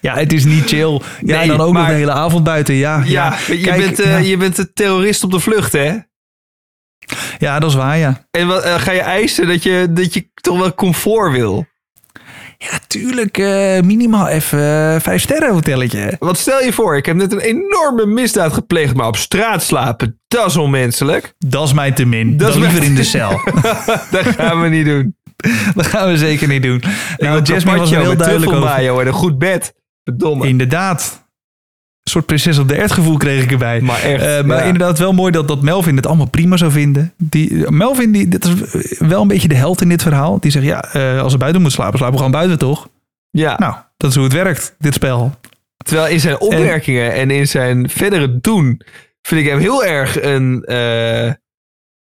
ja, 0.00 0.14
het 0.14 0.32
is 0.32 0.44
niet 0.44 0.68
chill. 0.68 1.00
Ja, 1.20 1.38
Nee, 1.38 1.48
dan 1.48 1.60
ook 1.60 1.72
nog 1.72 1.86
de 1.86 1.92
hele 1.92 2.12
avond 2.12 2.44
buiten. 2.44 2.74
Ja, 2.74 3.02
Ja, 3.04 3.38
ja, 3.46 3.54
je, 3.54 3.60
kijk, 3.60 3.80
bent, 3.80 4.00
eh, 4.00 4.10
ja. 4.10 4.16
je 4.16 4.36
bent 4.36 4.58
een 4.58 4.70
terrorist 4.74 5.24
op 5.24 5.30
de 5.30 5.40
vlucht, 5.40 5.72
hè? 5.72 5.98
ja, 7.38 7.58
dat 7.58 7.70
is 7.70 7.76
waar, 7.76 7.98
ja. 7.98 8.26
En 8.30 8.46
wat, 8.46 8.62
eh, 8.62 8.80
ga 8.80 8.92
je 8.92 9.00
eisen 9.00 9.46
dat 9.46 9.62
je, 9.62 9.86
dat 9.90 10.14
je 10.14 10.30
toch 10.34 10.58
wel 10.58 10.74
comfort 10.74 11.32
wil? 11.32 11.66
Ja, 12.70 12.78
tuurlijk. 12.86 13.38
eh, 13.38 13.80
minimaal 13.80 14.28
even 14.28 14.58
eh, 14.58 15.00
vijf 15.00 15.22
sterren 15.22 15.52
hotelletje. 15.52 16.16
Want 16.18 16.38
stel 16.38 16.62
je 16.62 16.72
voor, 16.72 16.96
ik 16.96 17.06
heb 17.06 17.16
net 17.16 17.32
een 17.32 17.40
enorme 17.40 18.06
misdaad 18.06 18.52
gepleegd, 18.52 18.94
maar 18.94 19.06
op 19.06 19.16
straat 19.16 19.62
slapen, 19.62 20.20
dat 20.28 20.46
is 20.46 20.56
onmenselijk. 20.56 21.34
Dat 21.38 21.66
is 21.66 21.72
mij 21.72 21.92
te 21.92 22.04
min. 22.04 22.30
Dat 22.36 22.38
Dat 22.38 22.48
is 22.56 22.62
liever 22.62 22.82
in 22.82 22.94
de 22.94 23.04
cel. 23.04 23.40
dat 24.10 24.26
gaan 24.26 24.60
we 24.60 24.68
niet 24.68 24.86
doen. 24.86 25.16
dat 25.74 25.86
gaan 25.86 26.08
we 26.08 26.16
zeker 26.16 26.48
niet 26.48 26.62
doen. 26.62 26.82
Nou, 27.16 27.42
Jasmine 27.42 27.78
was 27.78 27.90
er 27.90 28.00
heel 28.00 28.16
duidelijk 28.16 28.52
over. 28.52 29.00
en 29.00 29.06
een 29.06 29.12
goed 29.12 29.38
bed. 29.38 29.74
Verdomme. 30.04 30.46
Inderdaad. 30.48 31.21
Een 32.02 32.10
soort 32.10 32.26
prinses 32.26 32.58
op 32.58 32.68
de 32.68 32.74
ert 32.74 32.92
gevoel 32.92 33.16
kreeg 33.16 33.42
ik 33.42 33.50
erbij. 33.50 33.80
Maar 33.80 34.02
echt, 34.02 34.22
Eh, 34.24 34.44
maar 34.44 34.58
ja. 34.58 34.62
inderdaad 34.62 34.98
wel 34.98 35.12
mooi 35.12 35.32
dat, 35.32 35.48
dat 35.48 35.62
Melvin 35.62 35.96
het 35.96 36.06
allemaal 36.06 36.28
prima 36.28 36.56
zou 36.56 36.70
vinden. 36.72 37.12
Die, 37.16 37.70
Melvin, 37.70 38.12
die, 38.12 38.28
dit 38.28 38.44
is 38.44 38.98
wel 38.98 39.22
een 39.22 39.28
beetje 39.28 39.48
de 39.48 39.54
held 39.54 39.80
in 39.80 39.88
dit 39.88 40.02
verhaal. 40.02 40.40
Die 40.40 40.50
zegt, 40.50 40.64
ja, 40.64 40.84
eh, 40.92 41.20
als 41.20 41.32
we 41.32 41.38
buiten 41.38 41.60
moeten 41.62 41.80
slapen, 41.80 41.98
slapen 41.98 42.16
we 42.16 42.22
gewoon 42.24 42.38
buiten, 42.38 42.58
toch? 42.58 42.88
Ja, 43.30 43.56
Nou, 43.58 43.74
dat 43.96 44.10
is 44.10 44.16
hoe 44.16 44.24
het 44.24 44.32
werkt, 44.32 44.74
dit 44.78 44.94
spel. 44.94 45.38
terwijl 45.84 46.08
in 46.12 46.20
zijn 46.20 46.40
opmerkingen 46.40 47.12
en 47.12 47.30
in 47.30 47.48
zijn 47.48 47.88
verdere 47.90 48.40
doen 48.40 48.82
vind 49.22 49.40
ik 49.40 49.46
hem 49.46 49.58
heel 49.58 49.84
erg 49.84 50.22
een, 50.22 50.64
eh, 50.64 51.26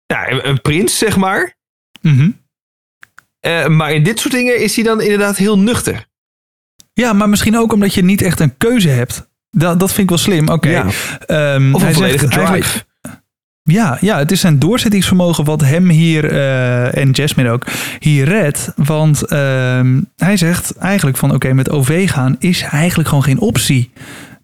ja, 0.07 0.31
een, 0.45 0.61
prins, 0.61 0.99
zeg 0.99 1.17
maar. 1.17 1.55
Mhm. 2.01 2.31
Maar 3.69 3.93
in 3.93 4.03
dit 4.03 4.19
soort 4.21 4.35
dingen 4.35 4.61
is 4.61 4.75
hij 4.75 4.85
dan 4.85 5.01
inderdaad 5.01 5.37
heel 5.37 5.59
nuchter. 5.59 6.07
Ja, 6.93 7.13
maar 7.13 7.29
misschien 7.29 7.59
ook 7.59 7.73
omdat 7.73 7.95
je 7.95 8.05
niet 8.05 8.23
echt 8.23 8.41
een 8.41 8.57
keuze 8.57 8.89
hebt. 8.89 9.29
Dat, 9.55 9.81
dat 9.81 9.89
vind 9.89 10.03
ik 10.03 10.09
wel 10.09 10.19
slim. 10.19 10.49
Oké. 10.49 10.69
Ja. 10.71 10.85
Ehm, 11.27 11.75
Of 11.75 11.81
hij 11.81 11.89
een 11.89 11.95
zegt 11.95 11.95
volledige 11.95 12.29
drive. 12.29 12.85
Ja, 13.71 13.99
ja, 14.01 14.19
het 14.19 14.33
is 14.33 14.41
zijn 14.41 14.59
doorzettingsvermogen 14.59 15.45
wat 15.45 15.61
hem 15.61 15.89
hier, 15.89 16.31
eh, 16.31 16.97
en 16.97 17.11
Jasmine 17.11 17.51
ook, 17.51 17.67
hier 17.99 18.25
redt. 18.25 18.73
Want 18.77 19.23
ehm, 19.23 20.01
hij 20.17 20.37
zegt 20.37 20.77
eigenlijk 20.77 21.17
van 21.17 21.35
oké, 21.35 21.53
met 21.53 21.71
OV 21.71 22.11
gaan 22.11 22.37
is 22.39 22.63
eigenlijk 22.63 23.09
gewoon 23.09 23.25
geen 23.25 23.39
optie. 23.39 23.91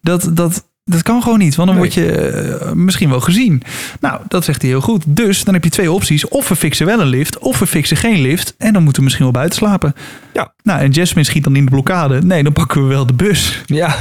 Dat, 0.01 0.29
dat, 0.33 0.69
dat 0.83 1.03
kan 1.03 1.21
gewoon 1.23 1.39
niet, 1.39 1.55
want 1.55 1.69
dan 1.69 1.77
Nee. 1.79 1.89
word 1.89 1.97
je 2.05 2.11
eh, 2.11 2.71
misschien 2.71 3.09
wel 3.09 3.19
gezien. 3.19 3.61
Nou, 3.99 4.21
dat 4.27 4.43
zegt 4.45 4.61
hij 4.61 4.71
heel 4.71 4.81
goed. 4.81 5.03
Dus 5.07 5.43
dan 5.43 5.53
heb 5.53 5.63
je 5.63 5.69
twee 5.69 5.91
opties. 5.91 6.27
Of 6.27 6.47
we 6.49 6.55
fixen 6.55 6.85
wel 6.85 6.99
een 7.01 7.07
lift, 7.07 7.37
of 7.37 7.59
we 7.59 7.67
fixen 7.67 7.97
geen 7.97 8.21
lift. 8.21 8.55
En 8.57 8.73
dan 8.73 8.81
moeten 8.81 8.97
we 8.97 9.03
misschien 9.03 9.25
wel 9.25 9.33
buiten 9.35 9.57
slapen. 9.57 9.93
Ja. 10.33 10.53
Nou, 10.63 10.79
en 10.79 10.89
Jasmine 10.91 11.25
schiet 11.27 11.43
dan 11.43 11.55
in 11.55 11.65
de 11.65 11.71
blokkade. 11.71 12.21
Nee, 12.21 12.43
dan 12.43 12.53
pakken 12.53 12.81
we 12.81 12.87
wel 12.87 13.05
de 13.05 13.13
bus. 13.13 13.61
Ja, 13.65 13.95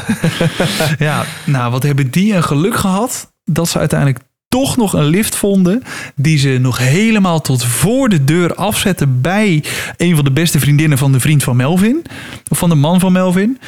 Ja, 0.99 1.25
nou, 1.45 1.71
wat 1.73 1.83
hebben 1.83 2.11
die 2.11 2.35
een 2.35 2.43
geluk 2.45 2.77
gehad 2.77 3.33
dat 3.45 3.69
ze 3.69 3.79
uiteindelijk 3.79 4.19
toch 4.49 4.77
nog 4.77 4.93
een 4.93 5.05
lift 5.07 5.37
vonden 5.37 5.83
die 6.15 6.39
ze 6.39 6.59
nog 6.61 6.79
helemaal 6.79 7.41
tot 7.41 7.65
voor 7.65 8.09
de 8.09 8.25
deur 8.25 8.55
afzetten 8.55 9.21
bij 9.21 9.65
een 9.97 10.15
van 10.15 10.25
de 10.25 10.33
beste 10.33 10.61
vriendinnen 10.61 10.99
van 10.99 11.13
de 11.13 11.21
vriend 11.21 11.43
van 11.43 11.57
Melvin, 11.57 12.05
of 12.49 12.59
van 12.59 12.69
de 12.69 12.75
man 12.75 13.01
van 13.01 13.13
Melvin. 13.13 13.59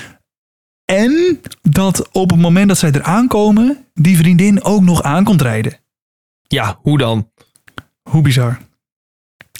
En 0.96 1.40
dat 1.62 2.08
op 2.12 2.30
het 2.30 2.40
moment 2.40 2.68
dat 2.68 2.78
zij 2.78 2.92
er 2.92 3.02
aankomen, 3.02 3.84
die 3.94 4.16
vriendin 4.16 4.62
ook 4.64 4.82
nog 4.82 5.02
aan 5.02 5.24
komt 5.24 5.42
rijden. 5.42 5.78
ja 6.42 6.78
hoe 6.82 6.98
dan? 6.98 7.30
Hoe 8.10 8.22
bizar. 8.22 8.58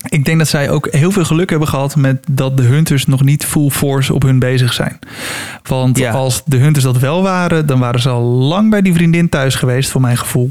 Ik 0.09 0.25
denk 0.25 0.39
dat 0.39 0.49
zij 0.49 0.71
ook 0.71 0.89
heel 0.91 1.11
veel 1.11 1.25
geluk 1.25 1.51
hebben 1.51 1.69
gehad 1.69 1.97
met 1.97 2.25
dat 2.31 2.57
de 2.57 2.63
Hunters 2.63 3.07
nog 3.07 3.23
niet 3.25 3.45
full 3.45 3.71
force 3.71 4.15
op 4.15 4.23
hun 4.23 4.39
bezig 4.39 4.73
zijn. 4.73 4.99
Want 5.63 5.99
Ja. 5.99 6.13
als 6.13 6.43
de 6.45 6.57
Hunters 6.57 6.85
dat 6.85 6.99
wel 6.99 7.23
waren, 7.23 7.67
dan 7.67 7.79
waren 7.79 8.01
ze 8.01 8.09
al 8.09 8.23
lang 8.23 8.71
bij 8.71 8.83
die 8.83 8.95
vriendin 8.95 9.29
thuis 9.29 9.55
geweest, 9.55 9.91
voor 9.91 10.01
mijn 10.01 10.17
gevoel. 10.17 10.51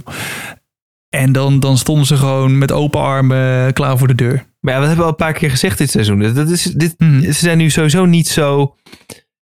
En 1.10 1.32
dan, 1.32 1.60
dan 1.60 1.78
stonden 1.78 2.06
ze 2.06 2.18
gewoon 2.18 2.58
met 2.58 2.72
open 2.72 3.00
armen 3.02 3.74
klaar 3.74 3.98
voor 3.98 4.08
de 4.08 4.16
deur. 4.16 4.46
Maar 4.60 4.74
ja, 4.74 4.80
we 4.80 4.86
hebben 4.88 5.06
al 5.06 5.12
een 5.12 5.18
paar 5.18 5.34
keer 5.34 5.50
gezegd 5.50 5.78
dit 5.78 5.90
seizoen. 5.92 6.34
Dat 6.34 6.50
is, 6.50 6.64
dit, 6.64 6.94
Mhm. 6.98 7.22
Ze 7.22 7.32
zijn 7.34 7.58
nu 7.58 7.70
sowieso 7.70 8.06
niet 8.06 8.28
zo 8.28 8.76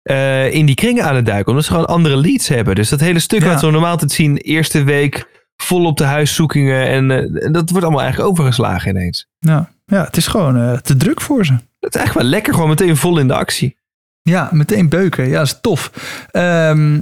eh, 0.03 0.53
in 0.53 0.65
die 0.65 0.75
kringen 0.75 1.03
aan 1.03 1.15
het 1.15 1.25
duiken. 1.25 1.47
Omdat 1.49 1.65
ze 1.65 1.71
gewoon 1.71 1.85
andere 1.87 2.17
leads 2.17 2.47
hebben. 2.47 2.75
Dus 2.75 2.89
dat 2.89 2.99
hele 2.99 3.19
stuk 3.19 3.41
Ja. 3.43 3.47
wat 3.47 3.61
we 3.61 3.71
normaal 3.71 3.97
te 3.97 4.05
zien. 4.13 4.37
Eerste 4.37 4.83
week 4.83 5.27
vol 5.57 5.85
op 5.85 5.97
de 5.97 6.03
huiszoekingen. 6.03 6.87
En 6.87 7.11
eh, 7.11 7.51
dat 7.53 7.69
wordt 7.69 7.85
allemaal 7.85 8.01
eigenlijk 8.01 8.31
overgeslagen 8.31 8.89
ineens. 8.89 9.27
Ja, 9.39 9.69
ja 9.85 10.03
het 10.03 10.17
is 10.17 10.27
gewoon 10.27 10.57
eh, 10.57 10.77
te 10.77 10.95
druk 10.95 11.21
voor 11.21 11.45
ze. 11.45 11.51
Het 11.53 11.93
is 11.95 11.99
eigenlijk 11.99 12.13
wel 12.13 12.29
lekker. 12.35 12.53
Gewoon 12.53 12.69
meteen 12.69 12.97
vol 12.97 13.17
in 13.19 13.27
de 13.27 13.33
actie. 13.35 13.75
Ja, 14.21 14.49
meteen 14.51 14.89
beuken. 14.89 15.27
Ja, 15.29 15.37
dat 15.37 15.45
is 15.47 15.57
tof. 15.61 15.91
Ehm, 16.31 16.93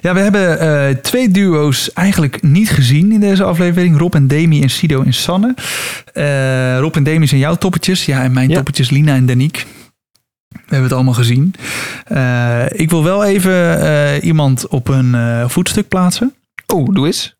ja, 0.00 0.14
we 0.14 0.20
hebben 0.20 1.02
twee 1.02 1.30
duo's 1.30 1.92
eigenlijk 1.92 2.42
niet 2.42 2.70
gezien 2.70 3.12
in 3.12 3.20
deze 3.20 3.44
aflevering. 3.44 3.98
Rob 3.98 4.14
en 4.14 4.26
Demi 4.26 4.62
en 4.62 4.70
Sido 4.70 5.02
en 5.02 5.12
Sanne. 5.14 5.54
Rob 6.80 6.96
en 6.96 7.02
Demi 7.02 7.26
zijn 7.26 7.40
jouw 7.40 7.54
toppetjes. 7.54 8.04
Ja, 8.04 8.22
en 8.22 8.32
mijn 8.32 8.48
Ja. 8.48 8.54
toppetjes 8.54 8.90
Lina 8.90 9.14
en 9.14 9.26
Danique. 9.26 9.62
We 10.72 10.78
hebben 10.78 10.96
het 10.96 11.06
allemaal 11.06 11.22
gezien. 11.24 11.54
Eh, 12.04 12.80
ik 12.80 12.90
wil 12.90 13.04
wel 13.04 13.24
even 13.24 13.80
eh, 13.80 14.24
iemand 14.24 14.68
op 14.68 14.88
een 14.88 15.14
eh, 15.14 15.48
voetstuk 15.48 15.88
plaatsen. 15.88 16.34
Oh, 16.66 16.94
doe 16.94 17.06
eens. 17.06 17.36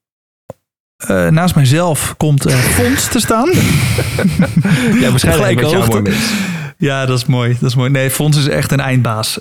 Naast 1.30 1.54
mijzelf 1.54 2.14
komt 2.16 2.52
Fons 2.52 3.08
te 3.08 3.20
staan. 3.20 3.50
Ja, 5.00 5.10
waarschijnlijk 5.10 5.60
hoogte. 5.60 6.12
Ja, 6.78 7.06
dat 7.06 7.18
is 7.18 7.24
mooi. 7.24 7.56
Dat 7.60 7.68
is 7.68 7.76
mooi. 7.76 7.90
Nee, 7.90 8.10
Fons 8.10 8.36
is 8.36 8.48
echt 8.48 8.72
een 8.72 8.80
eindbaas. 8.80 9.40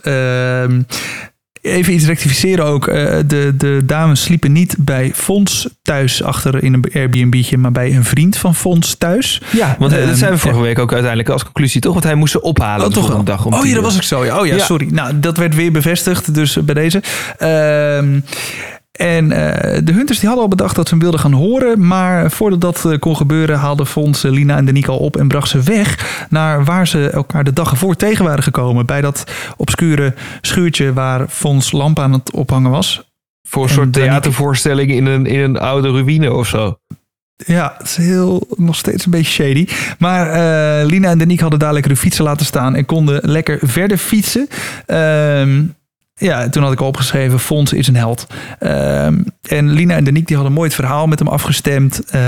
Even 1.61 1.93
iets 1.93 2.05
rectificeren 2.05 2.65
ook. 2.65 2.87
Eh, 2.87 3.17
de, 3.27 3.53
de 3.57 3.81
dames 3.85 4.21
sliepen 4.23 4.51
niet 4.51 4.75
bij 4.79 5.11
Fons 5.15 5.67
thuis 5.81 6.23
achter 6.23 6.63
in 6.63 6.73
een 6.73 6.85
Airbnb'tje, 6.93 7.57
maar 7.57 7.71
bij 7.71 7.95
een 7.95 8.03
vriend 8.03 8.37
van 8.37 8.55
Fons 8.55 8.95
thuis. 8.95 9.41
Ja, 9.51 9.75
want 9.79 9.91
eh, 9.91 9.97
dat 9.99 10.07
Ehm, 10.07 10.17
zijn 10.17 10.31
we 10.31 10.37
vorige 10.37 10.61
week 10.61 10.79
ook 10.79 10.91
uiteindelijk 10.91 11.29
als 11.29 11.43
conclusie 11.43 11.81
toch? 11.81 11.93
Want 11.93 12.05
hij 12.05 12.15
moest 12.15 12.31
ze 12.31 12.41
ophalen 12.41 12.89
de 12.89 12.95
volgende 12.99 13.23
dag 13.23 13.45
om 13.45 13.53
oh 13.53 13.65
ja, 13.65 13.73
dat 13.73 13.83
was 13.83 13.95
ik 13.95 14.03
zo. 14.03 14.25
Ja. 14.25 14.39
Oh 14.39 14.45
ja, 14.45 14.55
Ja. 14.55 14.63
sorry. 14.65 14.87
Nou, 14.91 15.19
dat 15.19 15.37
werd 15.37 15.55
weer 15.55 15.71
bevestigd, 15.71 16.33
dus 16.33 16.57
bij 16.63 16.73
deze. 16.75 17.01
Ehm, 17.37 18.19
en 19.01 19.31
eh, 19.31 19.79
de 19.83 19.93
Hunters 19.93 20.19
die 20.19 20.27
hadden 20.27 20.45
al 20.45 20.55
bedacht 20.55 20.75
dat 20.75 20.87
ze 20.87 20.93
hem 20.93 21.03
wilden 21.03 21.19
gaan 21.19 21.33
horen. 21.33 21.87
Maar 21.87 22.31
voordat 22.31 22.61
dat 22.61 22.85
eh, 22.85 22.99
kon 22.99 23.15
gebeuren, 23.15 23.59
haalde 23.59 23.85
Fons 23.85 24.23
eh, 24.23 24.31
Lina 24.31 24.57
en 24.57 24.85
al 24.87 24.97
op 24.97 25.17
en 25.17 25.27
bracht 25.27 25.49
ze 25.49 25.61
weg 25.61 26.25
naar 26.29 26.65
waar 26.65 26.87
ze 26.87 27.09
elkaar 27.09 27.43
de 27.43 27.53
dag 27.53 27.71
ervoor 27.71 27.95
tegen 27.95 28.25
waren 28.25 28.43
gekomen. 28.43 28.85
Bij 28.85 29.01
dat 29.01 29.23
obscure 29.57 30.13
schuurtje 30.41 30.93
waar 30.93 31.27
Fons 31.27 31.71
lamp 31.71 31.99
aan 31.99 32.13
het 32.13 32.31
ophangen 32.31 32.71
was. 32.71 33.09
Voor 33.47 33.63
een 33.63 33.69
En 33.69 33.75
soort 33.75 33.93
theatervoorstelling 33.93 34.91
in 34.91 35.05
een, 35.05 35.25
in 35.25 35.39
een 35.39 35.59
oude 35.59 35.91
ruïne 35.91 36.33
of 36.33 36.47
zo. 36.47 36.77
Ja, 37.45 37.75
het 37.77 37.87
is 37.87 37.95
heel, 37.95 38.47
nog 38.57 38.75
steeds 38.75 39.05
een 39.05 39.11
beetje 39.11 39.31
shady. 39.31 39.67
Maar 39.99 40.29
eh, 40.29 40.85
Lina 40.85 41.09
en 41.09 41.17
Danique 41.17 41.41
hadden 41.41 41.59
daar 41.59 41.73
lekker 41.73 41.91
hun 41.91 41.99
fietsen 41.99 42.23
laten 42.23 42.45
staan 42.45 42.75
en 42.75 42.85
konden 42.85 43.19
lekker 43.21 43.59
verder 43.61 43.97
fietsen. 43.97 44.47
Ehm, 44.85 45.63
ja, 46.21 46.49
toen 46.49 46.63
had 46.63 46.71
ik 46.71 46.79
al 46.79 46.87
opgeschreven, 46.87 47.39
Fons 47.39 47.73
is 47.73 47.87
een 47.87 47.95
held. 47.95 48.27
Ehm, 48.59 49.19
en 49.47 49.71
Lina 49.71 49.95
en 49.95 50.03
Danique 50.03 50.27
die 50.27 50.35
hadden 50.35 50.53
mooi 50.53 50.67
het 50.67 50.75
verhaal 50.75 51.07
met 51.07 51.19
hem 51.19 51.27
afgestemd. 51.27 51.99
Eh, 52.05 52.21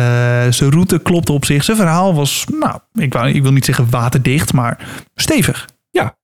zijn 0.50 0.72
route 0.72 1.00
klopte 1.00 1.32
op 1.32 1.46
zich. 1.46 1.64
Zijn 1.64 1.78
verhaal 1.78 2.16
was, 2.16 2.46
nou, 2.60 2.80
ik, 2.94 3.14
wou, 3.14 3.30
ik 3.30 3.42
wil 3.42 3.52
niet 3.52 3.66
zeggen 3.66 3.88
waterdicht, 3.90 4.54
maar 4.54 4.80
stevig. 5.16 5.68
Ja. 5.90 6.16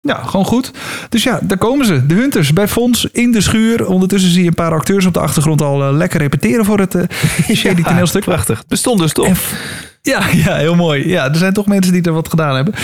Ja, 0.00 0.22
gewoon 0.22 0.46
goed. 0.46 0.70
Dus 1.08 1.22
ja, 1.22 1.40
daar 1.42 1.58
komen 1.58 1.86
ze. 1.86 2.06
De 2.06 2.14
Hunters 2.14 2.52
bij 2.52 2.68
Fons 2.68 3.04
in 3.12 3.32
de 3.32 3.40
schuur. 3.40 3.86
Ondertussen 3.86 4.30
zie 4.30 4.42
je 4.42 4.48
een 4.48 4.54
paar 4.54 4.72
acteurs 4.72 5.06
op 5.06 5.14
de 5.14 5.20
achtergrond 5.20 5.62
al 5.62 5.82
eh, 5.82 5.92
lekker 5.96 6.20
repeteren 6.20 6.64
voor 6.64 6.78
het 6.78 6.94
eh 6.94 7.02
shady 7.56 7.80
Ja, 7.80 7.88
toneelstuk. 7.88 8.24
Prachtig. 8.24 8.66
Bestond 8.66 9.00
dus 9.00 9.12
toch? 9.12 9.26
En 9.26 9.36
ja, 10.02 10.22
ja, 10.32 10.56
heel 10.56 10.74
mooi. 10.74 11.08
Ja, 11.08 11.28
er 11.28 11.36
zijn 11.36 11.52
toch 11.52 11.66
mensen 11.66 11.92
die 11.92 12.02
er 12.02 12.12
wat 12.12 12.28
gedaan 12.28 12.54
hebben. 12.54 12.74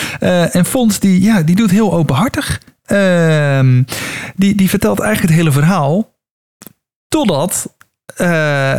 En 0.53 0.65
Fons, 0.65 0.99
die, 0.99 1.23
ja, 1.23 1.43
die 1.43 1.57
doet 1.57 1.71
heel 1.71 1.93
openhartig. 1.93 2.61
Ehm, 2.85 3.83
die, 4.37 4.55
die 4.55 4.69
vertelt 4.69 5.01
eigenlijk 5.01 5.33
het 5.33 5.41
hele 5.41 5.53
verhaal. 5.53 6.13
Totdat 7.09 7.75
eh, 8.17 8.27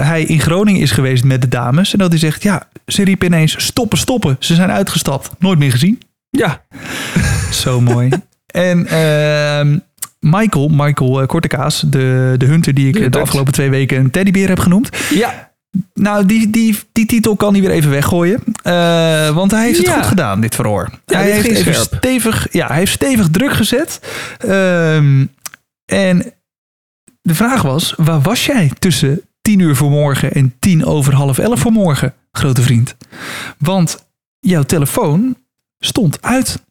hij 0.07 0.23
in 0.23 0.39
Groningen 0.39 0.81
is 0.81 0.91
geweest 0.91 1.23
met 1.23 1.41
de 1.41 1.47
dames. 1.47 1.93
En 1.93 1.99
dat 1.99 2.09
hij 2.09 2.19
zegt, 2.19 2.43
ja, 2.43 2.67
ze 2.87 3.03
riepen 3.03 3.27
ineens 3.27 3.63
stoppen, 3.65 3.97
stoppen. 3.97 4.35
Ze 4.39 4.55
zijn 4.55 4.71
uitgestapt. 4.71 5.29
Nooit 5.39 5.59
meer 5.59 5.71
gezien. 5.71 6.01
Ja. 6.29 6.61
Zo 7.51 7.81
mooi. 7.81 8.09
en 8.45 8.87
ehm, 8.87 9.77
Michael, 10.19 10.67
Michael 10.67 11.21
eh, 11.21 11.27
Kortekaas, 11.27 11.83
de, 11.87 12.35
de 12.37 12.45
hunter 12.45 12.73
die 12.73 12.87
ik 12.87 12.93
De 12.93 13.09
de 13.09 13.19
afgelopen 13.19 13.53
twee 13.53 13.69
weken 13.69 13.97
een 13.97 14.11
teddybeer 14.11 14.47
heb 14.47 14.59
genoemd. 14.59 14.89
Ja. 15.09 15.53
Nou, 15.93 16.25
die, 16.25 16.49
die, 16.49 16.77
die 16.91 17.05
titel 17.05 17.35
kan 17.35 17.53
hij 17.53 17.61
weer 17.61 17.71
even 17.71 17.91
weggooien. 17.91 18.43
Eh, 18.63 19.29
want 19.35 19.51
hij 19.51 19.65
heeft 19.65 19.77
het 19.77 19.87
Ja. 19.87 19.93
goed 19.95 20.05
gedaan, 20.05 20.41
dit 20.41 20.55
verhoor. 20.55 20.89
Ja, 21.05 21.17
hij 21.17 21.31
heeft 21.31 21.45
ging 21.45 21.57
even 21.57 21.73
scherp. 21.73 21.95
stevig, 21.97 22.47
ja, 22.51 22.67
hij 22.67 22.77
heeft 22.77 22.91
stevig 22.91 23.29
druk 23.29 23.53
gezet. 23.53 23.99
Ehm, 24.37 25.25
en 25.85 26.33
de 27.21 27.35
vraag 27.35 27.61
was, 27.61 27.93
waar 27.97 28.21
was 28.21 28.45
jij 28.45 28.71
tussen 28.79 29.21
tien 29.41 29.59
uur 29.59 29.75
voor 29.75 29.89
morgen 29.89 30.31
en 30.31 30.55
tien 30.59 30.85
over 30.85 31.13
half 31.13 31.37
elf 31.37 31.59
voor 31.59 31.71
morgen, 31.71 32.13
grote 32.31 32.61
vriend? 32.61 32.95
Want 33.57 34.07
jouw 34.39 34.63
telefoon 34.63 35.37
stond 35.79 36.21
uit. 36.21 36.63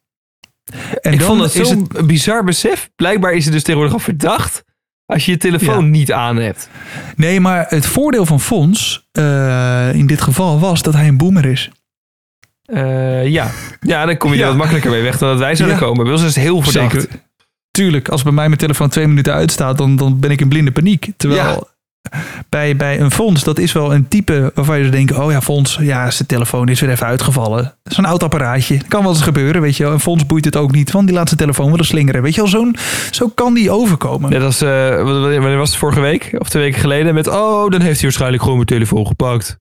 En 1.01 1.13
ik 1.13 1.19
dan 1.19 1.27
vond 1.27 1.39
dat 1.39 1.51
zo'n 1.51 1.89
het 1.93 2.07
bizar 2.07 2.43
besef. 2.43 2.89
Blijkbaar 2.95 3.33
is 3.33 3.43
het 3.43 3.53
dus 3.53 3.63
tegenwoordig 3.63 3.93
al 3.93 4.03
verdacht 4.03 4.63
als 5.05 5.25
je 5.25 5.31
je 5.31 5.37
telefoon 5.37 5.83
Ja. 5.83 5.89
niet 5.91 6.11
aan 6.11 6.35
hebt. 6.37 6.69
Nee, 7.15 7.39
maar 7.39 7.65
het 7.69 7.85
voordeel 7.85 8.25
van 8.25 8.39
Fons 8.39 9.07
eh, 9.11 9.93
in 9.93 10.05
dit 10.07 10.21
geval 10.21 10.59
was 10.59 10.81
dat 10.81 10.93
hij 10.93 11.07
een 11.07 11.17
boomer 11.17 11.45
is. 11.45 11.69
Eh, 12.65 13.27
ja. 13.27 13.51
ja, 13.81 14.05
dan 14.05 14.17
kom 14.17 14.31
je 14.31 14.37
Ja. 14.37 14.41
er 14.43 14.47
wat 14.49 14.57
makkelijker 14.57 14.91
mee 14.91 15.01
weg 15.01 15.17
dan 15.17 15.29
dat 15.29 15.39
wij 15.39 15.55
zouden 15.55 15.77
Ja. 15.79 15.83
komen. 15.85 16.03
Bij 16.03 16.13
ons 16.13 16.21
is 16.23 16.35
het 16.35 16.43
heel 16.43 16.61
verdacht. 16.61 16.91
Zeker. 17.01 17.19
Tuurlijk, 17.71 18.09
als 18.09 18.23
bij 18.23 18.31
mij 18.31 18.47
mijn 18.47 18.59
telefoon 18.59 18.89
twee 18.89 19.07
minuten 19.07 19.33
uitstaat, 19.33 19.77
dan, 19.77 19.95
dan 19.95 20.19
ben 20.19 20.31
ik 20.31 20.41
in 20.41 20.49
blinde 20.49 20.71
paniek. 20.71 21.09
Terwijl 21.17 21.67
bij, 22.49 22.75
bij 22.75 22.99
een 22.99 23.11
fonds, 23.11 23.43
dat 23.43 23.59
is 23.59 23.71
wel 23.71 23.93
een 23.93 24.07
type 24.07 24.51
waarvan 24.55 24.77
je 24.77 24.83
dus 24.83 24.91
denkt, 24.91 25.11
oh 25.17 25.31
ja, 25.31 25.41
fonds, 25.41 25.77
ja, 25.81 26.11
zijn 26.11 26.27
telefoon 26.27 26.69
is 26.69 26.79
weer 26.79 26.89
even 26.89 27.07
uitgevallen. 27.07 27.77
Zo'n 27.83 28.05
oud 28.05 28.23
apparaatje. 28.23 28.77
Kan 28.87 29.01
wel 29.03 29.11
eens 29.11 29.21
gebeuren, 29.21 29.61
weet 29.61 29.77
je 29.77 29.83
wel. 29.83 29.91
Een 29.93 29.99
fonds 29.99 30.25
boeit 30.25 30.45
het 30.45 30.55
ook 30.55 30.71
niet, 30.71 30.91
want 30.91 31.07
die 31.07 31.15
laat 31.15 31.27
zijn 31.27 31.39
telefoon 31.39 31.69
wel 31.69 31.77
eens 31.77 31.87
slingeren. 31.87 32.21
Weet 32.21 32.35
je 32.35 32.41
wel, 32.41 32.49
zo'n, 32.49 32.75
zo 33.11 33.27
kan 33.27 33.53
die 33.53 33.71
overkomen. 33.71 34.29
Net 34.29 34.41
als, 34.43 34.61
eh, 34.61 34.69
wat- 35.03 35.21
wanneer 35.21 35.57
was 35.57 35.69
het 35.69 35.77
vorige 35.79 35.99
week? 35.99 36.35
Of 36.37 36.49
twee 36.49 36.63
weken 36.63 36.79
geleden? 36.79 37.13
Met, 37.13 37.27
oh, 37.27 37.69
dan 37.69 37.81
heeft 37.81 37.93
hij 37.95 38.03
waarschijnlijk 38.03 38.41
gewoon 38.41 38.57
mijn 38.57 38.69
telefoon 38.69 39.07
gepakt. 39.07 39.57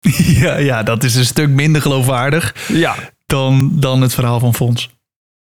Ja, 0.44 0.56
ja, 0.56 0.82
dat 0.82 1.04
is 1.04 1.14
een 1.14 1.24
stuk 1.24 1.48
minder 1.48 1.82
geloofwaardig 1.82 2.54
Ja. 2.68 2.94
dan, 3.26 3.70
dan 3.74 4.00
het 4.00 4.14
verhaal 4.14 4.38
van 4.40 4.54
fonds. 4.54 4.90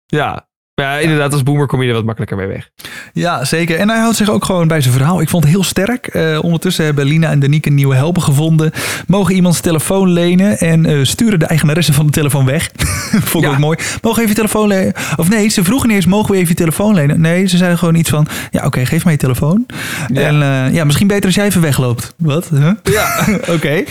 Ja. 0.06 0.48
Ja, 0.82 0.98
inderdaad, 0.98 1.34
als 1.34 1.44
boomer 1.44 1.68
kom 1.68 1.82
je 1.82 1.88
er 1.88 1.94
wat 1.94 2.04
makkelijker 2.04 2.38
mee 2.38 2.48
weg. 2.48 2.70
Ja, 3.14 3.46
zeker. 3.46 3.78
En 3.80 3.90
hij 3.90 4.00
houdt 4.00 4.18
zich 4.18 4.30
ook 4.30 4.46
gewoon 4.46 4.68
bij 4.68 4.82
zijn 4.82 4.94
verhaal. 4.94 5.22
Ik 5.22 5.30
vond 5.30 5.44
het 5.44 5.52
heel 5.54 5.64
sterk. 5.64 6.08
Eh, 6.08 6.40
ondertussen 6.44 6.86
hebben 6.86 7.06
Lina 7.06 7.30
en 7.30 7.40
Danique 7.40 7.70
een 7.70 7.76
nieuwe 7.76 7.96
helper 7.96 8.22
gevonden. 8.22 8.72
Mogen 9.08 9.36
iemands 9.36 9.60
telefoon 9.60 10.12
lenen 10.12 10.58
en 10.60 10.86
eh, 10.86 10.98
sturen 11.02 11.40
de 11.40 11.46
eigenaresse 11.46 11.94
van 11.94 12.06
de 12.06 12.12
telefoon 12.12 12.46
weg. 12.46 12.70
vond 13.32 13.44
ik 13.44 13.50
Ja. 13.50 13.56
ook 13.56 13.62
mooi. 13.62 13.78
Mogen 14.02 14.02
we 14.02 14.26
even 14.26 14.28
je 14.30 14.34
telefoon 14.36 14.68
lenen? 14.68 14.94
Of 15.16 15.30
nee, 15.30 15.48
ze 15.50 15.64
vroegen 15.64 15.90
eerst, 15.90 16.08
mogen 16.08 16.32
we 16.32 16.38
even 16.38 16.50
je 16.50 16.56
telefoon 16.56 16.94
lenen? 16.94 17.22
Nee, 17.22 17.46
ze 17.46 17.58
zeiden 17.58 17.78
gewoon 17.80 17.96
iets 17.96 18.10
van, 18.10 18.28
ja 18.52 18.66
oké, 18.66 18.86
geef 18.86 19.04
mij 19.04 19.14
je 19.14 19.20
telefoon. 19.20 19.66
Ja. 20.14 20.22
En 20.22 20.42
eh, 20.42 20.74
ja, 20.74 20.84
misschien 20.84 21.08
beter 21.08 21.26
als 21.26 21.36
jij 21.36 21.46
even 21.46 21.62
wegloopt. 21.62 22.14
Wat? 22.18 22.50
Huh? 22.50 22.72
Ja. 22.84 23.26
Oké. 23.56 23.84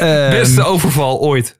Ehm, 0.00 0.30
Beste 0.30 0.64
overval 0.64 1.20
ooit. 1.20 1.56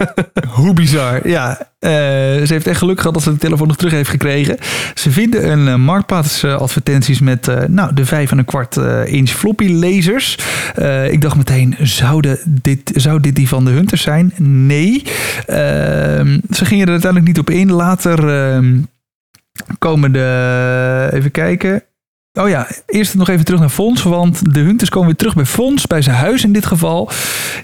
hoe 0.48 0.72
bizar. 0.72 1.28
Ja, 1.28 1.58
eh, 1.82 1.90
ze 1.90 2.52
heeft 2.52 2.66
echt 2.66 2.78
geluk 2.78 2.98
gehad 2.98 3.14
dat 3.14 3.22
ze 3.22 3.32
de 3.32 3.38
telefoon 3.38 3.66
nog 3.66 3.76
terug 3.76 3.92
heeft 3.92 4.10
gekregen. 4.10 4.56
Ze 4.94 5.10
vinden 5.10 5.50
een 5.50 5.66
uh, 5.66 5.74
marktplaats 5.74 6.42
eh, 6.42 6.56
advertenties 6.56 7.20
met 7.20 7.48
eh, 7.48 7.62
nou, 7.68 7.94
de 7.94 8.06
vijf 8.06 8.30
en 8.30 8.38
een 8.38 8.44
kwart 8.44 8.76
inch 9.04 9.30
floppy 9.30 9.72
lasers. 9.72 10.38
Ik 11.10 11.20
dacht 11.20 11.36
meteen, 11.36 11.76
zouden 11.80 12.38
dit, 12.46 12.90
zou 12.94 13.20
dit 13.20 13.36
die 13.36 13.48
van 13.48 13.64
de 13.64 13.70
Hunters 13.70 14.02
zijn? 14.02 14.32
Nee. 14.38 15.02
Ehm, 15.46 16.38
ze 16.50 16.64
gingen 16.64 16.86
er 16.86 16.92
uiteindelijk 16.92 17.26
niet 17.26 17.38
op 17.38 17.50
in. 17.50 17.72
Later 17.72 18.28
ehm, 18.28 18.80
komen 19.78 20.12
de... 20.12 21.08
Even 21.12 21.30
kijken. 21.30 21.82
Oh 22.32 22.48
ja, 22.48 22.66
eerst 22.86 23.14
nog 23.14 23.28
even 23.28 23.44
terug 23.44 23.60
naar 23.60 23.68
Fons. 23.68 24.02
Want 24.02 24.54
de 24.54 24.60
Hunters 24.60 24.90
komen 24.90 25.08
weer 25.08 25.16
terug 25.16 25.34
bij 25.34 25.46
Fons. 25.46 25.86
Bij 25.86 26.02
zijn 26.02 26.16
huis 26.16 26.44
in 26.44 26.52
dit 26.52 26.66
geval. 26.66 27.10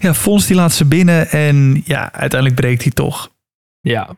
Ja, 0.00 0.14
Fons 0.14 0.46
die 0.46 0.56
laat 0.56 0.72
ze 0.72 0.84
binnen. 0.84 1.30
En 1.30 1.82
ja, 1.84 2.12
uiteindelijk 2.12 2.60
breekt 2.60 2.82
hij 2.82 2.92
toch. 2.92 3.30
Ja. 3.80 4.08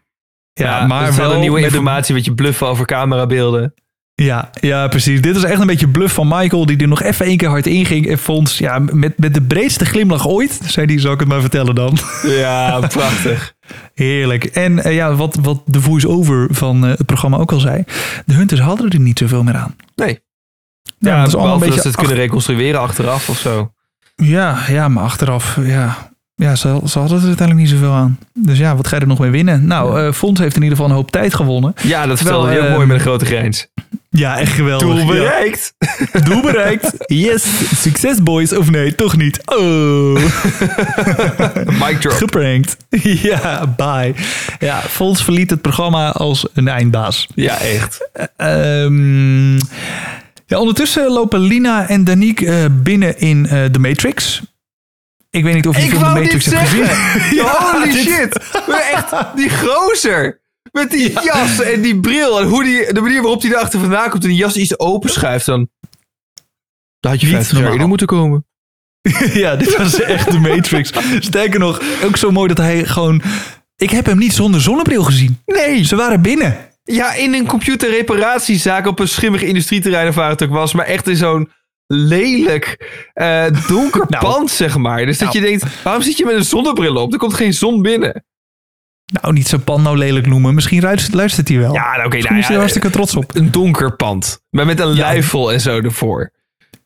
Ja, 0.53 0.81
Ja, 0.81 0.87
maar 0.87 1.05
dat 1.07 1.15
wel 1.15 1.33
een 1.33 1.41
nieuwe 1.41 1.61
met 1.61 1.71
informatie, 1.71 2.15
wat 2.15 2.25
je 2.25 2.35
bluffen 2.35 2.67
over 2.67 2.87
camerabeelden. 2.87 3.75
Ja, 4.15 4.51
ja, 4.61 4.89
precies. 4.89 5.21
Dit 5.21 5.37
is 5.37 5.43
echt 5.43 5.61
een 5.61 5.67
beetje 5.67 5.89
bluff 5.89 6.15
van 6.15 6.29
Michael, 6.29 6.67
die 6.67 6.77
er 6.77 6.89
nog 6.89 7.03
even 7.03 7.27
één 7.27 7.37
keer 7.37 7.49
hard 7.49 7.67
inging. 7.67 8.09
En 8.09 8.19
Fons, 8.19 8.59
ja, 8.59 8.79
met, 8.79 9.19
met 9.19 9.35
de 9.35 9.43
breedste 9.43 9.85
glimlach 9.85 10.29
ooit, 10.29 10.61
zei 10.65 10.87
die, 10.87 10.99
zal 11.01 11.13
ik 11.13 11.21
het 11.21 11.29
maar 11.29 11.41
vertellen 11.41 11.75
dan. 11.75 11.99
Ja, 12.23 12.81
prachtig. 12.81 13.55
Heerlijk. 13.95 14.45
En 14.45 14.83
eh, 14.85 14.95
ja, 14.95 15.15
wat, 15.15 15.39
wat 15.43 15.63
de 15.65 15.81
voice-over 15.81 16.49
van 16.51 16.85
eh, 16.87 16.91
het 16.91 17.07
programma 17.07 17.37
ook 17.37 17.53
al 17.53 17.61
zei. 17.61 17.85
De 18.27 18.35
Hunters 18.35 18.61
hadden 18.61 18.91
er 18.91 19.01
niet 19.01 19.19
zoveel 19.19 19.43
meer 19.43 19.57
aan. 19.57 19.77
Nee. 19.95 20.21
Ja, 20.99 21.11
Ja, 21.11 21.19
dat 21.19 21.29
is 21.29 21.35
allemaal 21.35 21.53
een 21.55 21.59
dat 21.61 21.69
beetje 21.69 21.83
ze 21.83 21.89
het 21.89 21.97
kunnen 21.97 22.17
reconstrueren 22.17 22.81
achteraf 22.81 23.29
of 23.29 23.39
zo. 23.39 23.73
Ja, 24.17 24.59
ja, 24.69 24.89
maar 24.89 25.05
achteraf, 25.05 25.59
ja. 25.63 26.10
Ja, 26.41 26.55
ze, 26.57 26.81
ze 26.87 26.99
hadden 26.99 27.19
er 27.21 27.27
uiteindelijk 27.27 27.69
niet 27.69 27.79
zoveel 27.79 27.93
aan. 27.93 28.19
Dus 28.35 28.59
ja, 28.59 28.77
wat 28.77 28.87
ga 28.87 28.97
je 28.97 29.03
er 29.03 29.09
nog 29.09 29.19
mee 29.19 29.31
winnen? 29.31 29.67
Nou, 29.67 30.01
eh 30.01 30.13
Fons 30.13 30.39
heeft 30.39 30.57
in 30.57 30.63
ieder 30.63 30.77
geval 30.77 30.91
een 30.91 30.97
hoop 30.97 31.11
tijd 31.11 31.35
gewonnen. 31.35 31.75
Ja, 31.83 32.07
dat 32.07 32.17
vertelde 32.19 32.59
ook 32.59 32.65
eh, 32.65 32.73
mooi 32.75 32.87
met 32.87 32.97
een 32.97 33.03
grote 33.03 33.25
grijns. 33.25 33.67
Ja, 34.11 34.39
echt 34.39 34.53
geweldig. 34.53 34.89
Doel 34.97 35.07
bereikt. 35.07 35.75
Ja, 36.13 36.21
doel 36.31 36.43
bereikt. 36.43 36.93
Yes, 37.07 37.45
succes 37.83 38.23
boys. 38.23 38.57
Of 38.57 38.71
nee, 38.71 38.95
toch 38.95 39.17
niet. 39.17 39.41
Oh, 39.45 40.15
Mic 41.83 42.01
drop. 42.01 42.13
geprankt. 42.13 42.77
Ja, 43.23 43.75
bye. 43.77 44.15
Ja, 44.59 44.81
Fons 44.81 45.25
verliet 45.25 45.51
het 45.51 45.61
programma 45.61 46.11
als 46.11 46.47
een 46.55 46.69
eindbaas. 46.69 47.27
Ja, 47.35 47.59
echt. 47.61 48.09
Ehm, 48.37 49.57
ja, 50.47 50.59
ondertussen 50.59 51.11
lopen 51.11 51.41
Lina 51.41 51.89
en 51.89 52.05
Danique 52.05 52.47
eh, 52.47 52.65
binnen 52.83 53.19
in 53.19 53.47
The 53.73 53.79
Matrix. 53.79 54.43
Ik 55.31 55.45
weet 55.45 55.55
niet 55.55 55.67
of 55.67 55.77
je 55.77 55.83
Ik 55.83 55.93
wou 55.93 56.15
dit 56.15 56.23
Matrix 56.23 56.45
hebt 56.45 56.69
gezien. 56.69 56.87
Holy 57.47 57.93
shit. 57.93 58.39
Maar 58.69 58.81
echt, 58.81 59.37
die 59.37 59.51
gozer. 59.51 60.41
Met 60.73 60.91
die 60.91 61.13
jas 61.13 61.61
en 61.61 61.81
die 61.81 62.01
bril. 62.01 62.41
En 62.41 62.47
hoe 62.47 62.65
die, 62.65 62.93
de 62.93 63.01
manier 63.01 63.23
waarop 63.23 63.43
hij 63.43 63.51
erachter 63.51 63.81
vandaan 63.81 64.11
komt 64.11 64.23
en 64.23 64.29
die 64.29 64.39
jas 64.39 64.57
iets 64.57 64.79
openschuift. 64.79 65.47
Dan, 65.47 65.69
dan 67.01 67.11
had 67.11 67.21
je 67.21 67.27
Niet 67.27 67.37
50 67.37 67.59
jaar 67.59 67.73
eerder 67.73 67.89
moeten 67.89 68.07
komen. 68.07 68.47
ja, 69.33 69.57
dit 69.57 69.77
was 69.77 70.01
echt 70.01 70.31
de 70.31 70.39
Matrix. 70.39 70.93
Sterker 71.19 71.61
nog, 71.61 71.81
ook 72.05 72.17
zo 72.17 72.31
mooi 72.31 72.49
dat 72.49 72.59
hij 72.59 72.85
gewoon... 72.85 73.23
Ik 73.77 73.91
heb 73.91 74.07
hem 74.07 74.19
niet 74.19 74.33
zonder 74.33 74.61
zonnebril 74.61 75.05
gezien. 75.05 75.43
Nee. 75.47 75.85
Ze 75.85 75.97
waren 75.97 76.23
binnen. 76.23 76.57
Ja, 76.85 77.15
in 77.15 77.35
een 77.35 77.47
computerreparatiezaak 77.47 78.87
op 78.87 78.99
een 78.99 79.09
schimmig 79.09 79.43
industrieterrein 79.43 80.09
of 80.09 80.15
waar 80.15 80.31
het 80.31 80.43
ook 80.43 80.51
was. 80.51 80.73
Maar 80.73 80.87
echt 80.87 81.09
in 81.09 81.17
zo'n 81.17 81.51
lelijk 81.93 82.91
eh, 83.15 83.45
donker 83.69 84.05
Nou. 84.09 84.25
pand, 84.25 84.51
zeg 84.51 84.77
maar. 84.77 85.07
Dus 85.07 85.19
dat 85.19 85.33
Nou. 85.33 85.41
je 85.45 85.51
denkt, 85.51 85.83
waarom 85.83 86.03
zit 86.03 86.17
je 86.17 86.25
met 86.25 86.35
een 86.35 86.45
zonnebril 86.45 86.97
op? 86.97 87.13
Er 87.13 87.19
komt 87.19 87.35
geen 87.35 87.55
zon 87.55 87.83
binnen. 87.83 88.25
Nou, 89.21 89.35
niet 89.35 89.49
zijn 89.49 89.65
pan 89.65 89.83
nou 89.83 89.97
lelijk 89.97 90.27
noemen. 90.27 90.55
Misschien 90.55 90.83
luistert, 90.83 91.15
luistert 91.15 91.49
hij 91.49 91.59
wel. 91.59 91.75
Ja, 91.75 91.97
nou, 91.97 92.07
oké. 92.07 92.17
Nou 92.19 92.37
is 92.39 92.45
hij 92.45 92.53
ja, 92.53 92.59
hartstikke 92.59 92.91
trots 92.91 93.17
op. 93.17 93.35
een 93.35 93.51
donker 93.51 93.97
pand. 93.97 94.43
Maar 94.51 94.67
met 94.67 94.81
een 94.81 94.95
Ja. 94.95 95.01
luifel 95.01 95.53
en 95.53 95.61
zo 95.61 95.81
ervoor. 95.81 96.33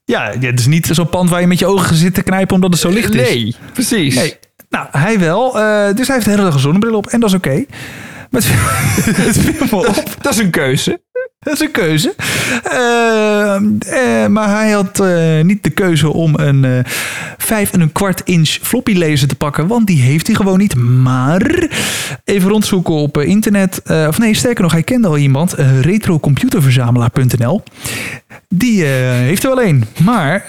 Ja, 0.04 0.32
het 0.40 0.58
is 0.60 0.66
niet 0.66 0.86
zo'n 0.86 1.08
pand 1.08 1.30
waar 1.30 1.40
je 1.40 1.46
met 1.46 1.58
je 1.58 1.66
ogen 1.66 1.96
zit 1.96 2.14
te 2.14 2.22
knijpen 2.22 2.54
omdat 2.54 2.70
het 2.70 2.80
zo 2.80 2.88
licht 2.90 3.14
is. 3.14 3.28
Nee, 3.28 3.54
precies. 3.72 4.14
Nee. 4.14 4.34
Nou, 4.68 4.86
hij 4.90 5.18
wel. 5.18 5.60
Eh, 5.60 5.94
dus 5.94 6.06
hij 6.06 6.16
heeft 6.16 6.24
de 6.24 6.30
hele 6.32 6.42
dag 6.44 6.54
een 6.54 6.60
zonnebril 6.60 6.94
op. 6.94 7.06
En 7.06 7.20
dat 7.20 7.28
is 7.28 7.34
oké. 7.36 7.64
Maar 8.30 8.42
het, 8.42 8.50
het 9.26 9.38
viel 9.38 9.66
me 9.80 9.88
op. 9.88 10.16
Dat 10.20 10.32
is 10.32 10.38
een 10.38 10.50
keuze. 10.50 11.02
Dat 11.54 11.54
is 11.54 11.60
een 11.60 11.70
keuze. 11.70 12.14
Eh, 12.62 13.54
eh, 13.54 14.28
maar 14.30 14.48
hij 14.48 14.70
had 14.70 15.00
eh, 15.00 15.40
niet 15.42 15.62
de 15.62 15.70
keuze 15.70 16.12
om 16.12 16.34
een 16.38 16.64
eh 16.64 16.78
vijf 17.38 17.72
en 17.72 17.80
een 17.80 17.92
kwart 17.92 18.22
inch 18.24 18.48
floppy 18.48 18.94
laser 18.94 19.28
te 19.28 19.34
pakken. 19.34 19.66
Want 19.66 19.86
die 19.86 20.00
heeft 20.02 20.26
hij 20.26 20.36
gewoon 20.36 20.58
niet. 20.58 20.74
Maar 20.74 21.68
even 22.24 22.50
rondzoeken 22.50 22.94
op 22.94 23.18
internet. 23.18 23.82
of 24.08 24.18
nee, 24.18 24.34
sterker 24.34 24.62
nog, 24.62 24.72
hij 24.72 24.82
kende 24.82 25.08
al 25.08 25.18
iemand. 25.18 25.54
retrocomputerverzamelaar.nl 25.80 27.62
Die 28.48 28.84
heeft 28.84 29.44
er 29.44 29.54
wel 29.54 29.64
een. 29.64 29.84
Maar 30.04 30.46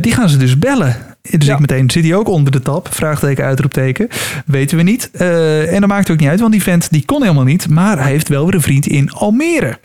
die 0.00 0.12
gaan 0.12 0.28
ze 0.28 0.36
dus 0.36 0.58
bellen. 0.58 0.96
Dus 1.22 1.46
Ja. 1.46 1.54
ik 1.54 1.60
meteen, 1.60 1.90
zit 1.90 2.04
hij 2.04 2.14
ook 2.14 2.28
onder 2.28 2.52
de 2.52 2.62
tap? 2.62 2.88
Vraagteken, 2.94 3.44
uitroepteken. 3.44 4.08
Weten 4.46 4.76
we 4.76 4.82
niet. 4.82 5.10
En 5.70 5.80
dat 5.80 5.88
maakt 5.88 6.10
ook 6.10 6.18
niet 6.18 6.28
uit, 6.28 6.40
want 6.40 6.52
die 6.52 6.62
vent 6.62 6.90
die 6.90 7.04
kon 7.04 7.22
helemaal 7.22 7.44
niet. 7.44 7.68
Maar 7.68 7.98
hij 7.98 8.10
heeft 8.10 8.28
wel 8.28 8.44
weer 8.44 8.54
een 8.54 8.60
vriend 8.60 8.86
in 8.86 9.10
Almere. 9.12 9.78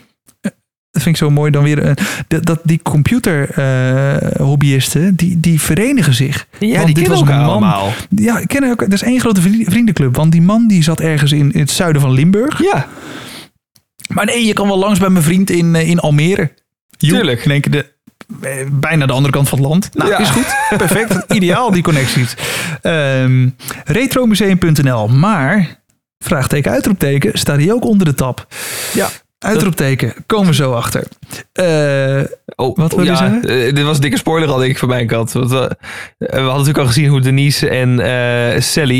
Eh, 0.99 1.05
Dat 1.05 1.13
vind 1.15 1.15
ik 1.15 1.21
zo 1.21 1.29
mooi 1.29 1.51
dan 1.51 1.63
weer. 1.63 1.81
eh, 1.83 1.91
dat, 2.27 2.45
dat 2.45 2.59
die 2.63 2.81
computerhobbyisten, 2.81 5.15
die, 5.15 5.39
die 5.39 5.61
verenigen 5.61 6.13
zich. 6.13 6.47
Ja, 6.59 6.73
Want 6.73 6.85
die 6.85 6.95
dit 6.95 7.03
kennen 7.03 7.25
was 7.25 7.29
een 7.35 7.41
man- 7.41 7.49
allemaal. 7.49 7.91
Ja, 8.09 8.37
ik 8.39 8.47
ken 8.47 8.63
ook. 8.63 8.79
Dat 8.79 8.93
is 8.93 9.01
één 9.01 9.19
grote 9.19 9.41
vri- 9.41 9.65
vriendenclub. 9.65 10.15
Want 10.15 10.31
die 10.31 10.41
man 10.41 10.67
die 10.67 10.83
zat 10.83 10.99
ergens 10.99 11.31
in, 11.31 11.51
in 11.53 11.59
het 11.59 11.71
zuiden 11.71 12.01
van 12.01 12.11
Limburg. 12.11 12.61
Ja, 12.63 12.87
Maar 14.13 14.25
nee, 14.25 14.45
je 14.45 14.53
kan 14.53 14.67
wel 14.67 14.77
langs 14.77 14.99
bij 14.99 15.09
mijn 15.09 15.23
vriend 15.23 15.49
in, 15.49 15.75
eh, 15.75 15.89
in 15.89 15.99
Almere. 15.99 16.51
Joep, 16.97 17.15
Tuurlijk. 17.15 17.45
In 17.45 17.51
één 17.51 17.61
keer 17.61 17.71
de, 17.71 17.91
eh, 18.41 18.65
bijna 18.71 19.05
de 19.05 19.13
andere 19.13 19.33
kant 19.33 19.49
van 19.49 19.57
het 19.59 19.67
land. 19.67 19.89
Nou, 19.93 20.09
Ja. 20.09 20.19
is 20.19 20.29
goed. 20.29 20.55
Perfect. 20.77 21.33
Ideaal, 21.33 21.71
die 21.71 21.83
connecties. 21.83 22.33
Ehm 22.81 23.47
retromuseum.nl. 23.85 25.07
Maar, 25.07 25.79
vraagteken, 26.19 26.71
uitroepteken, 26.71 27.37
staat 27.39 27.57
hij 27.57 27.71
ook 27.73 27.85
onder 27.85 28.05
de 28.05 28.13
tab. 28.13 28.47
ja. 28.93 29.09
Uitroepteken, 29.39 30.13
komen 30.25 30.47
we 30.47 30.53
zo 30.53 30.73
achter. 30.73 31.03
Eh, 31.51 32.23
Oh, 32.55 32.77
Wat 32.77 32.91
wil 32.95 33.03
je 33.03 33.09
ja, 33.09 33.15
zeggen? 33.15 33.41
eh, 33.43 33.73
dit 33.75 33.83
was 33.83 33.95
een 33.95 34.01
dikke 34.01 34.17
spoiler 34.17 34.49
al, 34.49 34.57
denk 34.57 34.71
ik, 34.71 34.77
van 34.77 34.89
mijn 34.89 35.07
kant. 35.07 35.31
Want 35.31 35.49
we, 35.49 35.57
eh, 35.57 35.77
we 36.17 36.25
hadden 36.27 36.45
natuurlijk 36.51 36.77
al 36.77 36.85
gezien 36.85 37.09
hoe 37.09 37.21
Denise 37.21 37.69
en 37.69 38.63
Sally... 38.63 38.99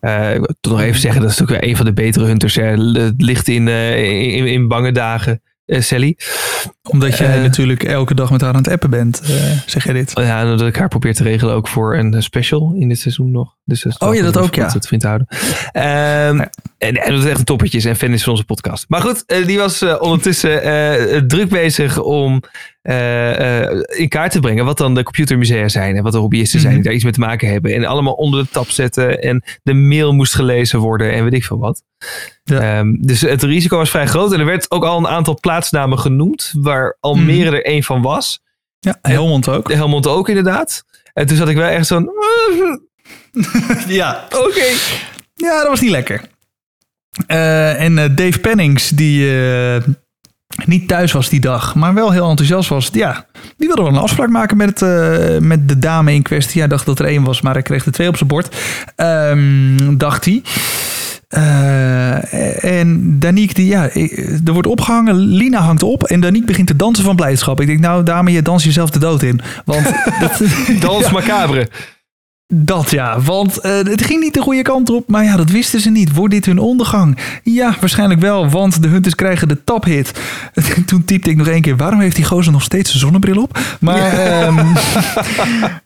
ik 0.00 0.36
wil 0.36 0.54
toch 0.60 0.72
nog 0.72 0.82
even 0.82 1.00
zeggen, 1.00 1.20
dat 1.22 1.30
is 1.30 1.36
natuurlijk 1.36 1.60
wel 1.64 1.70
een 1.70 1.76
van 1.76 1.86
de 1.86 1.92
betere 1.92 2.24
hunters. 2.24 2.54
Hè. 2.54 2.62
Het 2.62 3.22
ligt 3.22 3.48
in, 3.48 3.68
in, 3.68 4.46
in 4.46 4.68
bange 4.68 4.92
dagen, 4.92 5.42
Sally. 5.66 6.16
Omdat 6.88 7.18
jij 7.18 7.36
Eh. 7.36 7.42
natuurlijk 7.42 7.82
elke 7.84 8.14
dag 8.14 8.30
met 8.30 8.40
haar 8.40 8.50
aan 8.50 8.56
het 8.62 8.68
appen 8.72 8.90
bent, 8.90 9.20
eh, 9.20 9.28
zeg 9.66 9.84
jij 9.84 9.92
dit. 9.92 10.12
Ja, 10.14 10.40
en 10.40 10.46
dat 10.56 10.66
ik 10.66 10.76
haar 10.76 10.88
probeer 10.88 11.14
te 11.14 11.22
regelen 11.22 11.54
ook 11.54 11.68
voor 11.68 11.96
een 11.96 12.14
eh, 12.14 12.20
special 12.20 12.74
in 12.78 12.88
dit 12.88 12.98
seizoen 12.98 13.30
nog. 13.30 13.54
Dus 13.64 13.82
dat 13.82 14.00
Oh 14.00 14.14
ja, 14.14 14.22
dat 14.22 14.36
ook, 14.38 14.54
ja. 14.54 14.72
Het 14.72 14.86
vriend 14.86 15.02
houden. 15.02 15.26
Ehm, 15.72 16.40
en, 16.78 16.94
en 16.94 17.12
dat 17.12 17.22
is 17.22 17.28
echt 17.30 17.38
een 17.38 17.44
toppetjes 17.44 17.84
en 17.84 17.96
fan 17.96 18.10
is 18.12 18.22
van 18.22 18.32
onze 18.32 18.44
podcast. 18.44 18.84
Maar 18.88 19.00
goed, 19.00 19.24
die 19.46 19.58
was 19.58 19.82
ondertussen 19.98 20.60
druk 21.28 21.48
bezig 21.48 21.98
om 22.02 22.42
in 23.96 24.08
kaart 24.08 24.32
te 24.32 24.40
brengen 24.40 24.64
wat 24.64 24.78
dan 24.78 24.94
de 24.94 25.02
computermusea 25.02 25.68
zijn 25.68 25.96
en 25.96 26.02
wat 26.02 26.12
de 26.12 26.18
hobbyisten 26.18 26.60
zijn 26.60 26.72
Mhm. 26.72 26.80
die 26.80 26.84
daar 26.84 26.94
iets 26.94 27.04
mee 27.04 27.12
te 27.12 27.20
maken 27.20 27.48
hebben. 27.48 27.74
En 27.74 27.84
allemaal 27.84 28.12
onder 28.12 28.42
de 28.42 28.48
tap 28.50 28.70
zetten 28.70 29.22
en 29.22 29.42
de 29.62 29.74
mail 29.74 30.12
moest 30.14 30.34
gelezen 30.34 30.78
worden 30.78 31.12
en 31.12 31.24
weet 31.24 31.32
ik 31.34 31.44
veel 31.44 31.58
wat. 31.58 31.82
Ja. 32.44 32.60
Ehm, 32.78 32.94
dus 33.00 33.20
het 33.20 33.42
risico 33.42 33.76
was 33.76 33.90
vrij 33.90 34.06
groot 34.06 34.32
en 34.32 34.40
er 34.40 34.46
werd 34.46 34.70
ook 34.70 34.84
al 34.84 34.98
een 34.98 35.08
aantal 35.08 35.38
plaatsnamen 35.40 35.98
genoen 35.98 36.38
waar 36.60 36.75
Almere 37.00 37.44
Mhm. 37.44 37.54
er 37.54 37.64
één 37.64 37.82
van 37.82 38.02
was. 38.02 38.40
Ja, 38.78 38.98
Helmond 39.02 39.48
ook. 39.48 39.72
Helmond 39.72 40.06
ook 40.06 40.28
inderdaad. 40.28 40.84
En 41.12 41.26
toen 41.26 41.36
zat 41.36 41.48
ik 41.48 41.56
wel 41.56 41.68
echt 41.68 41.86
zo'n, 41.86 42.10
Ja, 43.88 44.24
oké. 44.34 44.64
Ja, 45.34 45.58
dat 45.58 45.68
was 45.68 45.80
niet 45.80 45.90
lekker. 45.90 46.20
Eh, 47.26 47.80
en 47.82 47.98
eh, 47.98 48.10
Dave 48.16 48.38
Pennings, 48.40 48.88
die 48.88 49.40
eh, 49.40 49.82
niet 50.64 50.88
thuis 50.88 51.12
was 51.12 51.28
die 51.28 51.40
dag, 51.40 51.74
maar 51.74 51.94
wel 51.94 52.12
heel 52.12 52.28
enthousiast 52.28 52.68
was. 52.68 52.88
Ja, 52.92 53.26
die 53.56 53.66
wilde 53.66 53.82
wel 53.82 53.90
een 53.90 53.98
afspraak 53.98 54.28
maken 54.28 54.56
met, 54.56 54.80
met 55.42 55.68
de 55.68 55.78
dame 55.78 56.12
in 56.14 56.22
kwestie. 56.22 56.60
Hij 56.60 56.68
dacht 56.68 56.86
dat 56.86 56.98
er 56.98 57.06
één 57.06 57.24
was, 57.24 57.40
maar 57.40 57.52
hij 57.52 57.62
kreeg 57.62 57.86
er 57.86 57.92
twee 57.92 58.08
op 58.08 58.16
zijn 58.16 58.28
bord. 58.28 58.56
Ehm, 58.96 59.96
dacht 59.96 60.24
hij. 60.24 60.42
Eh, 61.28 62.64
en 62.64 63.18
Danique, 63.18 63.54
die, 63.54 63.66
ja, 63.66 63.88
er 64.44 64.52
wordt 64.52 64.66
opgehangen. 64.66 65.14
Lina 65.14 65.60
hangt 65.60 65.82
op 65.82 66.04
en 66.04 66.20
Danique 66.20 66.46
begint 66.46 66.66
te 66.66 66.76
dansen 66.76 67.04
van 67.04 67.16
blijdschap. 67.16 67.60
Ik 67.60 67.66
denk, 67.66 67.80
nou, 67.80 68.02
dame, 68.02 68.32
je 68.32 68.42
dans 68.42 68.64
jezelf 68.64 68.90
de 68.90 68.98
dood 68.98 69.22
in. 69.22 69.40
Want 69.64 69.84
dat, 70.20 70.42
Dans 70.80 71.10
macabre. 71.18 71.68
Dat 72.48 72.90
ja, 72.90 73.20
want 73.20 73.58
eh, 73.58 73.72
het 73.76 74.04
ging 74.04 74.22
niet 74.22 74.34
de 74.34 74.40
goede 74.40 74.62
kant 74.62 74.90
op. 74.90 75.08
Maar 75.08 75.24
ja, 75.24 75.36
dat 75.36 75.50
wisten 75.50 75.80
ze 75.80 75.90
niet. 75.90 76.14
Wordt 76.14 76.34
dit 76.34 76.46
hun 76.46 76.58
ondergang? 76.58 77.18
Ja, 77.42 77.76
waarschijnlijk 77.80 78.20
wel, 78.20 78.48
want 78.48 78.82
de 78.82 78.88
Hunters 78.88 79.14
krijgen 79.14 79.48
de 79.48 79.64
taphit. 79.64 80.20
Toen 80.86 81.04
typte 81.04 81.30
ik 81.30 81.36
nog 81.36 81.46
één 81.46 81.60
keer, 81.60 81.76
waarom 81.76 82.00
heeft 82.00 82.16
die 82.16 82.24
gozer 82.24 82.52
nog 82.52 82.62
steeds 82.62 82.90
zijn 82.90 83.02
zonnebril 83.02 83.42
op? 83.42 83.58
Maar 83.80 84.12
ehm, 84.12 84.56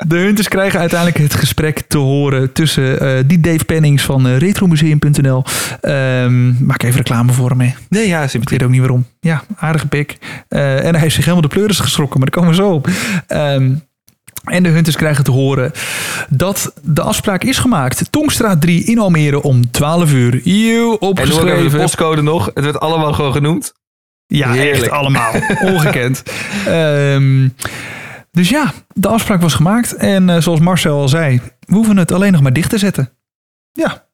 de 0.08 0.16
Hunters 0.16 0.48
krijgen 0.48 0.80
uiteindelijk 0.80 1.18
het 1.18 1.34
gesprek 1.34 1.82
te 1.88 1.98
horen 1.98 2.52
tussen 2.52 3.00
eh, 3.00 3.22
die 3.26 3.40
Dave 3.40 3.64
Pennings 3.64 4.02
van 4.02 4.26
eh, 4.26 4.36
retromuseum.nl. 4.36 5.44
Ehm, 5.80 6.64
maak 6.64 6.82
even 6.82 6.96
reclame 6.96 7.32
voor 7.32 7.50
hem, 7.50 7.61
hè. 7.61 7.72
Nee, 7.88 8.08
ja, 8.08 8.28
Ik 8.32 8.48
weet 8.48 8.62
ook 8.62 8.70
niet 8.70 8.80
waarom. 8.80 9.06
Ja, 9.20 9.42
aardige 9.56 9.86
pik. 9.86 10.18
En 10.48 10.58
hij 10.92 11.00
heeft 11.00 11.14
zich 11.14 11.24
helemaal 11.24 11.48
de 11.48 11.54
pleuris 11.54 11.78
geschrokken, 11.78 12.20
maar 12.20 12.30
daar 12.30 12.40
komen 12.40 12.56
we 12.56 12.62
zo 12.62 12.70
op. 12.72 12.88
Ehm, 13.26 13.70
en 14.45 14.62
de 14.62 14.68
Hunters 14.68 14.97
krijgen 14.97 15.24
te 15.24 15.30
horen 15.30 15.72
dat 16.28 16.72
de 16.82 17.03
afspraak 17.03 17.45
is 17.45 17.59
gemaakt. 17.59 18.12
Tongstraat 18.12 18.61
3 18.61 18.84
in 18.84 18.99
Almere 18.99 19.43
om 19.43 19.70
12 19.70 20.12
uur. 20.12 20.41
Eeuw, 20.45 20.93
En 20.93 20.99
noem 21.01 21.11
ook 21.11 21.18
even 21.18 21.28
de 21.28 21.36
opgeschreven. 21.36 21.78
postcode 21.80 22.22
nog. 22.22 22.51
Het 22.55 22.64
werd 22.64 22.80
allemaal 22.80 23.12
gewoon 23.12 23.32
genoemd. 23.32 23.72
Ja, 24.26 24.51
Heerlijk. 24.53 24.76
echt 24.82 24.91
allemaal. 24.91 25.32
Ongekend. 25.72 26.22
Ehm, 26.66 27.49
dus 28.30 28.49
ja, 28.49 28.72
de 28.95 29.09
afspraak 29.09 29.41
was 29.41 29.55
gemaakt. 29.55 29.95
En 29.95 30.30
eh, 30.30 30.41
zoals 30.41 30.61
Marcel 30.61 31.01
al 31.01 31.09
zei, 31.09 31.41
we 31.61 31.74
hoeven 31.74 31.97
het 31.97 32.12
alleen 32.12 32.32
nog 32.32 32.41
maar 32.41 32.53
dicht 32.53 32.70
te 32.70 32.78
zetten. 32.78 33.11
Ja, 33.72 34.07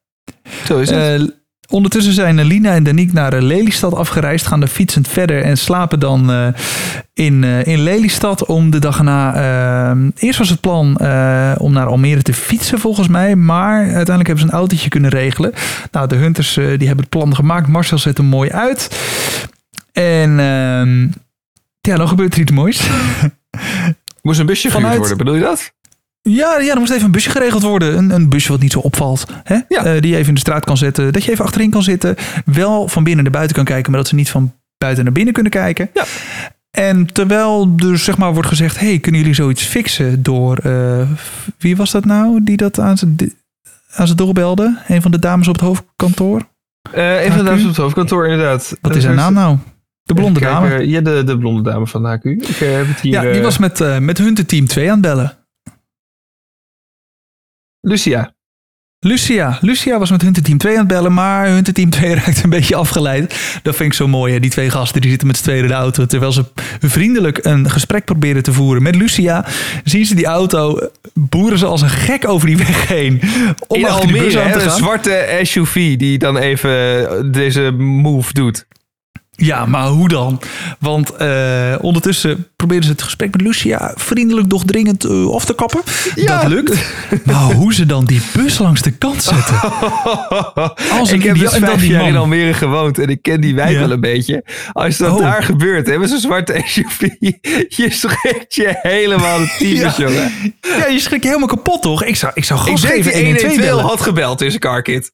Zo 0.65 0.77
is 0.79 0.89
het. 0.89 1.21
eh, 1.21 1.27
Ondertussen 1.69 2.13
zijn 2.13 2.43
Lina 2.43 2.73
en 2.73 2.83
Danique 2.83 3.13
naar 3.13 3.33
eh, 3.33 3.41
Lelystad 3.41 3.93
afgereisd, 3.93 4.47
gaan 4.47 4.61
er 4.61 4.67
fietsend 4.67 5.07
verder 5.07 5.43
en 5.43 5.57
slapen 5.57 5.99
dan 5.99 6.31
eh, 6.31 6.47
in, 7.13 7.43
eh, 7.43 7.65
in 7.65 7.79
Lelystad 7.79 8.45
om 8.45 8.69
de 8.69 8.79
dag 8.79 9.01
na. 9.03 9.95
eerst 10.15 10.39
was 10.39 10.49
het 10.49 10.61
plan 10.61 10.87
om 11.57 11.73
naar 11.73 11.85
Almere 11.87 12.21
te 12.21 12.33
fietsen 12.33 12.79
volgens 12.79 13.07
mij, 13.07 13.35
maar 13.35 13.79
uiteindelijk 13.79 14.27
hebben 14.27 14.45
ze 14.45 14.51
een 14.51 14.59
autootje 14.59 14.89
kunnen 14.89 15.09
regelen. 15.09 15.53
Nou, 15.91 16.07
de 16.07 16.15
Hunters 16.15 16.53
die 16.53 16.63
hebben 16.63 16.97
het 16.97 17.09
plan 17.09 17.35
gemaakt. 17.35 17.67
Marcel 17.67 17.97
zet 17.97 18.17
hem 18.17 18.25
mooi 18.25 18.51
uit. 18.51 18.89
En 19.91 20.39
ehm, 20.39 21.01
ja, 21.81 21.95
dan 21.95 22.07
gebeurt 22.07 22.33
er 22.33 22.39
iets 22.39 22.51
moois. 22.51 22.89
Moest 24.21 24.39
een 24.39 24.45
busje 24.45 24.61
gehuurd 24.69 24.81
Vanuit- 24.83 24.97
worden, 24.99 25.17
bedoel 25.17 25.35
je 25.35 25.41
dat? 25.41 25.73
Ja, 26.29 26.59
ja, 26.59 26.73
er 26.73 26.79
moest 26.79 26.91
even 26.91 27.05
een 27.05 27.11
busje 27.11 27.29
geregeld 27.29 27.63
worden. 27.63 27.97
Een, 27.97 28.09
een 28.09 28.29
busje 28.29 28.51
wat 28.51 28.59
niet 28.61 28.71
zo 28.71 28.79
opvalt. 28.79 29.25
Hè? 29.43 29.57
Ja. 29.67 29.85
Eh, 29.85 30.01
die 30.01 30.11
je 30.11 30.15
even 30.15 30.27
in 30.27 30.33
de 30.33 30.39
straat 30.39 30.65
kan 30.65 30.77
zetten. 30.77 31.13
Dat 31.13 31.23
je 31.23 31.31
even 31.31 31.45
achterin 31.45 31.69
kan 31.69 31.83
zitten. 31.83 32.15
Wel 32.45 32.87
van 32.87 33.03
binnen 33.03 33.23
naar 33.23 33.33
buiten 33.33 33.55
kan 33.55 33.65
kijken. 33.65 33.91
Maar 33.91 33.99
dat 33.99 34.09
ze 34.09 34.15
niet 34.15 34.29
van 34.29 34.53
buiten 34.77 35.03
naar 35.03 35.13
binnen 35.13 35.33
kunnen 35.33 35.51
kijken. 35.51 35.89
Ja. 35.93 36.03
En 36.71 37.05
terwijl 37.13 37.75
dus 37.75 38.03
zeg 38.03 38.17
maar 38.17 38.33
wordt 38.33 38.47
gezegd... 38.47 38.79
hey, 38.79 38.99
kunnen 38.99 39.21
jullie 39.21 39.35
zoiets 39.35 39.63
fixen 39.63 40.23
door... 40.23 40.57
eh, 40.57 41.01
wie 41.57 41.75
was 41.75 41.91
dat 41.91 42.05
nou 42.05 42.43
die 42.43 42.57
dat 42.57 42.79
aan 42.79 42.97
zijn, 42.97 43.15
aan 43.91 44.05
zijn 44.05 44.17
doorbelde? 44.17 44.77
Een 44.87 45.01
van 45.01 45.11
de 45.11 45.19
dames 45.19 45.47
op 45.47 45.53
het 45.53 45.63
hoofdkantoor? 45.63 46.41
Eh 46.91 47.23
een 47.25 47.29
van 47.31 47.37
de 47.37 47.43
dames 47.43 47.61
op 47.61 47.67
het 47.67 47.77
hoofdkantoor, 47.77 48.27
inderdaad. 48.27 48.77
Wat 48.81 48.95
is 48.95 49.05
haar 49.05 49.15
naam 49.15 49.33
nou? 49.33 49.57
De 50.03 50.13
blonde 50.13 50.39
dame. 50.39 50.87
Ja, 50.87 51.01
de, 51.01 51.23
de 51.23 51.37
blonde 51.37 51.61
dame 51.61 51.87
van 51.87 52.03
de 52.03 52.09
HQ. 52.09 52.23
Ik 52.23 52.55
heb 52.55 52.87
het 52.87 52.99
hier. 52.99 53.11
Ja, 53.11 53.31
die 53.31 53.41
was 53.41 53.57
met, 53.57 53.81
eh 53.81 53.97
met 53.97 54.17
hun 54.17 54.33
team 54.45 54.67
2 54.67 54.85
aan 54.85 54.91
het 54.91 55.01
bellen. 55.01 55.36
Lucia. 57.87 58.33
Lucia. 58.99 59.57
Lucia 59.61 59.99
was 59.99 60.11
met 60.11 60.21
Hunter 60.21 60.43
Team 60.43 60.57
2 60.57 60.73
aan 60.73 60.79
het 60.79 60.87
bellen, 60.87 61.13
maar 61.13 61.47
Hunter 61.47 61.73
Team 61.73 61.89
2 61.89 62.15
raakte 62.25 62.43
een 62.43 62.49
beetje 62.49 62.75
afgeleid. 62.75 63.59
Dat 63.63 63.75
vind 63.75 63.89
ik 63.89 63.97
zo 63.97 64.07
mooi. 64.07 64.33
Hè? 64.33 64.39
Die 64.39 64.49
twee 64.49 64.69
gasten 64.69 65.01
die 65.01 65.09
zitten 65.09 65.27
met 65.27 65.37
z'n 65.37 65.43
tweeën 65.43 65.61
in 65.61 65.67
de 65.67 65.73
auto. 65.73 66.05
Terwijl 66.05 66.31
ze 66.31 66.45
vriendelijk 66.79 67.39
een 67.45 67.69
gesprek 67.69 68.05
proberen 68.05 68.43
te 68.43 68.53
voeren 68.53 68.83
met 68.83 68.95
Lucia, 68.95 69.45
zien 69.83 70.05
ze 70.05 70.15
die 70.15 70.25
auto, 70.25 70.79
boeren 71.13 71.57
ze 71.57 71.65
als 71.65 71.81
een 71.81 71.89
gek 71.89 72.27
over 72.27 72.47
die 72.47 72.57
weg 72.57 72.87
heen. 72.87 73.21
Om 73.67 73.75
In 73.75 73.81
bus 73.81 73.91
Almere, 73.91 74.41
aan 74.41 74.61
een 74.61 74.69
zwarte 74.69 75.39
SUV 75.41 75.97
die 75.97 76.17
dan 76.17 76.37
even 76.37 77.31
deze 77.31 77.71
move 77.71 78.33
doet. 78.33 78.65
Ja, 79.39 79.65
maar 79.65 79.87
hoe 79.87 80.07
dan? 80.07 80.41
Want 80.79 81.15
eh, 81.15 81.75
ondertussen 81.81 82.47
proberen 82.55 82.83
ze 82.83 82.89
het 82.91 83.01
gesprek 83.01 83.31
met 83.31 83.41
Lucia 83.41 83.93
vriendelijk, 83.95 84.49
doch 84.49 84.63
dringend 84.65 85.03
eh, 85.05 85.29
af 85.29 85.45
te 85.45 85.55
kappen. 85.55 85.81
Ja. 86.15 86.41
Dat 86.41 86.51
lukt. 86.51 86.77
Maar 87.25 87.35
hoe 87.53 87.73
ze 87.73 87.85
dan 87.85 88.05
die 88.05 88.21
bus 88.33 88.57
langs 88.57 88.81
de 88.81 88.91
kant 88.91 89.23
zetten. 89.23 89.59
Als 90.99 91.09
een 91.11 91.15
ik 91.15 91.23
heb 91.23 91.37
dus 91.37 91.53
vijf 91.53 91.83
jaar 91.85 92.07
in. 92.07 92.15
Almere 92.15 92.53
gewoond 92.53 92.99
en 92.99 93.09
ik 93.09 93.21
ken 93.21 93.41
die 93.41 93.55
wijk 93.55 93.71
Ja. 93.71 93.79
wel 93.79 93.91
een 93.91 93.99
beetje. 93.99 94.43
Als 94.73 94.97
dat 94.97 95.11
Oh. 95.13 95.19
daar 95.19 95.43
gebeurt, 95.43 95.87
hè, 95.87 95.97
met 95.97 96.09
zo'n 96.09 96.19
zwarte 96.19 96.61
SUV, 96.65 97.01
je 97.67 97.87
schrikt 97.89 98.55
je 98.55 98.77
helemaal 98.81 99.37
de 99.37 99.55
tyfus, 99.57 99.95
Ja. 99.97 100.03
jongen. 100.07 100.31
Ja, 100.61 100.87
je 100.87 100.99
schrik 100.99 101.21
je 101.21 101.27
helemaal 101.27 101.47
kapot, 101.49 101.81
toch? 101.81 102.03
Ik 102.03 102.15
zou, 102.15 102.31
ik 102.35 102.43
zou 102.43 102.59
Ik 102.59 102.65
denk 102.65 102.79
geven 102.79 103.11
die 103.13 103.23
112 103.23 103.23
112 103.23 103.65
bellen. 103.69 103.83
had 103.85 104.01
gebeld 104.01 104.41
in 104.41 104.49
zijn 104.49 104.61
carkit. 104.61 105.11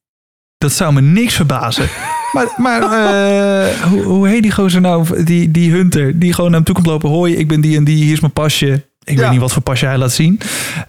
Dat 0.64 0.72
zou 0.74 0.94
me 0.94 1.02
niks 1.02 1.34
verbazen. 1.36 1.88
Maar, 2.34 2.48
maar 2.58 2.82
eh, 2.82 3.82
hoe, 3.82 4.02
hoe 4.04 4.28
heet 4.28 4.42
die 4.42 4.52
gozer 4.52 4.82
nou, 4.82 5.24
die, 5.24 5.52
die 5.52 5.72
Hunter, 5.72 6.20
die 6.20 6.34
gewoon 6.34 6.46
naar 6.50 6.56
hem 6.60 6.66
toe 6.66 6.76
komt 6.76 6.88
lopen. 6.88 7.10
Hoi, 7.10 7.36
ik 7.36 7.48
ben 7.48 7.62
die 7.62 7.78
en 7.78 7.84
die, 7.84 8.04
hier 8.04 8.14
is 8.14 8.20
mijn 8.20 8.34
pasje. 8.34 8.86
Ik 9.04 9.16
Ja. 9.16 9.22
weet 9.22 9.32
niet 9.32 9.40
wat 9.40 9.54
voor 9.54 9.62
pasje 9.62 9.86
hij 9.86 9.98
laat 9.98 10.12
zien. 10.12 10.40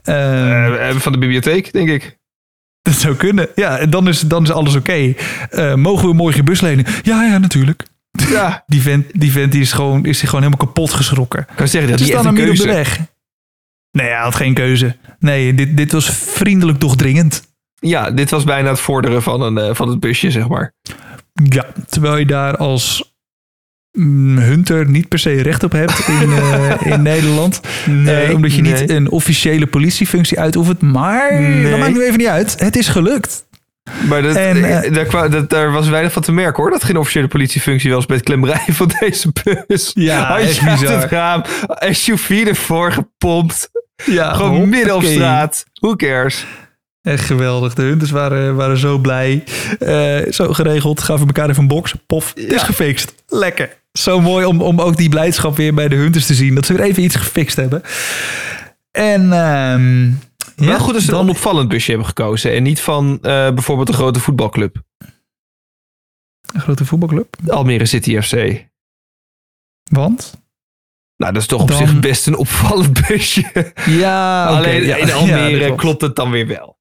Eh, 0.03 0.91
van 0.97 1.13
de 1.13 1.19
bibliotheek, 1.19 1.73
denk 1.73 1.89
ik. 1.89 2.19
dat 2.83 2.95
zou 2.95 3.15
kunnen. 3.15 3.49
Ja, 3.55 3.79
en 3.79 3.91
dan 3.91 4.09
is, 4.09 4.21
dan 4.21 4.43
is 4.43 4.51
alles 4.51 4.75
oké. 4.75 5.15
Eh, 5.51 5.75
mogen 5.75 6.09
we 6.09 6.15
morgen 6.15 6.37
je 6.37 6.43
bus 6.43 6.61
lenen? 6.61 6.85
Ja, 7.03 7.25
ja, 7.25 7.39
natuurlijk. 7.39 7.83
Ja, 8.29 8.63
Die 8.67 8.83
vent, 8.83 9.07
die 9.13 9.33
vent 9.33 9.53
die 9.53 9.61
is, 9.61 9.73
gewoon, 9.73 10.05
is 10.05 10.19
zich 10.19 10.29
gewoon 10.29 10.45
helemaal 10.45 10.67
kapot 10.67 10.93
geschrokken. 10.93 11.41
ik 11.41 11.57
kan 11.57 11.69
zeggen, 11.69 11.91
dat 11.91 12.01
is 12.01 12.11
er 12.11 12.17
een 12.17 12.25
midden 12.35 12.51
op 12.51 12.57
de 12.57 12.63
keuze. 12.63 12.77
weg. 12.79 13.01
Nee, 13.91 14.07
hij 14.09 14.21
had 14.23 14.35
geen 14.35 14.55
keuze. 14.55 14.97
Nee, 15.19 15.55
dit, 15.55 15.77
dit 15.77 15.93
was 15.93 16.11
vriendelijk 16.11 16.81
doch 16.81 16.97
dringend. 16.97 17.53
Ja, 17.87 18.11
dit 18.11 18.31
was 18.31 18.45
bijna 18.45 18.69
het 18.69 18.81
vorderen 18.81 19.23
van, 19.23 19.41
een, 19.43 19.59
eh, 19.59 19.75
van 19.75 19.89
het 19.89 20.01
busje, 20.01 20.31
zeg 20.31 20.49
maar. 20.49 20.75
Ja, 21.33 21.67
terwijl 21.89 22.17
je 22.17 22.27
daar 22.27 22.57
als 22.57 23.15
mm, 23.93 24.39
hunter 24.39 24.89
niet 24.89 25.09
per 25.09 25.19
se 25.19 25.43
recht 25.43 25.63
op 25.63 25.73
hebt 25.73 26.09
in, 26.09 26.33
eh, 26.39 26.93
in 26.93 27.03
Nederland. 27.03 27.61
Eh, 28.07 28.35
omdat 28.35 28.55
je 28.55 28.63
niet 28.63 28.87
nee. 28.87 28.97
een 28.97 29.11
officiële 29.11 29.67
politiefunctie 29.67 30.41
uitoefent. 30.41 30.81
Maar 30.81 31.41
Nee. 31.41 31.71
dat 31.71 31.79
maakt 31.79 31.95
nu 31.95 32.03
even 32.05 32.19
niet 32.19 32.27
uit. 32.27 32.55
Het 32.59 32.77
is 32.77 32.89
gelukt. 32.89 33.47
Maar 34.09 34.23
dat, 34.23 34.37
En, 34.37 34.93
daar, 34.93 35.31
dat, 35.31 35.51
daar 35.51 35.73
was 35.73 35.89
weinig 35.89 36.13
van 36.13 36.23
te 36.23 36.33
merken 36.33 36.63
hoor. 36.63 36.71
Dat 36.73 36.85
geen 36.85 36.97
officiële 36.97 37.29
politiefunctie 37.29 37.93
was 37.93 38.07
bij 38.07 38.17
het 38.17 38.25
klemmerij 38.25 38.65
van 38.81 38.91
deze 39.01 39.33
bus. 39.43 39.91
Ja, 39.95 40.39
echt 40.39 40.59
Handje 40.59 40.71
uit 40.71 40.81
bizar. 40.81 41.01
het 41.01 41.11
raam, 41.11 41.43
SUV 41.95 42.45
ervoor 42.47 42.93
gepompt. 42.93 43.71
Ja, 44.05 44.33
Gewoon 44.35 44.69
midden 44.69 44.95
op 44.95 45.03
straat. 45.03 45.65
Who 45.73 45.97
cares? 45.97 46.47
Echt 47.05 47.25
geweldig. 47.25 47.75
De 47.75 47.83
hunters 47.83 48.11
waren, 48.11 48.55
waren 48.55 48.79
zo 48.79 48.99
blij. 48.99 49.45
Eh, 49.79 50.33
zo 50.33 50.53
geregeld. 50.53 51.03
Gaven 51.03 51.27
elkaar 51.27 51.49
even 51.51 51.63
een 51.63 51.69
box. 51.69 51.95
Pof. 52.07 52.33
Het 52.35 52.53
is 52.53 52.63
gefixt. 52.63 53.15
Lekker. 53.29 53.77
Zo 53.93 54.21
mooi 54.21 54.45
om, 54.47 54.63
om 54.63 54.81
ook 54.81 54.97
die 54.97 55.09
blijdschap 55.09 55.57
weer 55.57 55.75
bij 55.75 55.89
de 55.89 55.97
hunters 55.97 56.27
te 56.27 56.35
zien. 56.35 56.55
Dat 56.55 56.67
ze 56.67 56.73
weer 56.75 56.83
even 56.87 57.03
iets 57.03 57.15
gefixt 57.17 57.57
hebben. 57.57 57.83
En 58.91 59.33
ehm, 59.33 60.11
Wel 60.57 60.69
ja, 60.69 60.79
goed 60.79 60.93
dat 60.93 61.03
ze 61.03 61.09
een 61.09 61.15
dan- 61.15 61.23
onopvallend 61.25 61.69
busje 61.69 61.89
hebben 61.91 62.09
gekozen. 62.09 62.53
En 62.53 62.63
niet 62.63 62.81
van 62.81 63.19
eh, 63.23 63.51
bijvoorbeeld 63.51 63.89
een 63.89 63.95
grote 63.95 64.21
voetbalclub. 64.21 64.77
Een 66.53 66.61
grote 66.61 66.85
voetbalclub. 66.85 67.37
Almere 67.47 67.87
City 67.87 68.21
FC. 68.21 68.65
Want? 69.91 70.43
Nou, 71.17 71.33
dat 71.33 71.43
is 71.43 71.49
toch 71.49 71.61
op 71.63 71.69
Dan- 71.69 71.77
zich 71.77 72.01
best 72.01 72.27
een 72.27 72.37
opvallend 72.37 73.01
busje. 73.09 73.73
Ja, 73.87 74.47
Alleen 74.47 74.85
ja. 74.85 74.97
in 74.97 75.13
Almere 75.21 75.75
klopt 75.75 76.01
het 76.01 76.17
dan 76.17 76.31
weer 76.31 76.47
wel. 76.47 76.74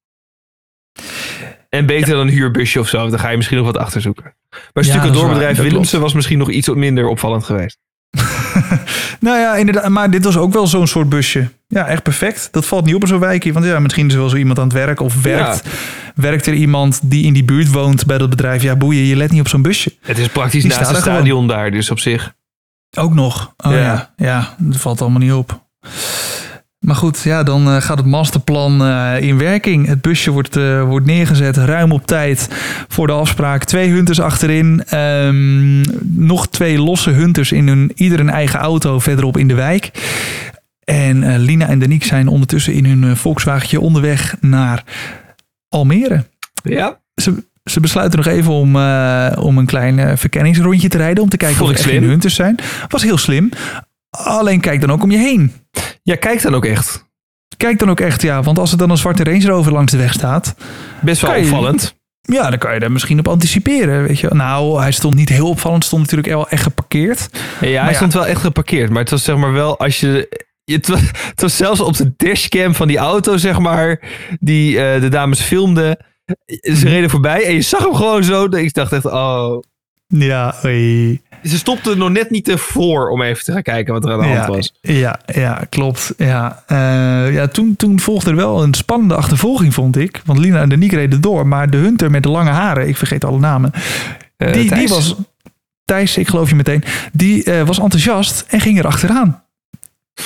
En 1.74 1.86
beter 1.86 2.10
dan 2.14 2.20
een 2.28 2.34
huurbusje 2.34 2.80
of 2.80 2.88
zo. 2.88 3.10
Dan 3.10 3.20
ga 3.20 3.30
je 3.30 3.36
misschien 3.36 3.58
nog 3.58 3.66
wat 3.66 3.78
achter 3.78 4.02
zoeken. 4.02 4.36
Maar 4.74 4.84
stucadoorbedrijf 4.84 5.58
dat 5.58 5.66
Willemsen 5.66 6.02
was 6.02 6.14
misschien 6.14 6.38
nog 6.38 6.50
iets 6.50 6.70
minder 6.70 7.08
opvallend 7.08 7.44
geweest. 7.44 7.78
Nou 9.20 9.40
ja, 9.40 9.56
inderdaad. 9.56 9.90
Maar 9.90 10.10
dit 10.12 10.24
was 10.24 10.38
ook 10.38 10.54
wel 10.54 10.68
zo'n 10.68 10.88
soort 10.88 11.10
busje. 11.10 11.50
Ja, 11.68 11.88
echt 11.88 12.04
perfect. 12.04 12.48
Dat 12.52 12.66
valt 12.66 12.86
niet 12.86 12.96
op 12.96 13.02
in 13.02 13.08
zo'n 13.08 13.20
wijkje. 13.20 13.54
Want 13.54 13.66
ja, 13.66 13.80
misschien 13.80 14.08
is 14.08 14.14
er 14.14 14.20
wel 14.20 14.30
zo 14.30 14.36
iemand 14.36 14.58
aan 14.60 14.64
het 14.64 14.74
werk. 14.74 15.00
Of 15.00 15.22
werkt, 15.22 15.68
werkt 16.16 16.46
er 16.46 16.54
iemand 16.54 17.00
die 17.04 17.26
in 17.26 17.34
die 17.34 17.44
buurt 17.44 17.72
woont 17.72 18.06
bij 18.06 18.18
dat 18.18 18.30
bedrijf. 18.30 18.62
Ja, 18.62 18.76
boeien, 18.76 19.06
je 19.06 19.16
let 19.16 19.32
niet 19.32 19.40
op 19.40 19.48
zo'n 19.48 19.62
busje. 19.62 19.94
Het 20.02 20.18
is 20.18 20.28
praktisch 20.28 20.62
Die 20.62 20.72
naast 20.72 20.90
het 20.90 20.98
gewoon. 20.98 21.16
stadion 21.16 21.48
daar. 21.48 21.72
Dus 21.72 21.92
op 21.92 22.00
zich. 22.00 22.34
Ook 22.98 23.14
nog. 23.14 23.54
Oh 23.58 23.72
Ja. 23.72 23.78
ja. 23.80 24.14
ja, 24.18 24.56
dat 24.58 24.82
valt 24.82 25.02
allemaal 25.02 25.20
niet 25.20 25.34
op. 25.34 25.62
Maar 26.84 26.96
goed, 26.96 27.22
ja, 27.22 27.44
dan 27.44 27.68
eh, 27.68 27.82
gaat 27.82 27.98
het 27.98 28.06
masterplan 28.06 28.84
eh, 28.84 29.22
in 29.22 29.38
werking. 29.38 29.88
Het 29.88 30.02
busje 30.02 30.32
wordt, 30.32 30.56
eh, 30.56 30.84
wordt 30.84 31.06
neergezet 31.06 31.58
ruim 31.58 31.92
op 31.92 32.06
tijd 32.06 32.48
voor 32.88 33.08
de 33.08 33.14
afspraak. 33.14 33.64
Twee 33.64 33.90
hunters 33.90 34.20
achterin. 34.20 34.84
Ehm, 34.88 35.82
nog 36.02 36.48
twee 36.48 36.80
losse 36.80 37.10
hunters 37.10 37.52
in 37.52 37.68
hun 37.68 37.92
ieder 37.96 38.20
een 38.20 38.30
eigen 38.30 38.60
auto 38.60 39.00
verderop 39.00 39.38
in 39.38 39.48
de 39.48 39.54
wijk. 39.54 39.92
En 40.84 41.38
Lina 41.38 41.68
en 41.68 41.80
Danique 41.80 42.08
zijn 42.08 42.28
ondertussen 42.28 42.74
in 42.74 42.86
hun 42.86 43.18
Volkswagentje 43.18 43.80
onderweg 43.80 44.36
naar 44.42 44.84
Almere. 45.70 46.26
Ja, 46.64 47.00
Ze, 47.16 47.44
ze 47.64 47.80
besluiten 47.80 48.18
nog 48.18 48.28
even 48.28 48.52
om, 48.52 48.76
om 49.36 49.58
een 49.58 49.66
klein 49.66 50.18
verkenningsrondje 50.18 50.88
te 50.88 50.98
rijden. 50.98 51.24
Om 51.24 51.30
te 51.30 51.38
kijken 51.38 51.62
of 51.62 51.70
er 51.70 51.76
echt 51.76 51.86
geen 51.86 52.04
hunters 52.04 52.36
zijn. 52.36 52.56
Was 52.88 53.04
heel 53.04 53.18
slim. 53.18 53.50
Alleen 54.18 54.60
kijk 54.60 54.82
dan 54.82 54.92
ook 54.92 55.04
om 55.04 55.12
je 55.12 55.18
heen. 55.18 55.54
ja 56.04 56.16
kijk 56.16 56.42
dan 56.42 56.56
ook 56.56 56.66
echt. 56.66 57.06
Kijk 57.58 57.80
dan 57.80 57.90
ook 57.90 58.00
echt, 58.00 58.22
ja. 58.22 58.42
Want 58.44 58.60
als 58.60 58.72
er 58.72 58.78
dan 58.78 58.90
een 58.90 58.98
zwarte 58.98 59.24
Range 59.24 59.46
Rover 59.48 59.72
langs 59.72 59.92
de 59.92 59.98
weg 59.98 60.14
staat. 60.14 60.56
Best 61.02 61.22
wel 61.22 61.36
je- 61.36 61.42
opvallend. 61.42 61.96
Ja, 62.22 62.50
dan 62.50 62.60
kan 62.60 62.74
je 62.74 62.80
daar 62.80 62.92
misschien 62.92 63.20
op 63.20 63.28
anticiperen. 63.28 64.04
Weet 64.08 64.20
je. 64.20 64.28
Nou, 64.34 64.80
hij 64.82 64.92
stond 64.92 65.16
niet 65.16 65.30
heel 65.30 65.50
opvallend. 65.50 65.86
Stond 65.86 66.02
natuurlijk 66.02 66.30
wel 66.30 66.50
echt 66.50 66.64
geparkeerd. 66.64 67.30
Ja, 67.62 67.82
hij 67.82 67.90
ja. 67.92 67.94
stond 67.94 68.14
wel 68.14 68.26
echt 68.26 68.42
geparkeerd. 68.42 68.90
Maar 68.90 69.02
het 69.02 69.10
was 69.10 69.24
zeg 69.24 69.36
maar 69.36 69.54
wel 69.54 69.80
als 69.80 70.00
je... 70.00 70.42
Het 70.66 70.88
was, 70.88 71.00
het 71.30 71.42
was 71.42 71.58
zelfs 71.58 71.80
op 71.80 71.98
de 71.98 72.14
dashcam 72.18 72.76
van 72.76 72.88
die 72.88 72.98
auto, 72.98 73.38
zeg 73.38 73.60
maar, 73.60 74.02
die 74.40 74.80
eh, 74.84 75.02
de 75.02 75.10
dames 75.10 75.42
filmden. 75.42 75.98
Mhm. 76.26 76.76
Ze 76.76 76.88
reden 76.90 77.10
voorbij 77.10 77.46
en 77.46 77.54
je 77.54 77.62
zag 77.62 77.84
hem 77.84 77.94
gewoon 77.96 78.24
zo. 78.24 78.46
Ik 78.46 78.74
dacht 78.74 78.92
echt, 78.92 79.06
oh. 79.06 79.62
Ja, 80.08 80.56
oei. 80.66 81.22
Ze 81.44 81.58
stopte 81.58 81.96
nog 81.96 82.10
net 82.10 82.30
niet 82.30 82.50
ervoor 82.50 83.10
om 83.10 83.22
even 83.22 83.44
te 83.44 83.52
gaan 83.52 83.62
kijken 83.62 83.94
wat 83.94 84.06
er 84.06 84.12
aan 84.12 84.20
de 84.20 84.26
hand 84.26 84.48
was. 84.56 84.74
Ja, 84.82 85.20
ja, 85.26 85.66
klopt. 85.70 86.14
Ja, 86.18 86.64
Eh, 86.68 87.34
ja 87.34 87.48
toen, 87.48 87.76
toen 87.76 88.00
volgde 88.00 88.30
er 88.30 88.36
wel 88.36 88.64
een 88.64 88.74
spannende 88.74 89.16
achtervolging, 89.16 89.74
vond 89.74 89.98
ik. 89.98 90.22
Want 90.26 90.40
Lina 90.40 90.62
en 90.62 90.70
Danique 90.70 90.98
reden 90.98 91.22
door. 91.22 91.48
Maar 91.48 91.70
de 91.70 91.78
hunter 91.78 92.12
met 92.12 92.24
de 92.24 92.30
lange 92.30 92.50
haren, 92.50 92.88
ik 92.88 92.98
vergeet 92.98 93.26
alle 93.26 93.40
namen. 93.40 93.72
Eh, 94.38 94.54
die, 94.54 94.74
die 94.76 94.88
was, 94.88 95.16
Thijs, 95.86 96.18
ik 96.18 96.28
geloof 96.28 96.50
je 96.50 96.56
meteen, 96.56 96.84
die 97.12 97.44
eh, 97.44 97.66
was 97.66 97.80
enthousiast 97.80 98.46
en 98.48 98.60
ging 98.60 98.80
er 98.80 98.88
achteraan. 98.88 99.43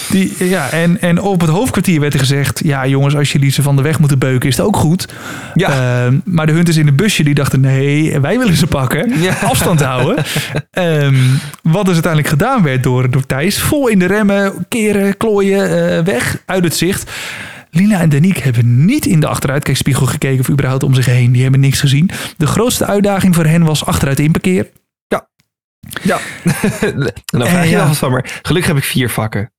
Die, 0.10 0.48
ja, 0.50 0.70
en, 0.70 1.02
en 1.02 1.22
op 1.22 1.42
het 1.42 1.50
hoofdkwartier 1.50 2.00
werd 2.00 2.14
er 2.14 2.20
gezegd... 2.20 2.62
ja 2.64 2.88
jongens, 2.88 3.16
als 3.16 3.32
jullie 3.32 3.52
ze 3.52 3.62
van 3.62 3.76
de 3.76 3.82
weg 3.82 4.00
moeten 4.00 4.20
beuken, 4.20 4.50
is 4.50 4.58
het 4.58 4.66
ook 4.66 4.76
goed. 4.76 5.08
Ja. 5.54 5.70
Ehm, 6.06 6.20
maar 6.24 6.46
de 6.46 6.52
hunters 6.52 6.78
in 6.78 6.86
de 6.86 6.94
busje 6.94 7.24
die 7.24 7.34
dachten... 7.34 7.62
nee, 7.62 8.20
wij 8.20 8.38
willen 8.38 8.56
ze 8.56 8.68
pakken. 8.68 9.22
Ja. 9.22 9.34
Afstand 9.52 9.82
houden. 9.82 10.24
Ehm, 10.72 11.16
wat 11.62 11.86
dus 11.86 11.94
uiteindelijk 11.94 12.34
gedaan 12.34 12.64
werd 12.64 12.84
door, 12.84 13.10
door 13.10 13.26
Thijs. 13.26 13.60
Vol 13.60 13.88
in 13.88 14.00
de 14.00 14.06
remmen, 14.06 14.66
keren, 14.68 15.18
klooien, 15.18 15.96
eh, 15.98 16.04
weg, 16.04 16.44
uit 16.46 16.64
het 16.64 16.76
zicht. 16.76 17.12
Lina 17.72 18.00
en 18.00 18.10
Danique 18.10 18.44
hebben 18.44 18.86
niet 18.86 19.06
in 19.06 19.20
de 19.20 19.28
achteruitkijkspiegel 19.28 20.06
gekeken... 20.06 20.40
of 20.40 20.50
überhaupt 20.50 20.84
om 20.84 20.94
zich 20.94 21.06
heen. 21.06 21.32
Die 21.32 21.42
hebben 21.42 21.60
niks 21.60 21.80
gezien. 21.80 22.10
De 22.38 22.48
grootste 22.48 22.86
uitdaging 22.86 23.36
voor 23.36 23.46
hen 23.46 23.64
was 23.64 23.86
achteruit 23.86 24.20
inparkeren. 24.20 24.68
Ja. 26.04 26.20
en 26.82 27.14
dan 27.26 27.48
vraag 27.48 27.64
je 27.64 27.70
ja. 27.70 27.84
af 27.84 27.98
van, 27.98 28.12
maar 28.12 28.40
gelukkig 28.42 28.72
heb 28.72 28.82
ik 28.82 28.90
vier 28.90 29.10
vakken. 29.10 29.52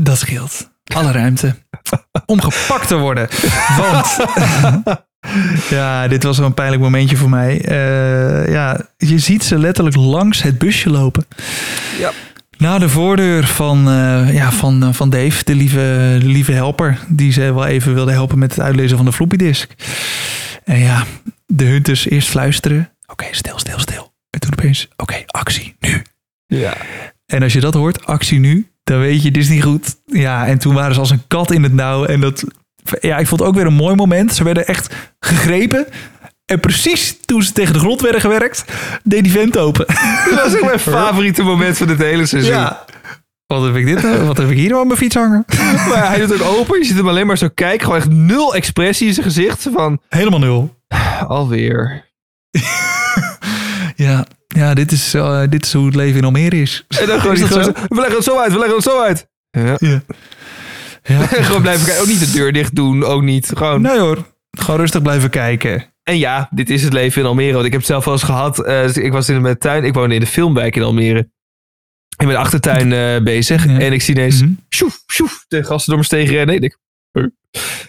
Dat 0.00 0.18
scheelt. 0.18 0.70
Alle 0.94 1.12
ruimte. 1.12 1.56
Om 2.26 2.40
gepakt 2.40 2.88
te 2.88 2.96
worden. 2.96 3.28
Want. 3.76 4.16
ja, 5.76 6.08
dit 6.08 6.22
was 6.22 6.38
wel 6.38 6.46
een 6.46 6.54
pijnlijk 6.54 6.82
momentje 6.82 7.16
voor 7.16 7.30
mij. 7.30 7.60
Eh, 7.64 8.52
ja, 8.52 8.80
je 8.96 9.18
ziet 9.18 9.44
ze 9.44 9.58
letterlijk 9.58 9.96
langs 9.96 10.42
het 10.42 10.58
busje 10.58 10.90
lopen. 10.90 11.26
Ja. 11.98 12.12
Naar 12.58 12.78
de 12.78 12.88
voordeur 12.88 13.46
van, 13.46 13.88
eh, 13.88 14.34
ja, 14.34 14.52
van, 14.52 14.82
eh, 14.82 14.92
van 14.92 15.10
Dave, 15.10 15.44
de 15.44 15.54
lieve, 15.54 16.16
de 16.20 16.26
lieve 16.26 16.52
helper. 16.52 16.98
Die 17.08 17.32
ze 17.32 17.40
wel 17.40 17.66
even 17.66 17.94
wilde 17.94 18.12
helpen 18.12 18.38
met 18.38 18.50
het 18.50 18.60
uitlezen 18.60 18.96
van 18.96 19.06
de 19.06 19.12
floppy 19.12 19.36
disk. 19.36 19.72
En 20.64 20.78
ja, 20.78 21.04
de 21.46 21.64
hunters 21.64 22.08
eerst 22.08 22.28
fluisteren. 22.28 22.92
Oké, 23.06 23.26
stil, 23.30 23.58
stil, 23.58 23.78
stil. 23.78 24.14
En 24.30 24.40
toen 24.40 24.52
opeens, 24.52 24.88
oké, 24.96 25.22
actie, 25.26 25.76
nu. 25.80 26.02
Ja. 26.46 26.76
En 27.26 27.42
als 27.42 27.52
je 27.52 27.60
dat 27.60 27.74
hoort, 27.74 28.06
actie 28.06 28.38
nu, 28.38 28.70
dan 28.86 28.98
weet 28.98 29.22
je, 29.22 29.30
dit 29.30 29.42
is 29.42 29.48
niet 29.48 29.62
goed. 29.62 29.96
Ja, 30.06 30.46
en 30.46 30.58
toen 30.58 30.74
waren 30.74 30.94
ze 30.94 31.00
als 31.00 31.10
een 31.10 31.26
kat 31.26 31.50
in 31.50 31.62
het 31.62 31.72
nauw. 31.72 32.04
En 32.04 32.20
dat, 32.20 32.44
ja, 33.00 33.16
ik 33.18 33.26
vond 33.26 33.40
het 33.40 33.48
ook 33.48 33.54
weer 33.54 33.66
een 33.66 33.72
mooi 33.72 33.94
moment. 33.94 34.34
Ze 34.34 34.44
werden 34.44 34.66
echt 34.66 34.94
gegrepen. 35.20 35.86
En 36.44 36.60
precies 36.60 37.16
toen 37.24 37.42
ze 37.42 37.52
tegen 37.52 37.72
de 37.72 37.78
grond 37.78 38.00
werden 38.00 38.20
gewerkt, 38.20 38.64
deed 39.02 39.22
die 39.22 39.32
vent 39.32 39.58
open. 39.58 39.86
Dat 40.30 40.42
was 40.44 40.52
echt 40.54 40.64
mijn 40.64 40.78
favoriete 40.78 41.42
moment 41.42 41.76
van 41.76 41.86
dit 41.86 41.98
hele 41.98 42.26
seizoen. 42.26 42.68
Wat 43.46 43.62
heb 43.64 43.74
ik 43.76 43.86
dit 43.86 44.02
nou? 44.02 44.22
Wat 44.22 44.36
heb 44.36 44.50
ik 44.50 44.56
hier 44.56 44.68
nou 44.68 44.80
aan 44.80 44.86
mijn 44.86 44.98
fiets 44.98 45.14
hangen? 45.14 45.44
Maar 45.88 46.08
hij 46.08 46.26
doet 46.26 46.42
ook 46.42 46.58
open. 46.58 46.78
Je 46.78 46.84
ziet 46.84 46.96
hem 46.96 47.08
alleen 47.08 47.26
maar 47.26 47.38
zo 47.38 47.48
kijken. 47.54 47.80
Gewoon 47.84 47.98
echt 47.98 48.10
nul 48.10 48.54
expressie 48.54 49.06
in 49.06 49.12
zijn 49.14 49.26
gezicht. 49.26 49.68
Van, 49.72 50.00
Helemaal 50.08 50.38
nul. 50.38 50.76
alweer. 51.26 52.04
Ja, 53.96 54.26
ja 54.56 54.74
dit, 54.74 54.92
is, 54.92 55.14
eh, 55.14 55.42
dit 55.48 55.64
is 55.64 55.72
hoe 55.72 55.86
het 55.86 55.94
leven 55.94 56.18
in 56.18 56.24
Almere 56.24 56.60
is. 56.60 56.84
En 57.00 57.06
dan 57.06 57.20
gewoon 57.20 57.36
gozer, 57.38 57.72
we 57.72 57.94
leggen 57.94 58.14
het 58.14 58.24
zo 58.24 58.38
uit, 58.38 58.52
we 58.52 58.58
leggen 58.58 58.76
het 58.76 58.84
zo 58.84 59.02
uit. 59.02 59.28
Ja. 59.50 59.76
Ja. 59.78 60.02
ja. 61.02 61.36
En 61.36 61.44
gewoon 61.48 61.62
blijven 61.62 61.86
kijken. 61.86 62.02
Ook 62.02 62.08
niet 62.08 62.20
de 62.20 62.30
deur 62.30 62.52
dicht 62.52 62.74
doen. 62.74 63.04
Ook 63.04 63.22
niet. 63.22 63.50
Gewoon. 63.54 63.80
Nee 63.80 63.98
hoor, 63.98 64.26
gewoon 64.50 64.80
rustig 64.80 65.02
blijven 65.02 65.30
kijken. 65.30 65.94
En 66.02 66.18
ja, 66.18 66.48
dit 66.50 66.70
is 66.70 66.82
het 66.82 66.92
leven 66.92 67.22
in 67.22 67.28
Almere. 67.28 67.52
Want 67.52 67.64
ik 67.64 67.70
heb 67.70 67.80
het 67.80 67.90
zelf 67.90 68.04
wel 68.04 68.14
eens 68.14 68.22
gehad. 68.22 68.64
Eh, 68.64 68.82
dus 68.82 68.96
ik 68.96 69.12
was 69.12 69.28
in 69.28 69.40
mijn 69.40 69.58
tuin. 69.58 69.84
Ik 69.84 69.94
woonde 69.94 70.14
in 70.14 70.20
de 70.20 70.26
filmwijk 70.26 70.76
in 70.76 70.82
Almere. 70.82 71.30
In 72.16 72.26
mijn 72.26 72.38
achtertuin 72.38 72.92
eh, 72.92 73.22
bezig. 73.22 73.64
Ja. 73.66 73.78
En 73.78 73.92
ik 73.92 74.02
zie 74.02 74.14
ineens... 74.14 74.42
Mhm. 74.42 74.52
Sjoef, 74.68 75.02
sjoef. 75.12 75.44
De 75.48 75.64
gasten 75.64 75.94
door 75.94 75.94
mijn 75.94 76.04
steeg 76.04 76.30
rennen. 76.30 76.62
Ik? 76.62 76.78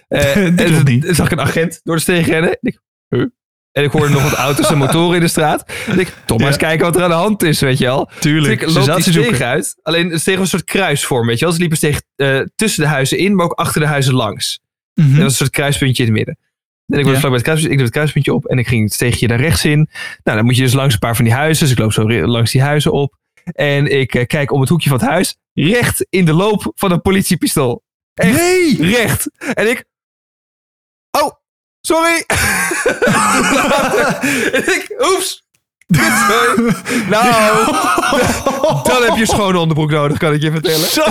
Eh, 0.08 0.36
en 0.46 0.84
niet. 0.84 1.06
zag 1.10 1.26
ik 1.26 1.32
een 1.32 1.46
agent 1.46 1.80
door 1.84 1.96
de 1.96 2.02
steeg 2.02 2.28
rennen. 2.28 2.58
Ik? 2.62 2.80
En 3.78 3.84
ik 3.84 3.92
hoorde 3.92 4.10
nog 4.14 4.24
wat 4.24 4.34
auto's 4.34 4.70
en 4.72 4.78
motoren 4.78 5.16
in 5.16 5.22
de 5.22 5.28
straat. 5.28 5.72
Ik 5.88 5.96
denk, 5.96 6.08
toch 6.26 6.38
maar 6.38 6.48
eens 6.48 6.58
kijken 6.58 6.86
wat 6.86 6.96
er 6.96 7.04
aan 7.04 7.10
de 7.10 7.16
hand 7.16 7.44
is, 7.44 7.60
weet 7.60 7.78
je 7.78 7.86
wel. 7.86 8.10
Tuurlijk, 8.20 8.60
Dus 8.60 8.76
ik 8.76 8.82
ze 8.82 8.88
loop 8.88 8.96
die 8.96 9.04
te 9.04 9.12
steeg 9.22 9.42
uit. 9.42 9.76
Alleen 9.82 10.08
de 10.10 10.18
steeg 10.18 10.40
een 10.40 10.48
soort 10.48 10.64
kruisvorm, 10.64 11.28
weet 11.28 11.40
je 11.40 11.46
wel. 11.46 11.54
Ze 11.54 11.60
liepen 11.60 11.78
steeg 11.78 12.02
eh, 12.16 12.40
tussen 12.56 12.84
de 12.84 12.90
huizen 12.90 13.18
in, 13.18 13.36
maar 13.36 13.46
ook 13.46 13.52
achter 13.54 13.82
de 13.82 13.88
huizen 13.88 14.14
langs. 14.14 14.60
Mhm. 14.94 15.08
Er 15.16 15.16
was 15.16 15.24
een 15.24 15.32
soort 15.38 15.50
kruispuntje 15.50 16.04
in 16.04 16.10
het 16.10 16.18
midden. 16.18 16.38
En 16.88 17.00
ik 17.00 17.04
was 17.06 17.14
Ja. 17.14 17.20
vlak 17.20 17.32
bij 17.32 17.40
het 17.40 17.42
kruispuntje. 17.42 17.70
Ik 17.70 17.76
doe 17.78 17.86
het 17.86 17.94
kruispuntje 17.96 18.34
op 18.34 18.46
en 18.46 18.58
ik 18.58 18.68
ging 18.68 18.84
het 18.84 18.94
steegje 18.94 19.28
daar 19.28 19.40
rechts 19.40 19.66
in. 19.66 19.90
Nou, 20.24 20.38
dan 20.38 20.46
moet 20.46 20.56
je 20.56 20.62
dus 20.64 20.74
langs 20.74 20.94
een 20.94 21.00
paar 21.00 21.16
van 21.16 21.26
die 21.26 21.34
huizen. 21.34 21.64
Dus 21.64 21.74
ik 21.74 21.80
loop 21.80 21.94
zo 21.94 22.10
langs 22.28 22.52
die 22.52 22.62
huizen 22.62 22.92
op. 22.92 23.16
En 23.44 24.00
ik 24.00 24.16
eh, 24.16 24.26
kijk 24.26 24.52
om 24.52 24.60
het 24.60 24.70
hoekje 24.70 24.90
van 24.90 24.98
het 25.00 25.08
huis. 25.08 25.36
Recht 25.54 26.06
in 26.10 26.26
de 26.26 26.34
loop 26.34 26.72
van 26.76 26.92
een 26.92 27.02
politiepistool. 27.02 27.84
Echt 28.14 28.36
Nee! 28.36 28.78
recht. 28.92 29.30
En 29.54 29.70
ik... 29.70 29.86
Oh, 31.12 31.32
sorry. 31.88 32.18
ik... 34.76 34.96
Oeps. 35.00 35.46
Sorry. 35.94 36.74
Nou, 37.10 37.26
dan 38.90 39.04
heb 39.04 39.18
je 39.18 39.26
schone 39.26 39.60
onderbroek 39.60 39.92
nodig, 39.92 40.18
kan 40.18 40.34
ik 40.34 40.42
je 40.42 40.52
vertellen. 40.52 40.88
Zo! 40.88 41.04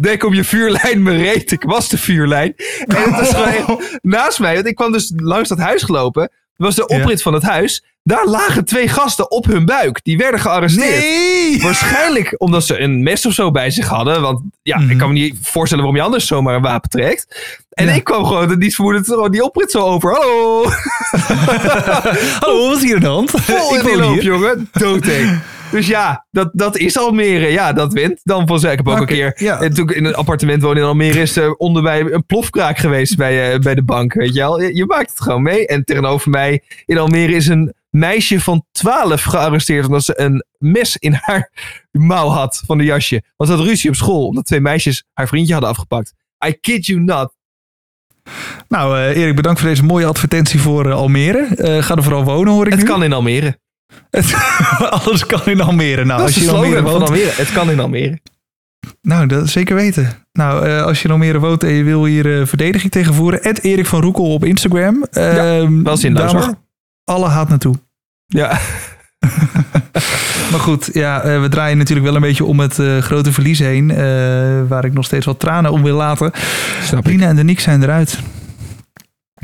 Denk 0.00 0.24
om 0.24 0.34
je 0.34 0.44
vuurlijn 0.44 1.02
me 1.02 1.16
reet. 1.16 1.52
Ik 1.52 1.62
was 1.62 1.88
de 1.88 1.98
vuurlijn. 1.98 2.54
En 2.86 3.02
het 3.02 3.10
was 3.10 3.28
gewoon 3.28 3.82
naast 4.02 4.40
mij. 4.40 4.54
Want 4.54 4.66
ik 4.66 4.74
kwam 4.74 4.92
dus 4.92 5.12
langs 5.16 5.48
dat 5.48 5.58
huis 5.58 5.82
gelopen. 5.82 6.30
Dat 6.56 6.66
was 6.66 6.74
de 6.74 6.86
oprit 6.86 7.22
van 7.22 7.34
het 7.34 7.42
huis. 7.42 7.84
Daar 8.06 8.26
lagen 8.26 8.64
twee 8.64 8.88
gasten 8.88 9.30
op 9.30 9.44
hun 9.46 9.64
buik. 9.64 10.00
Die 10.02 10.16
werden 10.16 10.40
gearresteerd. 10.40 11.00
Nee! 11.00 11.60
Waarschijnlijk 11.62 12.34
omdat 12.38 12.64
ze 12.64 12.80
een 12.80 13.02
mes 13.02 13.26
of 13.26 13.32
zo 13.32 13.50
bij 13.50 13.70
zich 13.70 13.88
hadden. 13.88 14.20
Want 14.20 14.40
ja, 14.62 14.78
Mhm. 14.78 14.90
ik 14.90 14.98
kan 14.98 15.08
me 15.08 15.14
niet 15.14 15.36
voorstellen 15.42 15.84
waarom 15.84 16.00
je 16.02 16.06
anders 16.06 16.26
zomaar 16.26 16.54
een 16.54 16.62
wapen 16.62 16.90
trekt. 16.90 17.26
En 17.70 17.86
Ja. 17.86 17.92
ik 17.92 18.04
kwam 18.04 18.24
gewoon 18.24 18.58
niet 18.58 18.74
vermoedend 18.74 19.06
gewoon 19.06 19.30
die 19.30 19.44
oprit 19.44 19.70
zo 19.70 19.78
over. 19.80 20.12
Hallo! 20.14 20.64
Hallo, 22.40 22.68
wat 22.68 22.76
is 22.76 22.82
hier 22.82 22.94
aan 22.94 23.00
de 23.00 23.06
hand? 23.06 23.30
Vol 23.30 23.82
woon 23.82 23.96
loop, 23.96 24.12
hier. 24.12 24.22
jongen. 24.22 24.68
Doodeng. 24.72 25.38
Dus 25.70 25.86
ja, 25.86 26.26
dat, 26.30 26.50
dat 26.52 26.76
is 26.76 26.98
Almere. 26.98 27.46
Ja, 27.50 27.72
dat 27.72 27.92
wint. 27.92 28.20
Dan 28.24 28.46
vanzelf. 28.46 28.72
Ik 28.72 28.78
heb 28.78 28.88
ook 28.88 28.98
een 29.00 29.06
keer... 29.06 29.32
ja. 29.36 29.60
En 29.60 29.74
toen 29.74 29.88
ik 29.90 29.96
in 29.96 30.04
een 30.04 30.14
appartement 30.14 30.62
woonde 30.62 30.80
in 30.80 30.86
Almere... 30.86 31.20
is 31.20 31.36
er 31.36 31.54
onder 31.54 31.82
mij 31.82 32.00
een 32.00 32.26
plofkraak 32.26 32.78
geweest 32.78 33.16
bij, 33.16 33.52
eh, 33.52 33.58
bij 33.58 33.74
de 33.74 33.82
bank. 33.82 34.12
Weet 34.12 34.34
je 34.34 34.40
wel? 34.40 34.60
Je, 34.60 34.74
je 34.76 34.86
maakt 34.86 35.10
het 35.10 35.20
gewoon 35.20 35.42
mee. 35.42 35.66
En 35.66 35.84
tegenover 35.84 36.30
mij 36.30 36.62
in 36.86 36.98
Almere 36.98 37.32
is 37.34 37.46
een 37.48 37.72
meisje 37.94 38.40
van 38.40 38.64
12 38.72 39.22
gearresteerd... 39.22 39.86
omdat 39.86 40.04
ze 40.04 40.20
een 40.20 40.44
mes 40.58 40.96
in 40.96 41.12
haar 41.20 41.50
mouw 41.92 42.28
had 42.28 42.62
van 42.66 42.78
de 42.78 42.84
jasje. 42.84 43.22
Want 43.36 43.50
ze 43.50 43.56
had 43.56 43.66
ruzie 43.66 43.90
op 43.90 43.96
school... 43.96 44.26
omdat 44.26 44.44
twee 44.46 44.60
meisjes 44.60 45.04
haar 45.12 45.28
vriendje 45.28 45.52
hadden 45.52 45.70
afgepakt. 45.70 46.12
I 46.46 46.52
kid 46.52 46.86
you 46.86 47.00
not. 47.00 47.34
Nou, 48.68 48.96
eh, 48.98 49.16
Erik, 49.16 49.36
bedankt 49.36 49.60
voor 49.60 49.68
deze 49.68 49.84
mooie 49.84 50.06
advertentie 50.06 50.60
voor 50.60 50.86
eh, 50.86 50.94
Almere. 50.94 51.38
Eh, 51.46 51.82
ga 51.82 51.96
er 51.96 52.02
vooral 52.02 52.24
wonen, 52.24 52.52
hoor 52.52 52.66
ik 52.66 52.72
Het 52.72 52.80
nu. 52.80 52.86
kan 52.86 53.02
in 53.04 53.12
Almere. 53.12 53.58
Alles 54.90 55.26
kan 55.26 55.40
in 55.46 55.60
Almere. 55.60 56.04
Nou, 56.04 56.18
Dat 56.18 56.26
als 56.26 56.34
je 56.34 56.40
in 56.44 56.48
Almere 56.50 56.72
slogan 56.72 56.90
van 56.90 56.98
woont, 56.98 57.10
Almere. 57.10 57.30
Het 57.30 57.52
kan 57.52 57.70
in 57.70 57.80
Almere. 57.80 58.20
Nou, 59.02 59.26
dat 59.26 59.48
zeker 59.48 59.74
weten. 59.74 60.26
Nou, 60.32 60.80
als 60.82 60.98
je 61.02 61.04
in 61.04 61.10
Almere 61.14 61.38
woont 61.38 61.62
en 61.62 61.72
je 61.72 61.82
wil 61.84 62.04
hier 62.04 62.46
verdediging 62.46 62.92
tegen 62.92 63.14
voeren, 63.14 63.40
Erik 63.60 63.86
van 63.86 64.00
Roekel 64.00 64.32
op 64.32 64.44
Instagram. 64.44 65.04
Ehm, 65.10 65.82
wel 65.82 65.96
zinloos, 65.96 66.22
daar 66.24 66.34
mag 66.34 66.44
hoor. 66.46 66.54
alle 67.04 67.26
haat 67.28 67.48
naartoe. 67.48 67.74
Ja. 68.34 68.58
Maar 70.50 70.60
goed, 70.60 70.90
ja, 70.92 71.22
eh, 71.22 71.40
we 71.40 71.48
draaien 71.48 71.78
natuurlijk 71.78 72.06
wel 72.06 72.14
een 72.14 72.20
beetje 72.20 72.44
om 72.44 72.60
het 72.60 72.78
eh, 72.78 72.98
grote 72.98 73.32
verlies 73.32 73.58
heen. 73.58 73.90
eh, 73.90 73.96
waar 74.68 74.84
ik 74.84 74.92
nog 74.92 75.04
steeds 75.04 75.26
wat 75.26 75.40
tranen 75.40 75.72
om 75.72 75.82
wil 75.82 75.96
laten. 75.96 76.30
Snap 76.82 77.00
ik. 77.00 77.06
Lina 77.06 77.26
en 77.26 77.36
Danique 77.36 77.62
zijn 77.62 77.82
eruit. 77.82 78.18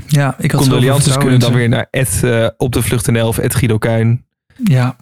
Ja, 0.06 0.34
ik 0.38 0.50
had 0.50 0.60
Condolences 0.60 1.16
kunnen 1.16 1.40
dan 1.40 1.52
weer 1.52 1.68
naar 1.68 1.86
Ed, 1.90 2.22
op 2.56 2.72
de 2.72 2.82
vlucht 2.82 3.08
en 3.08 3.22
of 3.22 3.38
Ed 3.38 3.54
Guido 3.54 3.78
Kuin. 3.78 4.24
Ja, 4.64 4.96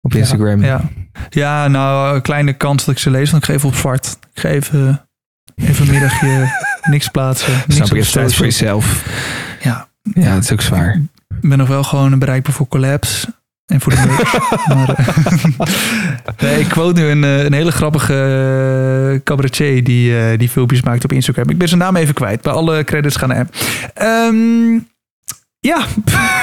op 0.00 0.14
Instagram. 0.14 0.64
Ja, 0.64 0.80
ja 1.28 1.68
nou, 1.68 2.14
een 2.14 2.22
kleine 2.22 2.52
kans 2.52 2.84
dat 2.84 2.94
ik 2.94 3.00
ze 3.00 3.10
lees, 3.10 3.30
want 3.30 3.42
ik 3.42 3.50
geef 3.50 3.64
op 3.64 3.74
zwart. 3.74 4.18
Ik 4.34 4.40
ga 4.40 4.48
even, 4.48 5.06
een 5.54 5.90
middagje 5.90 6.52
niks 6.90 7.08
plaatsen. 7.08 7.52
Niks 7.52 7.74
Snap 7.74 7.88
ik, 7.88 7.96
even 7.96 8.12
tijd 8.12 8.34
voor 8.34 8.44
jezelf. 8.44 9.06
Ja, 9.60 9.88
Ja, 10.14 10.34
dat 10.34 10.42
is 10.42 10.52
ook 10.52 10.60
zwaar. 10.60 11.00
Ik 11.42 11.48
ben 11.48 11.58
nog 11.58 11.68
wel 11.68 11.82
gewoon 11.82 12.18
bereikbaar 12.18 12.52
voor 12.52 12.68
collabs 12.68 13.26
en 13.66 13.80
voor 13.80 13.92
de 13.92 14.04
merch. 14.06 14.66
maar, 14.74 14.88
eh, 16.24 16.34
nee, 16.38 16.60
ik 16.60 16.68
quote 16.68 17.00
nu 17.00 17.08
een, 17.08 17.24
eh, 17.24 17.44
een 17.44 17.52
hele 17.52 17.72
grappige 17.72 18.12
eh, 19.14 19.22
cabaretier 19.24 19.84
die, 19.84 20.36
die 20.36 20.48
filmpjes 20.48 20.82
maakt 20.82 21.04
op 21.04 21.12
Instagram. 21.12 21.50
Ik 21.50 21.58
ben 21.58 21.68
zijn 21.68 21.80
naam 21.80 21.96
even 21.96 22.14
kwijt. 22.14 22.42
Bij 22.42 22.52
alle 22.52 22.84
credits 22.84 23.16
gaan 23.16 23.28
naar 23.28 23.36
hem. 23.36 23.48
Ehm, 23.94 24.80
ja, 25.64 25.86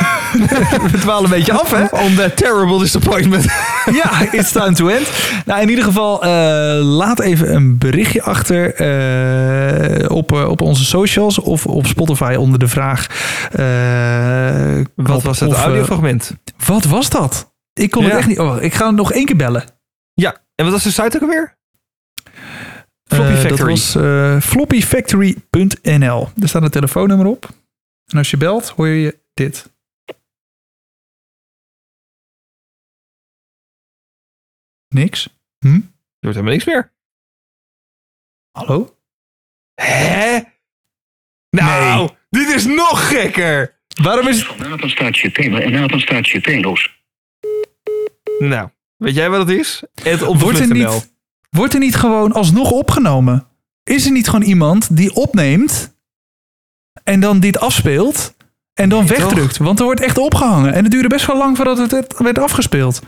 we 0.91 0.97
dwalen 0.99 1.23
een 1.23 1.29
beetje 1.29 1.53
af, 1.53 1.71
hè? 1.71 1.85
On 2.03 2.15
that 2.15 2.37
terrible 2.37 2.79
disappointment. 2.79 3.45
Ja, 4.03 4.31
it's 4.31 4.51
time 4.51 4.73
to 4.73 4.87
end. 4.87 5.09
Nou, 5.45 5.61
in 5.61 5.69
ieder 5.69 5.83
geval, 5.83 6.23
eh, 6.23 6.29
laat 6.83 7.19
even 7.19 7.55
een 7.55 7.77
berichtje 7.77 8.21
achter 8.21 8.75
eh, 8.75 10.09
op, 10.09 10.31
eh, 10.31 10.49
op 10.49 10.61
onze 10.61 10.85
socials 10.85 11.39
of 11.39 11.65
op 11.65 11.85
Spotify 11.85 12.35
onder 12.37 12.59
de 12.59 12.67
vraag. 12.67 13.07
Wat 14.95 15.23
was 15.23 15.39
het 15.39 15.49
of, 15.49 15.55
audiofragment? 15.55 16.35
wat 16.65 16.85
was 16.85 17.09
dat? 17.09 17.53
Ik 17.73 17.91
kon 17.91 18.03
het 18.03 18.13
echt 18.13 18.27
niet. 18.27 18.39
Oh, 18.39 18.61
ik 18.61 18.73
ga 18.73 18.85
hem 18.85 18.95
nog 18.95 19.11
één 19.11 19.25
keer 19.25 19.35
bellen. 19.35 19.63
Ja, 20.13 20.35
en 20.55 20.65
wat 20.65 20.73
was 20.73 20.83
de 20.83 20.91
site 20.91 21.15
ook 21.15 21.21
alweer? 21.21 21.57
Floppy 23.03 23.33
Factory. 23.33 23.73
Dat 23.73 23.93
was 23.93 23.97
floppyfactory.nl. 24.45 26.29
Daar 26.35 26.49
staat 26.49 26.63
een 26.63 26.69
telefoonnummer 26.69 27.25
op. 27.27 27.49
En 28.11 28.17
als 28.17 28.29
je 28.29 28.37
belt, 28.37 28.69
hoor 28.69 28.87
je 28.87 29.19
dit. 29.33 29.73
Niks. 34.87 35.29
Hm? 35.59 35.79
wordt 36.19 36.35
helemaal 36.35 36.51
niks 36.51 36.65
meer. 36.65 36.93
Hallo? 38.51 38.97
Hè? 39.73 40.39
Nou, 41.49 42.09
dit 42.29 42.47
is 42.47 42.65
nog 42.65 43.07
gekker. 43.07 43.79
Waarom 44.01 44.27
is 44.27 44.55
Nathan 44.57 44.89
staat 44.89 45.17
je 45.17 45.69
Nathan 45.69 45.99
staat 45.99 46.27
je. 46.27 46.89
Nou, 48.39 48.69
weet 48.97 49.15
jij 49.15 49.29
wat 49.29 49.47
het 49.47 49.57
is? 49.59 49.83
Het 50.03 50.19
Wordt 50.19 50.59
er, 50.59 50.73
niet, 50.73 51.13
wordt 51.49 51.73
er 51.73 51.79
niet 51.79 51.95
gewoon 51.95 52.31
alsnog 52.31 52.71
opgenomen? 52.71 53.47
Is 53.83 54.05
er 54.05 54.11
niet 54.11 54.29
gewoon 54.29 54.45
iemand 54.47 54.97
die 54.97 55.13
opneemt 55.13 55.90
en 57.03 57.19
dan 57.19 57.39
dit 57.39 57.57
afspeelt 57.59 58.35
en 58.73 58.89
dan 58.89 58.99
Nee, 59.05 59.17
wegdrukt? 59.17 59.57
Want 59.57 59.79
er 59.79 59.85
wordt 59.85 60.01
echt 60.01 60.17
opgehangen 60.17 60.73
en 60.73 60.83
het 60.83 60.91
duurde 60.91 61.07
best 61.07 61.25
wel 61.25 61.37
lang 61.37 61.55
voordat 61.55 61.91
het- 61.91 62.17
werd 62.17 62.39
afgespeeld. 62.39 63.01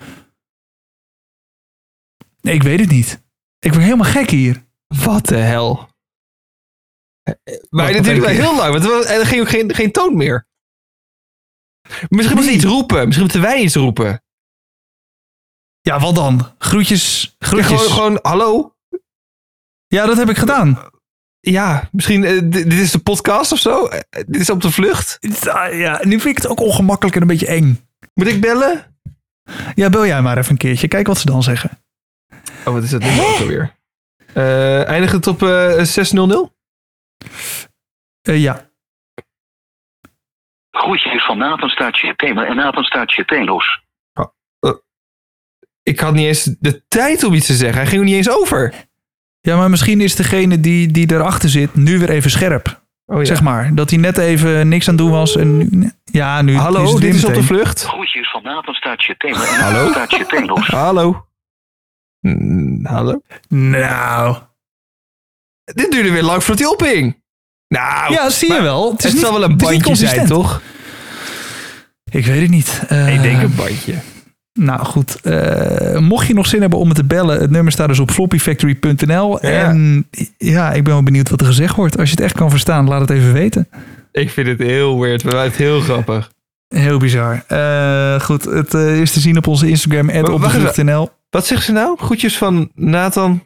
Nee, 2.42 2.54
ik 2.56 2.64
weet 2.64 2.80
het 2.80 2.90
niet. 2.90 3.24
Ik 3.60 3.72
word 3.72 3.84
helemaal 3.84 4.12
gek 4.12 4.30
hier. 4.30 4.66
Wat 4.88 5.26
de 5.26 5.36
hel? 5.38 5.90
Maar 7.70 7.94
het 7.94 8.04
duurde 8.04 8.22
wel 8.22 8.30
heel 8.30 8.56
lang, 8.56 8.72
want 8.80 9.06
er 9.10 9.26
ging 9.26 9.42
ook 9.42 9.50
geen, 9.50 9.74
geen 9.76 9.92
toon 9.92 10.16
meer. 10.18 10.48
Misschien 12.10 12.36
moeten 12.36 12.44
ze 12.44 12.52
iets 12.52 12.64
roepen. 12.64 12.98
Misschien 13.06 13.22
moeten 13.24 13.42
wij 13.42 13.62
iets 13.62 13.76
roepen. 13.76 14.24
Ja, 15.82 16.00
wat 16.00 16.16
dan? 16.16 16.56
Groetjes. 16.58 17.36
Ja, 17.40 17.48
Groetjes. 17.48 17.68
gewoon, 17.82 17.92
gewoon, 17.92 18.20
hallo? 18.22 18.76
Ja, 19.88 20.06
dat 20.06 20.18
heb 20.18 20.30
ik 20.30 20.38
gedaan. 20.38 20.92
Ja, 21.46 21.90
misschien, 21.92 22.24
eh, 22.24 22.40
dit 22.44 22.74
is 22.74 22.92
de 22.92 23.00
podcast 23.00 23.52
of 23.52 23.60
zo? 23.60 23.86
Eh, 23.86 24.00
dit 24.28 24.42
is 24.42 24.50
op 24.50 24.62
de 24.62 24.72
vlucht? 24.72 25.20
Ah, 25.50 25.78
Ja, 25.78 26.00
nu 26.04 26.20
vind 26.20 26.38
ik 26.38 26.44
het 26.44 26.48
ook 26.48 26.60
ongemakkelijk 26.60 27.16
en 27.16 27.22
een 27.22 27.28
beetje 27.28 27.48
eng. 27.48 27.88
Moet 28.14 28.28
ik 28.28 28.42
bellen? 28.42 28.98
Ja, 29.76 29.90
bel 29.90 30.06
jij 30.06 30.22
maar 30.22 30.38
even 30.38 30.52
een 30.52 30.58
keertje. 30.58 30.88
Kijk 30.88 31.08
wat 31.08 31.18
ze 31.18 31.26
dan 31.26 31.44
zeggen. 31.44 31.84
Oh, 32.66 32.74
wat 32.74 32.84
is 32.84 32.90
dat 32.90 33.02
nummer 33.02 33.26
ook 33.26 33.40
alweer? 33.40 33.76
Eh 34.34 34.88
eindigt 34.88 35.14
het 35.14 35.28
op 35.28 35.42
eh 35.44 35.82
600? 35.82 36.50
Eh, 38.22 38.42
ja. 38.42 38.70
Groetjes 40.72 41.26
van 41.26 41.38
Nathan 41.38 41.70
staat 41.70 42.00
je 42.00 42.16
thema 42.16 42.46
en 42.46 42.56
Nathan 42.56 42.84
staat 42.84 43.14
je 43.14 43.26
thema's. 43.26 43.82
Ik 45.84 46.00
had 46.00 46.14
niet 46.14 46.26
eens 46.26 46.44
de 46.44 46.88
tijd 46.88 47.24
om 47.24 47.34
iets 47.34 47.46
te 47.48 47.54
zeggen. 47.54 47.78
Hij 47.78 47.88
ging 47.88 48.02
er 48.02 48.08
niet 48.08 48.16
eens 48.16 48.30
over. 48.30 48.74
Ja, 49.48 49.58
maar 49.58 49.70
misschien 49.70 50.02
is 50.02 50.16
degene 50.16 50.60
die, 50.60 50.92
die 50.92 51.12
erachter 51.12 51.50
zit 51.50 51.76
nu 51.76 52.00
weer 52.00 52.10
even 52.10 52.32
scherp. 52.32 52.82
Oh, 53.06 53.18
ja. 53.20 53.26
Zeg 53.26 53.42
maar. 53.42 53.76
Dat 53.76 53.90
hij 53.90 54.00
net 54.00 54.18
even 54.18 54.68
niks 54.68 54.88
aan 54.88 54.96
het 54.96 55.04
doen 55.04 55.12
was. 55.14 55.36
En 55.36 55.58
nu, 55.80 55.92
ja, 56.04 56.42
nu 56.42 56.56
Hallo, 56.56 56.84
is 56.84 56.92
het 56.92 57.02
dit 57.02 57.16
is 57.16 57.26
op 57.26 57.34
de 57.34 57.44
vlucht. 57.44 57.84
Groetjes 57.84 58.32
van 58.32 58.44
Nathan 58.44 58.74
staat 58.74 59.04
je 59.04 59.16
thema 59.18 59.48
en 59.48 59.60
Hallo? 59.60 59.92
Hallo. 60.66 61.26
Mm, 62.20 62.86
hallo? 62.86 63.22
Nou. 63.48 64.38
Dit 65.64 65.92
duurde 65.92 66.12
weer 66.12 66.24
lang 66.24 66.44
voordat 66.44 66.60
hij 66.66 66.74
ophing. 66.74 67.22
Nou, 67.68 68.14
Ja, 68.14 68.30
zie 68.30 68.54
je 68.54 68.62
wel. 68.62 68.92
Het, 68.92 68.98
is 69.00 69.04
het 69.04 69.14
niet, 69.14 69.22
zal 69.24 69.34
wel 69.34 69.44
een 69.44 69.58
bandje 69.58 69.68
zijn, 69.70 69.82
consistent. 69.82 70.28
toch? 70.28 70.62
Ik 72.12 72.26
weet 72.26 72.42
het 72.42 72.50
niet. 72.50 72.84
Eh, 72.88 73.14
Ik 73.16 73.22
denk 73.22 73.42
een 73.42 73.56
bandje. 73.56 73.96
Nou 74.60 74.80
goed, 74.86 75.22
eh, 75.22 76.00
mocht 76.00 76.28
je 76.28 76.34
nog 76.34 76.48
zin 76.48 76.62
hebben 76.62 76.80
om 76.80 76.88
me 76.88 76.94
te 76.94 77.04
bellen, 77.04 77.42
het 77.42 77.52
nummer 77.52 77.72
staat 77.72 77.88
dus 77.88 78.00
op 78.00 78.12
floppyfactory.nl. 78.12 79.46
Ja. 79.46 79.68
En 79.68 80.08
ja, 80.38 80.72
ik 80.74 80.84
ben 80.84 80.94
wel 80.94 81.04
benieuwd 81.04 81.30
wat 81.30 81.40
er 81.42 81.46
gezegd 81.48 81.76
wordt. 81.76 81.98
Als 81.98 82.10
je 82.10 82.16
het 82.16 82.24
echt 82.24 82.36
kan 82.36 82.50
verstaan, 82.50 82.88
laat 82.88 83.02
het 83.02 83.10
even 83.10 83.34
weten. 83.34 83.68
Ik 84.12 84.30
vind 84.30 84.48
het 84.48 84.60
heel 84.60 85.00
weird, 85.00 85.24
maar 85.24 85.44
het 85.44 85.56
heel 85.56 85.80
grappig. 85.80 86.32
Heel 86.68 86.98
bizar. 86.98 87.44
Eh, 87.48 88.20
goed, 88.20 88.44
het 88.46 88.74
eh, 88.74 89.02
is 89.02 89.12
te 89.12 89.20
zien 89.20 89.38
op 89.38 89.48
onze 89.48 89.70
Instagram. 89.70 90.10
@opdevlucht.nl. 90.10 91.10
Wat 91.30 91.46
zegt 91.46 91.64
ze 91.64 91.72
nou? 91.72 91.98
Groetjes 91.98 92.38
van 92.38 92.72
Nathan. 92.76 93.44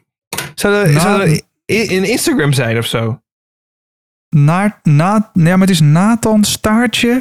Zou 0.54 0.74
er, 0.74 0.92
Na- 0.92 1.00
zou 1.00 1.20
er 1.22 1.28
i- 1.28 1.42
in 1.66 2.04
Instagram 2.04 2.52
zijn 2.52 2.78
of 2.78 2.86
zo? 2.86 3.20
Na, 4.28 4.80
na, 4.82 5.30
ja, 5.34 5.50
maar 5.56 5.60
het 5.66 5.70
is 5.70 5.80
Nathan 5.80 6.44
Staartje 6.44 7.20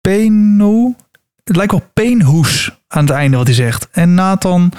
Peno. 0.00 0.94
Het 1.48 1.56
lijkt 1.56 1.72
wel 1.72 1.90
Peenhoes 1.92 2.78
aan 2.88 3.04
het 3.06 3.14
einde 3.14 3.36
wat 3.36 3.46
hij 3.46 3.54
zegt. 3.54 3.88
En 3.90 4.14
Nathan 4.14 4.72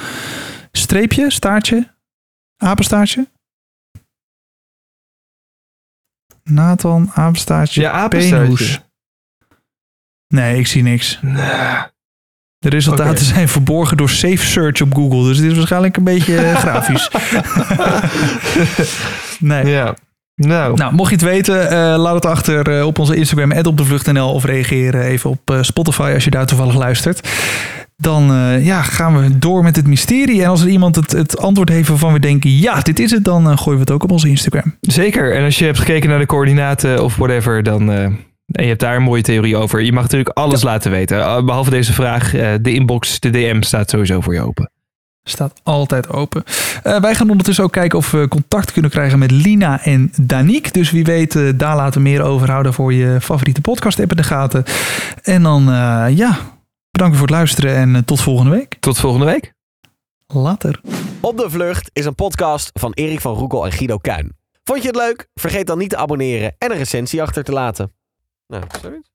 streepje, 0.72 1.32
staartje, 1.32 1.94
apenstaartje. 2.58 3.28
Nathan, 6.44 7.12
apenstaartje, 7.14 7.82
Ja, 7.82 7.92
apenstaartje. 7.92 8.56
Peenhoes. 8.56 8.82
Nee, 10.28 10.60
ik 10.60 10.68
zie 10.68 10.84
niks. 10.84 11.20
De 12.58 12.70
resultaten 12.70 13.26
zijn 13.26 13.48
verborgen 13.48 13.98
door 13.98 14.10
Safe 14.10 14.46
Search 14.46 14.82
op 14.82 14.94
Google. 14.94 15.24
Dus 15.24 15.38
dit 15.38 15.52
is 15.52 15.58
waarschijnlijk 15.58 15.98
een 15.98 16.04
beetje 16.04 16.38
eh, 16.38 16.56
grafisch. 16.56 17.10
nee. 19.40 19.66
ja. 19.66 19.96
Nou, 20.48 20.76
Nou, 20.78 20.94
mocht 20.94 21.10
je 21.10 21.16
het 21.16 21.26
weten, 21.26 21.70
eh, 21.70 21.78
laat 21.78 22.14
het 22.14 22.26
achter 22.26 22.78
eh, 22.80 22.86
op 22.86 23.00
onze 23.00 23.16
Instagram, 23.16 23.52
@opdevlucht.nl 23.52 24.34
of 24.34 24.46
reageer 24.46 25.00
even 25.02 25.30
op 25.30 25.40
eh, 25.52 25.62
Spotify 25.62 26.12
als 26.14 26.24
je 26.24 26.30
daar 26.30 26.46
toevallig 26.46 26.76
luistert. 26.76 27.30
Dan 27.98 28.32
eh, 28.34 28.66
ja, 28.66 28.82
gaan 28.82 29.22
we 29.22 29.38
door 29.38 29.64
met 29.64 29.76
het 29.76 29.88
mysterie. 29.88 30.44
En 30.44 30.50
als 30.50 30.62
er 30.62 30.68
iemand 30.70 30.96
het, 30.96 31.12
het 31.12 31.38
antwoord 31.38 31.70
heeft 31.70 31.88
waarvan 31.90 32.14
we 32.14 32.20
denken, 32.20 32.50
ja, 32.58 32.80
dit 32.80 33.00
is 33.00 33.12
het, 33.12 33.24
dan 33.24 33.50
eh, 33.50 33.58
gooien 33.58 33.74
we 33.74 33.80
het 33.80 33.92
ook 33.92 34.04
op 34.04 34.12
onze 34.12 34.30
Instagram. 34.30 34.76
zeker. 34.82 35.36
En 35.36 35.44
als 35.44 35.60
je 35.60 35.66
hebt 35.66 35.80
gekeken 35.80 36.10
naar 36.10 36.20
de 36.20 36.26
coördinaten 36.26 37.04
of 37.04 37.16
whatever, 37.16 37.64
dan... 37.64 37.92
eh, 37.92 38.04
en 38.04 38.64
je 38.64 38.68
hebt 38.68 38.80
daar 38.80 38.96
een 38.96 39.02
mooie 39.04 39.22
theorie 39.22 39.58
over. 39.58 39.82
Je 39.82 39.92
mag 39.92 40.02
natuurlijk 40.04 40.38
alles 40.38 40.62
laten 40.64 40.92
weten. 40.92 41.20
Eh, 41.20 41.44
Behalve 41.44 41.70
deze 41.70 41.94
vraag. 41.94 42.34
eh, 42.34 42.48
de 42.62 42.74
inbox, 42.74 43.20
de 43.20 43.30
DM 43.30 43.62
staat 43.62 43.90
sowieso 43.90 44.22
voor 44.22 44.34
je 44.34 44.42
open. 44.42 44.72
Staat 45.30 45.60
altijd 45.64 46.10
open. 46.10 46.44
Eh, 46.84 47.02
wij 47.02 47.16
gaan 47.16 47.30
ondertussen 47.30 47.64
ook 47.64 47.72
kijken 47.72 47.98
of 47.98 48.12
we 48.12 48.28
contact 48.28 48.72
kunnen 48.72 48.92
krijgen 48.92 49.20
met 49.20 49.32
Lina 49.32 49.84
en 49.84 50.12
Danique. 50.22 50.72
Dus 50.72 50.92
wie 50.92 51.04
weet, 51.04 51.36
eh, 51.36 51.50
daar 51.56 51.76
laten 51.76 52.02
we 52.02 52.10
meer 52.10 52.22
over 52.22 52.52
houden 52.52 52.74
voor 52.74 52.94
je 52.94 53.22
favoriete 53.22 53.62
podcast 53.62 54.00
app 54.00 54.12
in 54.12 54.18
de 54.18 54.24
gaten. 54.24 54.64
En 55.22 55.44
dan, 55.44 55.62
eh, 55.70 56.06
ja, 56.10 56.38
bedankt 56.92 57.18
voor 57.18 57.28
het 57.28 57.36
luisteren 57.36 57.76
en 57.76 58.06
tot 58.06 58.22
volgende 58.22 58.52
week. 58.52 58.76
Tot 58.80 59.00
volgende 59.00 59.26
week. 59.26 59.54
Later. 60.28 60.82
Op 61.20 61.38
de 61.38 61.50
Vlucht 61.50 61.90
is 61.94 62.06
een 62.06 62.16
podcast 62.16 62.70
van 62.74 62.92
Erik 62.94 63.22
van 63.22 63.34
Roekel 63.36 63.66
en 63.66 63.72
Guido 63.72 63.98
Kuin. 63.98 64.38
Vond 64.64 64.82
je 64.82 64.88
het 64.88 64.98
leuk? 64.98 65.28
Vergeet 65.34 65.68
dan 65.68 65.78
niet 65.78 65.90
te 65.90 65.98
abonneren 65.98 66.56
en 66.58 66.72
een 66.72 66.78
recensie 66.78 67.22
achter 67.22 67.44
te 67.44 67.52
laten. 67.52 67.94
Nou, 68.48 68.64
zoiets. 68.82 69.09